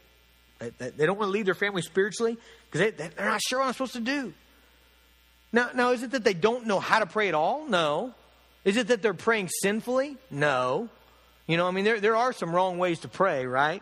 They, 0.60 0.90
they 0.90 1.06
don't 1.06 1.18
want 1.18 1.30
to 1.30 1.32
leave 1.32 1.46
their 1.46 1.56
family 1.56 1.82
spiritually 1.82 2.38
because 2.70 2.92
they, 2.92 3.10
they're 3.10 3.30
not 3.30 3.42
sure 3.42 3.60
what 3.60 3.68
I'm 3.68 3.74
supposed 3.74 3.94
to 3.94 4.00
do. 4.00 4.34
Now, 5.52 5.70
now, 5.74 5.92
is 5.92 6.04
it 6.04 6.12
that 6.12 6.24
they 6.24 6.34
don't 6.34 6.68
know 6.68 6.80
how 6.80 7.00
to 7.00 7.06
pray 7.06 7.28
at 7.28 7.34
all? 7.34 7.66
No. 7.68 8.14
Is 8.66 8.78
it 8.78 8.88
that 8.90 9.02
they're 9.02 9.14
praying 9.14 9.50
sinfully? 9.62 10.18
No. 10.30 10.90
You 11.48 11.58
know, 11.58 11.68
I 11.68 11.72
mean, 11.72 11.86
there, 11.86 12.00
there 12.00 12.16
are 12.16 12.34
some 12.34 12.54
wrong 12.54 12.78
ways 12.78 13.00
to 13.00 13.08
pray, 13.08 13.46
right? 13.46 13.82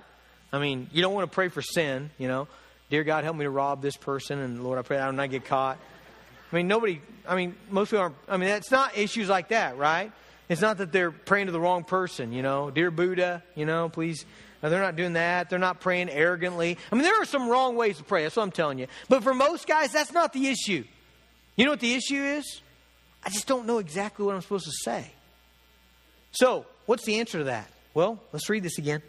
I 0.53 0.59
mean, 0.59 0.89
you 0.93 1.01
don't 1.01 1.13
want 1.13 1.29
to 1.29 1.33
pray 1.33 1.47
for 1.47 1.61
sin, 1.61 2.11
you 2.17 2.27
know. 2.27 2.47
Dear 2.91 3.03
God, 3.03 3.23
help 3.23 3.35
me 3.35 3.45
to 3.45 3.49
rob 3.49 3.81
this 3.81 3.97
person, 3.97 4.39
and 4.39 4.63
Lord, 4.63 4.77
I 4.77 4.83
pray 4.83 4.99
I 4.99 5.09
do 5.09 5.17
not 5.17 5.31
get 5.31 5.45
caught. 5.45 5.79
I 6.51 6.55
mean, 6.55 6.67
nobody, 6.67 7.01
I 7.27 7.35
mean, 7.35 7.55
most 7.71 7.89
people 7.89 8.03
aren't, 8.03 8.15
I 8.29 8.37
mean, 8.37 8.49
it's 8.49 8.69
not 8.69 8.95
issues 8.95 9.27
like 9.27 9.47
that, 9.47 9.77
right? 9.77 10.11
It's 10.47 10.61
not 10.61 10.77
that 10.77 10.91
they're 10.91 11.11
praying 11.11 11.47
to 11.47 11.51
the 11.51 11.59
wrong 11.59 11.83
person, 11.83 12.31
you 12.31 12.41
know. 12.41 12.69
Dear 12.69 12.91
Buddha, 12.91 13.43
you 13.55 13.65
know, 13.65 13.89
please. 13.89 14.25
No, 14.61 14.69
they're 14.69 14.81
not 14.81 14.95
doing 14.95 15.13
that. 15.13 15.49
They're 15.49 15.59
not 15.59 15.79
praying 15.79 16.09
arrogantly. 16.09 16.77
I 16.91 16.95
mean, 16.95 17.03
there 17.03 17.21
are 17.21 17.25
some 17.25 17.49
wrong 17.49 17.75
ways 17.75 17.97
to 17.97 18.03
pray. 18.03 18.23
That's 18.23 18.35
what 18.35 18.43
I'm 18.43 18.51
telling 18.51 18.79
you. 18.79 18.87
But 19.09 19.23
for 19.23 19.33
most 19.33 19.67
guys, 19.67 19.91
that's 19.91 20.11
not 20.11 20.33
the 20.33 20.47
issue. 20.47 20.83
You 21.55 21.65
know 21.65 21.71
what 21.71 21.79
the 21.79 21.93
issue 21.93 22.23
is? 22.23 22.61
I 23.23 23.29
just 23.29 23.47
don't 23.47 23.65
know 23.65 23.79
exactly 23.79 24.25
what 24.25 24.35
I'm 24.35 24.41
supposed 24.41 24.65
to 24.65 24.71
say. 24.83 25.11
So, 26.31 26.65
what's 26.85 27.05
the 27.05 27.19
answer 27.19 27.39
to 27.39 27.43
that? 27.45 27.69
Well, 27.93 28.21
let's 28.31 28.49
read 28.49 28.63
this 28.63 28.77
again. 28.77 29.01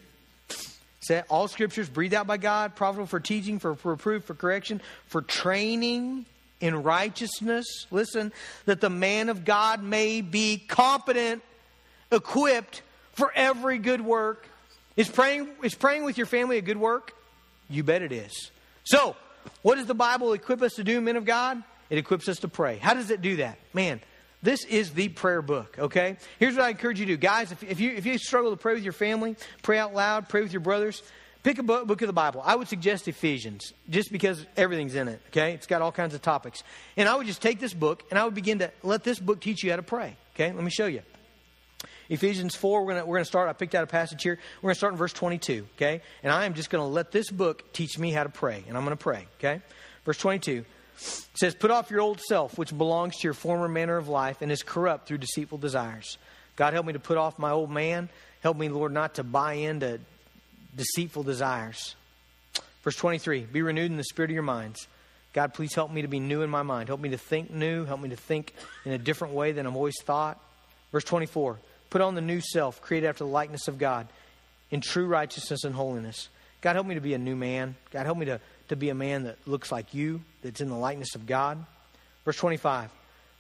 Say, 1.01 1.23
all 1.29 1.49
scriptures 1.49 1.89
breathed 1.89 2.15
out 2.15 2.27
by 2.27 2.37
God, 2.37 2.75
profitable 2.75 3.07
for 3.07 3.21
teaching, 3.21 3.59
for 3.59 3.77
reproof, 3.85 4.25
for 4.25 4.35
correction, 4.35 4.81
for 5.07 5.23
training 5.23 6.25
in 6.61 6.83
righteousness. 6.83 7.87
Listen, 7.91 8.33
that 8.65 8.81
the 8.81 8.91
man 8.91 9.29
of 9.29 9.45
God 9.45 9.83
may 9.83 10.21
be 10.21 10.59
competent, 10.59 11.43
equipped 12.11 12.83
for 13.13 13.33
every 13.35 13.79
good 13.79 14.01
work. 14.01 14.47
Is 14.97 15.09
praying, 15.09 15.49
is 15.63 15.75
praying 15.75 16.05
with 16.05 16.17
your 16.17 16.27
family 16.27 16.59
a 16.59 16.63
good 16.63 16.79
work? 16.79 17.13
You 17.69 17.83
bet 17.83 18.03
it 18.03 18.13
is. 18.13 18.51
So, 18.85 19.17
what 19.63 19.77
does 19.77 19.87
the 19.87 19.95
Bible 19.95 20.33
equip 20.33 20.63
us 20.63 20.75
to 20.75 20.85
do, 20.85 21.01
men 21.01 21.17
of 21.17 21.25
God? 21.25 21.63
It 21.91 21.99
equips 21.99 22.29
us 22.29 22.39
to 22.39 22.49
pray. 22.49 22.79
How 22.79 22.95
does 22.95 23.11
it 23.11 23.21
do 23.21 23.37
that? 23.37 23.59
Man, 23.73 24.01
this 24.43 24.65
is 24.65 24.93
the 24.93 25.09
prayer 25.09 25.43
book, 25.43 25.77
okay? 25.79 26.17
Here's 26.39 26.55
what 26.55 26.65
I 26.65 26.71
encourage 26.71 27.01
you 27.01 27.07
to 27.07 27.13
do. 27.13 27.17
Guys, 27.17 27.53
if, 27.53 27.63
if, 27.63 27.81
you, 27.81 27.91
if 27.91 28.07
you 28.07 28.19
struggle 28.19 28.51
to 28.51 28.57
pray 28.57 28.75
with 28.75 28.85
your 28.85 28.93
family, 28.93 29.37
pray 29.63 29.79
out 29.79 29.95
loud, 29.95 30.29
pray 30.29 30.43
with 30.43 30.53
your 30.53 30.61
brothers, 30.61 31.03
pick 31.47 31.61
a 31.61 31.63
book, 31.63 31.87
book 31.87 32.03
of 32.03 32.09
the 32.09 32.13
Bible. 32.13 32.43
I 32.45 32.57
would 32.57 32.67
suggest 32.67 33.07
Ephesians, 33.07 33.73
just 33.89 34.11
because 34.11 34.45
everything's 34.57 34.97
in 34.97 35.07
it, 35.07 35.21
okay? 35.29 35.53
It's 35.53 35.69
got 35.69 35.81
all 35.81 35.93
kinds 35.93 36.13
of 36.13 36.21
topics. 36.21 36.65
And 36.97 37.09
I 37.09 37.15
would 37.15 37.29
just 37.29 37.41
take 37.41 37.61
this 37.61 37.73
book 37.73 38.03
and 38.11 38.19
I 38.19 38.25
would 38.25 38.35
begin 38.35 38.59
to 38.59 38.73
let 38.83 39.05
this 39.05 39.21
book 39.21 39.41
teach 39.41 39.63
you 39.63 39.71
how 39.71 39.77
to 39.77 39.83
pray, 39.85 40.17
okay? 40.35 40.53
Let 40.53 40.65
me 40.65 40.73
show 40.73 40.87
you. 40.87 41.03
Ephesians 42.09 42.57
4, 42.57 42.85
we're 42.85 42.95
going 42.95 43.07
we're 43.07 43.19
to 43.21 43.25
start. 43.25 43.49
I 43.49 43.53
picked 43.53 43.77
out 43.77 43.85
a 43.85 43.87
passage 43.87 44.25
here. 44.25 44.41
We're 44.57 44.69
going 44.69 44.75
to 44.75 44.79
start 44.79 44.95
in 44.95 44.99
verse 44.99 45.13
22, 45.13 45.69
okay? 45.77 46.03
And 46.25 46.33
I 46.33 46.47
am 46.47 46.55
just 46.55 46.69
going 46.69 46.83
to 46.83 46.89
let 46.89 47.13
this 47.13 47.31
book 47.31 47.73
teach 47.73 47.97
me 47.97 48.11
how 48.11 48.25
to 48.25 48.29
pray. 48.29 48.65
And 48.67 48.77
I'm 48.77 48.85
going 48.85 48.97
to 48.97 49.03
pray, 49.03 49.29
okay? 49.39 49.63
Verse 50.05 50.19
22 50.19 50.65
says, 50.97 51.55
Put 51.55 51.71
off 51.71 51.93
your 51.93 52.01
old 52.01 52.21
self, 52.21 52.59
which 52.59 52.77
belongs 52.77 53.19
to 53.19 53.23
your 53.23 53.35
former 53.35 53.69
manner 53.69 53.97
of 53.97 54.09
life 54.09 54.43
and 54.43 54.51
is 54.51 54.65
corrupt 54.65 55.07
through 55.07 55.19
deceitful 55.19 55.59
desires. 55.59 56.19
God, 56.57 56.73
help 56.73 56.87
me 56.87 56.95
to 56.95 56.99
put 56.99 57.19
off 57.19 57.39
my 57.39 57.53
old 57.53 57.71
man. 57.71 58.09
Help 58.41 58.57
me, 58.57 58.69
Lord, 58.69 58.93
not 58.93 59.15
to 59.15 59.23
buy 59.23 59.53
into 59.53 60.01
deceitful 60.77 61.23
desires. 61.23 61.95
Verse 62.83 62.97
23 62.97 63.45
Be 63.45 63.63
renewed 63.63 63.91
in 63.91 63.97
the 63.97 64.05
spirit 64.05 64.31
of 64.31 64.35
your 64.35 64.43
minds. 64.43 64.87
God, 65.33 65.53
please 65.53 65.75
help 65.75 65.91
me 65.91 66.03
to 66.03 66.09
be 66.09 66.21
new 66.21 66.43
in 66.43 66.49
my 66.49 66.63
mind. 66.63 66.89
Help 66.89 67.01
me 67.01 67.11
to 67.11 67.19
think 67.19 67.51
new. 67.51 67.85
Help 67.85 68.01
me 68.01 68.09
to 68.09 68.17
think 68.17 68.55
in 68.85 68.93
a 68.93 68.99
different 68.99 69.35
way 69.35 69.53
than 69.53 69.67
I've 69.67 69.77
always 69.77 70.01
thought. 70.03 70.41
Verse 70.93 71.05
24 71.05 71.59
Put 71.91 72.01
on 72.01 72.15
the 72.15 72.21
new 72.21 72.41
self, 72.41 72.81
created 72.81 73.09
after 73.09 73.25
the 73.25 73.31
likeness 73.31 73.69
of 73.69 73.79
God, 73.79 74.07
in 74.71 74.81
true 74.81 75.07
righteousness 75.07 75.65
and 75.65 75.75
holiness. 75.75 76.29
God, 76.61 76.75
help 76.75 76.87
me 76.87 76.95
to 76.95 77.01
be 77.01 77.15
a 77.15 77.19
new 77.19 77.37
man. 77.37 77.77
God, 77.91 78.07
help 78.07 78.19
me 78.19 78.27
to, 78.27 78.41
to 78.69 78.77
be 78.77 78.89
a 78.89 78.95
man 78.95 79.25
that 79.25 79.37
looks 79.47 79.71
like 79.71 79.95
you, 79.95 80.23
that's 80.43 80.61
in 80.61 80.69
the 80.69 80.77
likeness 80.77 81.15
of 81.15 81.27
God. 81.27 81.65
Verse 82.25 82.37
25 82.37 82.91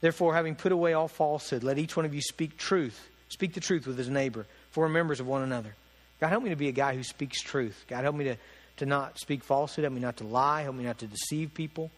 Therefore, 0.01 0.34
having 0.34 0.55
put 0.55 0.72
away 0.72 0.93
all 0.93 1.09
falsehood, 1.09 1.64
let 1.64 1.78
each 1.78 1.97
one 1.97 2.05
of 2.05 2.14
you 2.14 2.20
speak 2.20 2.57
truth. 2.57 3.09
Speak 3.28 3.55
the 3.55 3.61
truth 3.61 3.87
with 3.87 3.99
his 3.99 4.09
neighbor, 4.09 4.47
for 4.70 4.82
we're 4.84 4.89
members 4.89 5.18
of 5.18 5.26
one 5.26 5.43
another. 5.43 5.74
God, 6.21 6.29
help 6.29 6.43
me 6.43 6.51
to 6.51 6.57
be 6.57 6.69
a 6.69 6.73
guy 6.73 6.95
who 6.95 7.03
speaks 7.03 7.41
truth. 7.41 7.85
God, 7.89 8.05
help 8.05 8.17
me 8.17 8.25
to, 8.25 8.37
to 8.79 8.87
not 8.87 9.19
speak 9.19 9.45
falsehood. 9.45 9.85
Help 9.85 9.95
me 9.95 10.01
not 10.01 10.19
to 10.19 10.25
lie. 10.25 10.62
Help 10.62 10.77
me 10.77 10.85
not 10.85 10.99
to 10.99 11.07
deceive 11.07 11.53
people. 11.53 11.91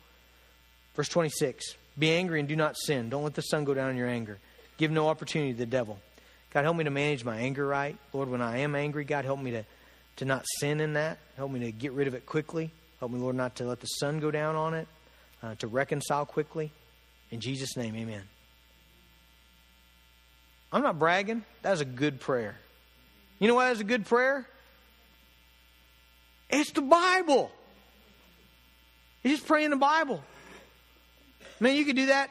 Verse 0.94 1.08
26 1.08 1.76
Be 1.98 2.10
angry 2.10 2.40
and 2.40 2.48
do 2.48 2.56
not 2.56 2.76
sin. 2.76 3.08
Don't 3.08 3.22
let 3.22 3.34
the 3.34 3.42
sun 3.42 3.64
go 3.64 3.74
down 3.74 3.90
in 3.90 3.96
your 3.96 4.08
anger. 4.08 4.38
Give 4.76 4.90
no 4.90 5.08
opportunity 5.08 5.52
to 5.52 5.58
the 5.58 5.66
devil. 5.66 5.98
God, 6.50 6.64
help 6.64 6.76
me 6.76 6.84
to 6.84 6.90
manage 6.90 7.24
my 7.24 7.36
anger 7.36 7.66
right. 7.66 7.96
Lord, 8.12 8.28
when 8.28 8.40
I 8.40 8.58
am 8.58 8.74
angry, 8.74 9.04
God, 9.04 9.24
help 9.24 9.40
me 9.40 9.50
to, 9.52 9.64
to 10.16 10.24
not 10.24 10.44
sin 10.58 10.80
in 10.80 10.94
that. 10.94 11.18
Help 11.36 11.50
me 11.50 11.60
to 11.60 11.72
get 11.72 11.92
rid 11.92 12.08
of 12.08 12.14
it 12.14 12.26
quickly. 12.26 12.70
Help 13.00 13.12
me, 13.12 13.18
Lord, 13.18 13.36
not 13.36 13.56
to 13.56 13.64
let 13.64 13.80
the 13.80 13.86
sun 13.86 14.18
go 14.18 14.30
down 14.30 14.56
on 14.56 14.74
it, 14.74 14.88
uh, 15.42 15.54
to 15.56 15.66
reconcile 15.66 16.24
quickly. 16.24 16.72
In 17.30 17.40
Jesus' 17.40 17.76
name, 17.76 17.94
amen. 17.94 18.22
I'm 20.72 20.82
not 20.82 20.98
bragging. 20.98 21.44
That 21.62 21.70
was 21.70 21.80
a 21.80 21.86
good 21.86 22.20
prayer. 22.20 22.56
You 23.38 23.48
know 23.48 23.54
why 23.54 23.68
that's 23.68 23.80
a 23.80 23.84
good 23.84 24.06
prayer? 24.06 24.46
It's 26.50 26.70
the 26.72 26.82
Bible. 26.82 27.50
You 29.22 29.30
just 29.30 29.46
pray 29.46 29.64
in 29.64 29.70
the 29.70 29.76
Bible. 29.76 30.22
Man, 31.60 31.76
you 31.76 31.84
can 31.84 31.96
do 31.96 32.06
that 32.06 32.30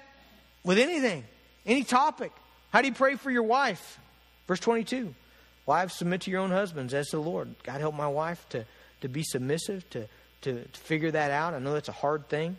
with 0.63 0.79
anything, 0.79 1.23
any 1.65 1.83
topic. 1.83 2.31
How 2.71 2.81
do 2.81 2.87
you 2.87 2.93
pray 2.93 3.15
for 3.15 3.31
your 3.31 3.43
wife? 3.43 3.99
Verse 4.47 4.59
22 4.59 5.13
Wives, 5.65 5.95
submit 5.95 6.21
to 6.21 6.31
your 6.31 6.39
own 6.39 6.51
husbands 6.51 6.93
as 6.93 7.09
to 7.09 7.17
the 7.17 7.21
Lord. 7.21 7.53
God, 7.63 7.81
help 7.81 7.93
my 7.93 8.07
wife 8.07 8.47
to, 8.49 8.65
to 9.01 9.09
be 9.09 9.23
submissive, 9.23 9.87
to, 9.89 10.07
to, 10.41 10.63
to 10.63 10.79
figure 10.79 11.11
that 11.11 11.29
out. 11.31 11.53
I 11.53 11.59
know 11.59 11.73
that's 11.73 11.89
a 11.89 11.93
hard 11.93 12.29
thing. 12.29 12.57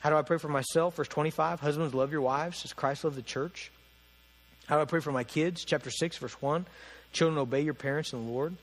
How 0.00 0.10
do 0.10 0.16
I 0.16 0.22
pray 0.22 0.38
for 0.38 0.48
myself? 0.48 0.96
Verse 0.96 1.08
25 1.08 1.60
Husbands, 1.60 1.94
love 1.94 2.12
your 2.12 2.22
wives 2.22 2.64
as 2.64 2.72
Christ 2.72 3.04
loved 3.04 3.16
the 3.16 3.22
church. 3.22 3.70
How 4.66 4.76
do 4.76 4.82
I 4.82 4.84
pray 4.86 5.00
for 5.00 5.12
my 5.12 5.24
kids? 5.24 5.64
Chapter 5.64 5.90
6, 5.90 6.18
verse 6.18 6.40
1. 6.40 6.66
Children, 7.12 7.38
obey 7.38 7.62
your 7.62 7.74
parents 7.74 8.12
in 8.12 8.24
the 8.24 8.30
Lord. 8.30 8.54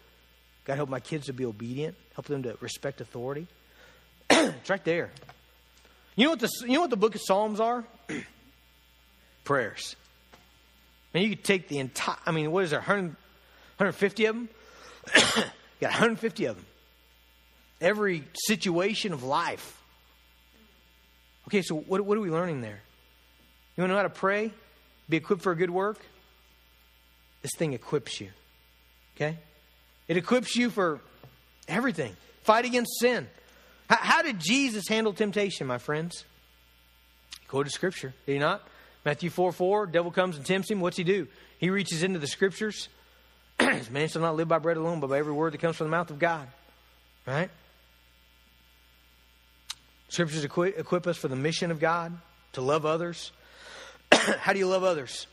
God, 0.66 0.76
help 0.76 0.90
my 0.90 1.00
kids 1.00 1.28
to 1.28 1.34
be 1.34 1.46
obedient. 1.46 1.96
Help 2.16 2.28
them 2.28 2.44
to 2.44 2.58
respect 2.60 3.02
authority. 3.02 3.48
it's 4.30 4.70
right 4.70 4.84
there. 4.84 5.12
You 6.16 6.26
know 6.26 6.32
what 6.32 6.40
the, 6.40 6.50
you 6.62 6.74
know 6.74 6.82
what 6.82 6.90
the 6.90 6.98
book 6.98 7.16
of 7.16 7.22
Psalms 7.22 7.60
are? 7.60 7.84
Prayers. 9.44 9.96
And 11.14 11.24
you 11.24 11.30
could 11.30 11.44
take 11.44 11.68
the 11.68 11.80
entire, 11.80 12.18
I 12.26 12.32
mean, 12.32 12.52
what 12.52 12.64
is 12.64 12.72
there, 12.72 12.80
100, 12.80 13.16
150 13.78 14.26
of 14.26 14.36
them? 14.36 14.50
got 15.80 15.92
150 15.92 16.46
of 16.46 16.56
them. 16.56 16.66
Every 17.82 18.24
situation 18.48 19.14
of 19.14 19.24
life. 19.24 19.82
Okay, 21.48 21.62
so 21.62 21.76
what, 21.76 22.02
what 22.02 22.18
are 22.18 22.22
we 22.22 22.32
learning 22.32 22.62
there? 22.62 22.82
You 23.76 23.82
want 23.82 23.90
to 23.90 23.94
know 23.94 23.98
how 23.98 24.04
to 24.04 24.10
pray? 24.10 24.52
Be 25.10 25.18
equipped 25.18 25.42
for 25.42 25.52
a 25.52 25.56
good 25.56 25.70
work? 25.70 26.00
This 27.46 27.54
thing 27.60 27.74
equips 27.74 28.20
you. 28.20 28.30
Okay? 29.16 29.38
It 30.08 30.18
equips 30.18 30.56
you 30.56 30.72
for 30.72 31.00
everything. 31.68 32.16
Fight 32.42 32.66
against 32.66 33.00
sin. 33.00 33.28
How, 33.88 33.98
how 33.98 34.22
did 34.24 34.40
Jesus 34.40 34.88
handle 34.88 35.14
temptation, 35.14 35.68
my 35.68 35.78
friends? 35.78 36.26
He 37.40 37.46
quoted 37.46 37.70
Scripture, 37.70 38.16
did 38.26 38.34
he 38.34 38.40
not? 38.40 38.68
Matthew 39.06 39.30
4 39.30 39.52
4, 39.52 39.86
devil 39.86 40.10
comes 40.10 40.38
and 40.38 40.44
tempts 40.44 40.72
him. 40.72 40.80
What's 40.80 40.98
he 40.98 41.04
do? 41.04 41.28
He 41.60 41.70
reaches 41.70 42.02
into 42.02 42.18
the 42.18 42.26
scriptures. 42.26 42.90
Man 43.60 44.08
shall 44.08 44.24
not 44.24 44.36
live 44.36 44.48
by 44.48 44.58
bread 44.58 44.78
alone, 44.78 45.00
but 45.00 45.12
by 45.12 45.20
every 45.20 45.34
word 45.34 45.54
that 45.54 45.62
comes 45.62 45.76
from 45.76 45.86
the 45.86 45.92
mouth 45.92 46.10
of 46.10 46.18
God. 46.18 46.48
Right? 47.28 47.52
Scriptures 50.10 50.44
equip, 50.44 50.80
equip 50.80 51.06
us 51.06 51.18
for 51.18 51.28
the 51.28 51.36
mission 51.36 51.70
of 51.70 51.80
God, 51.80 52.18
to 52.54 52.62
love 52.62 52.88
others. 52.88 53.32
How 54.12 54.52
do 54.52 54.58
you 54.58 54.68
love 54.68 54.84
others? 54.84 55.28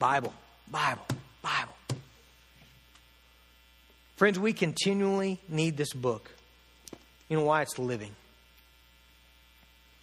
Bible, 0.00 0.34
Bible, 0.72 1.04
Bible. 1.42 1.74
Friends, 4.16 4.38
we 4.38 4.54
continually 4.54 5.38
need 5.46 5.76
this 5.76 5.92
book. 5.92 6.30
You 7.28 7.36
know 7.36 7.44
why? 7.44 7.60
It's 7.60 7.78
living. 7.78 8.12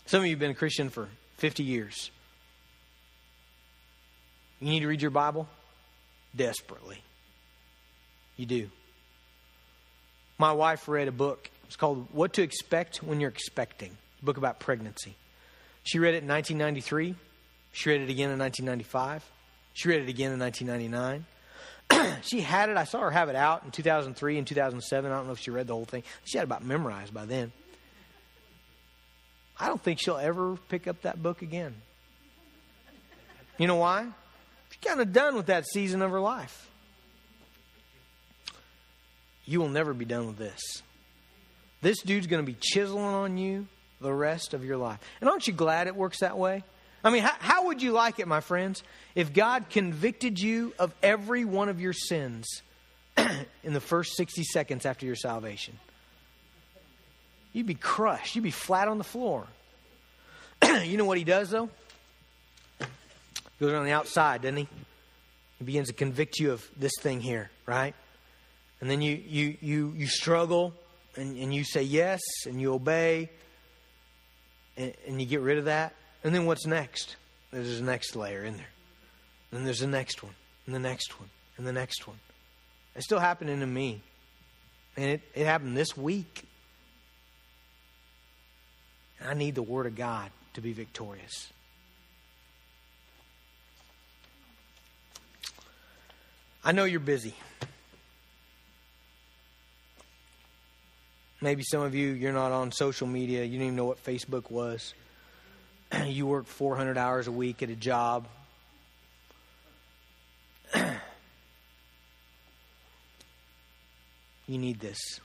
Some 0.06 0.20
of 0.20 0.26
you 0.28 0.34
have 0.34 0.40
been 0.40 0.52
a 0.52 0.56
Christian 0.56 0.90
for 0.90 1.10
50 1.38 1.64
years. 1.64 2.12
You 4.60 4.70
need 4.70 4.82
to 4.82 4.88
read 4.88 5.02
your 5.02 5.10
Bible? 5.10 5.48
Desperately. 6.36 7.02
You 8.38 8.46
do. 8.46 8.70
My 10.38 10.54
wife 10.54 10.88
read 10.88 11.08
a 11.08 11.12
book. 11.12 11.50
It's 11.66 11.76
called 11.76 12.08
What 12.12 12.34
to 12.34 12.44
Expect 12.44 13.02
When 13.02 13.20
You're 13.20 13.32
Expecting, 13.32 13.98
a 14.22 14.26
book 14.26 14.38
about 14.38 14.60
pregnancy. 14.60 15.16
She 15.84 15.98
read 15.98 16.14
it 16.14 16.24
in 16.24 16.28
1993. 16.28 17.16
She 17.72 17.90
read 17.90 18.02
it 18.02 18.10
again 18.10 18.30
in 18.30 18.38
1995. 18.38 19.24
She 19.74 19.90
read 19.90 20.02
it 20.02 20.10
again 20.10 20.32
in 20.32 20.40
1999. 20.40 21.26
she 22.24 22.42
had 22.42 22.70
it. 22.70 22.78
I 22.78 22.84
saw 22.84 23.02
her 23.02 23.12
have 23.12 23.30
it 23.30 23.36
out 23.36 23.64
in 23.64 23.72
2003 23.72 24.38
and 24.38 24.46
2007. 24.46 25.12
I 25.12 25.16
don't 25.16 25.26
know 25.28 25.34
if 25.34 25.40
she 25.40 25.52
read 25.52 25.68
the 25.68 25.74
whole 25.74 25.86
thing. 25.86 26.04
She 26.26 26.38
had 26.38 26.44
it 26.44 26.46
about 26.46 26.64
memorized 26.64 27.14
by 27.14 27.26
then. 27.26 27.52
I 29.60 29.68
don't 29.68 29.82
think 29.82 30.00
she'll 30.00 30.18
ever 30.18 30.56
pick 30.70 30.88
up 30.88 31.02
that 31.02 31.22
book 31.22 31.42
again. 31.42 31.76
You 33.58 33.68
know 33.68 33.76
why? 33.76 34.08
She's 34.70 34.90
kind 34.90 35.02
of 35.02 35.12
done 35.12 35.36
with 35.36 35.48
that 35.48 35.68
season 35.68 36.02
of 36.02 36.12
her 36.12 36.20
life. 36.22 36.70
You 39.46 39.60
will 39.60 39.70
never 39.70 39.94
be 39.94 40.06
done 40.06 40.28
with 40.28 40.38
this. 40.38 40.62
This 41.82 42.02
dude's 42.02 42.28
going 42.28 42.46
to 42.46 42.50
be 42.50 42.58
chiseling 42.60 43.04
on 43.04 43.38
you 43.38 43.68
the 44.00 44.14
rest 44.14 44.54
of 44.54 44.64
your 44.64 44.78
life. 44.78 45.00
And 45.20 45.30
aren't 45.30 45.48
you 45.48 45.54
glad 45.54 45.88
it 45.88 45.96
works 45.96 46.20
that 46.20 46.38
way? 46.38 46.64
I 47.04 47.10
mean, 47.12 47.24
how, 47.24 47.34
how, 47.39 47.66
would 47.68 47.82
you 47.82 47.91
like 47.91 48.20
it, 48.20 48.28
my 48.28 48.41
friends, 48.41 48.84
if 49.16 49.34
God 49.34 49.70
convicted 49.70 50.39
you 50.39 50.74
of 50.78 50.93
every 51.02 51.45
one 51.45 51.70
of 51.70 51.80
your 51.80 51.93
sins 51.93 52.62
in 53.64 53.74
the 53.74 53.80
first 53.80 54.18
60 54.18 54.43
seconds 54.43 54.86
after 54.86 55.06
your 55.06 55.16
salvation? 55.16 55.78
You'd 57.54 57.68
be 57.68 57.76
crushed. 57.76 58.36
You'd 58.36 58.43
be 58.43 58.52
flat 58.52 58.88
on 58.88 58.97
the 58.97 59.04
floor. 59.04 59.47
you 60.84 60.97
know 60.97 61.06
what 61.06 61.18
he 61.18 61.24
does, 61.24 61.50
though? 61.50 61.70
He 62.80 62.86
goes 63.66 63.74
on 63.74 63.86
the 63.86 63.91
outside, 63.91 64.41
doesn't 64.41 64.58
he? 64.58 64.68
He 65.60 65.66
begins 65.66 65.88
to 65.88 65.93
convict 65.93 66.39
you 66.39 66.52
of 66.52 66.66
this 66.78 66.93
thing 67.00 67.22
here, 67.22 67.50
right? 67.66 67.93
And 68.82 68.89
then 68.89 69.02
you 69.02 69.22
you 69.28 69.58
you 69.60 69.93
you 69.97 70.08
struggle 70.08 70.74
and, 71.18 71.38
and 71.38 71.54
you 71.54 71.66
say 71.66 71.84
yes 71.84 72.22
and 72.45 72.62
you 72.62 72.74
obey 72.74 73.30
and, 74.78 74.93
and 75.06 75.22
you 75.22 75.28
get 75.28 75.41
rid 75.41 75.58
of 75.58 75.66
that. 75.66 75.93
And 76.24 76.36
then 76.36 76.46
what's 76.46 76.66
next? 76.66 77.16
There's 77.52 77.80
a 77.80 77.84
next 77.84 78.16
layer 78.16 78.44
in 78.44 78.58
there. 78.58 78.70
Then 79.52 79.64
there's 79.64 79.80
the 79.80 79.88
next 79.88 80.22
one, 80.22 80.34
and 80.66 80.76
the 80.76 80.80
next 80.80 81.20
one, 81.20 81.30
and 81.58 81.66
the 81.66 81.74
next 81.74 82.08
one. 82.08 82.20
It's 82.96 83.06
still 83.06 83.20
happening 83.20 83.60
to 83.62 83.66
me. 83.66 84.02
And 84.98 85.06
it, 85.06 85.22
it 85.34 85.46
happened 85.46 85.78
this 85.78 85.96
week. 85.96 86.44
And 89.20 89.30
I 89.30 89.34
need 89.34 89.56
the 89.56 89.64
Word 89.64 89.86
of 89.86 89.96
God 89.96 90.32
to 90.54 90.62
be 90.62 90.74
victorious. 90.74 91.52
I 96.64 96.74
know 96.74 96.84
you're 96.84 97.00
busy. 97.00 97.34
Maybe 101.42 101.64
some 101.64 101.82
of 101.82 101.96
you, 101.96 102.10
you're 102.10 102.34
not 102.34 102.52
on 102.52 102.72
social 102.74 103.08
media. 103.08 103.44
You 103.44 103.52
didn't 103.52 103.64
even 103.64 103.76
know 103.78 103.86
what 103.86 104.04
Facebook 104.04 104.52
was. 104.52 104.94
you 106.06 106.28
work 106.28 106.46
400 106.46 106.98
hours 106.98 107.28
a 107.28 107.32
week 107.32 107.64
at 107.64 107.70
a 107.70 107.76
job. 107.76 108.28
you 110.76 110.92
need 114.58 114.80
this. 114.80 115.20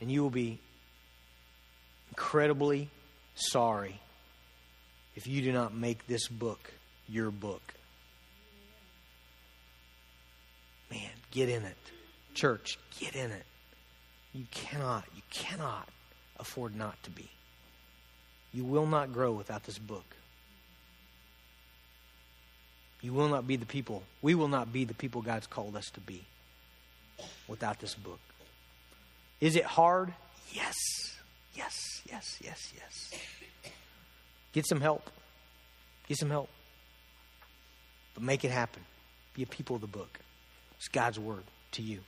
And 0.00 0.10
you 0.10 0.22
will 0.22 0.30
be 0.30 0.58
incredibly 2.10 2.90
sorry 3.34 4.00
if 5.16 5.26
you 5.26 5.42
do 5.42 5.52
not 5.52 5.74
make 5.74 6.06
this 6.06 6.28
book 6.28 6.72
your 7.08 7.30
book. 7.30 7.62
Man, 10.90 11.10
get 11.30 11.48
in 11.48 11.64
it. 11.64 11.76
Church, 12.34 12.78
get 12.98 13.14
in 13.14 13.30
it. 13.30 13.44
You 14.32 14.44
cannot, 14.50 15.04
you 15.14 15.22
cannot 15.30 15.88
afford 16.38 16.76
not 16.76 17.00
to 17.04 17.10
be. 17.10 17.30
You 18.54 18.64
will 18.64 18.86
not 18.86 19.12
grow 19.12 19.32
without 19.32 19.64
this 19.64 19.78
book. 19.78 20.04
You 23.02 23.12
will 23.12 23.28
not 23.28 23.46
be 23.46 23.56
the 23.56 23.66
people, 23.66 24.02
we 24.22 24.34
will 24.34 24.48
not 24.48 24.72
be 24.72 24.84
the 24.84 24.94
people 24.94 25.20
God's 25.20 25.46
called 25.46 25.76
us 25.76 25.84
to 25.92 26.00
be 26.00 26.24
without 27.46 27.80
this 27.80 27.94
book. 27.94 28.20
Is 29.40 29.56
it 29.56 29.64
hard? 29.64 30.14
Yes. 30.52 30.74
Yes, 31.54 32.00
yes, 32.10 32.38
yes, 32.42 32.72
yes. 32.74 33.20
Get 34.52 34.66
some 34.66 34.80
help. 34.80 35.10
Get 36.08 36.16
some 36.18 36.30
help. 36.30 36.48
But 38.14 38.22
make 38.22 38.44
it 38.44 38.50
happen. 38.50 38.82
Be 39.34 39.42
a 39.42 39.46
people 39.46 39.76
of 39.76 39.82
the 39.82 39.88
book. 39.88 40.20
It's 40.78 40.88
God's 40.88 41.18
word 41.18 41.44
to 41.72 41.82
you. 41.82 42.00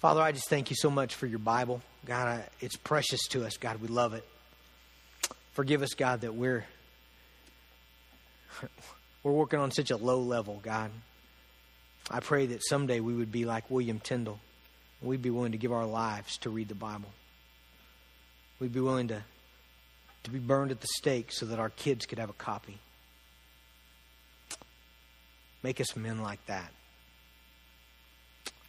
Father, 0.00 0.20
I 0.20 0.32
just 0.32 0.48
thank 0.48 0.70
you 0.70 0.76
so 0.78 0.90
much 0.90 1.14
for 1.14 1.26
your 1.26 1.38
Bible. 1.38 1.80
God, 2.04 2.28
I, 2.28 2.44
it's 2.60 2.76
precious 2.76 3.26
to 3.28 3.44
us. 3.44 3.56
God, 3.56 3.80
we 3.80 3.88
love 3.88 4.14
it. 4.14 4.24
Forgive 5.58 5.82
us, 5.82 5.94
God, 5.94 6.20
that 6.20 6.36
we're 6.36 6.64
we're 9.24 9.32
working 9.32 9.58
on 9.58 9.72
such 9.72 9.90
a 9.90 9.96
low 9.96 10.20
level, 10.20 10.60
God. 10.62 10.92
I 12.08 12.20
pray 12.20 12.46
that 12.46 12.64
someday 12.64 13.00
we 13.00 13.12
would 13.12 13.32
be 13.32 13.44
like 13.44 13.68
William 13.68 13.98
Tyndale. 13.98 14.38
We'd 15.02 15.20
be 15.20 15.30
willing 15.30 15.50
to 15.50 15.58
give 15.58 15.72
our 15.72 15.84
lives 15.84 16.36
to 16.42 16.50
read 16.50 16.68
the 16.68 16.76
Bible. 16.76 17.08
We'd 18.60 18.72
be 18.72 18.78
willing 18.78 19.08
to, 19.08 19.24
to 20.22 20.30
be 20.30 20.38
burned 20.38 20.70
at 20.70 20.80
the 20.80 20.86
stake 20.96 21.32
so 21.32 21.44
that 21.46 21.58
our 21.58 21.70
kids 21.70 22.06
could 22.06 22.20
have 22.20 22.30
a 22.30 22.34
copy. 22.34 22.78
Make 25.64 25.80
us 25.80 25.96
men 25.96 26.22
like 26.22 26.46
that. 26.46 26.70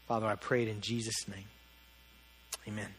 Father, 0.07 0.25
I 0.25 0.33
pray 0.33 0.63
it 0.63 0.69
in 0.69 0.81
Jesus' 0.81 1.27
name. 1.27 1.45
Amen. 2.67 2.89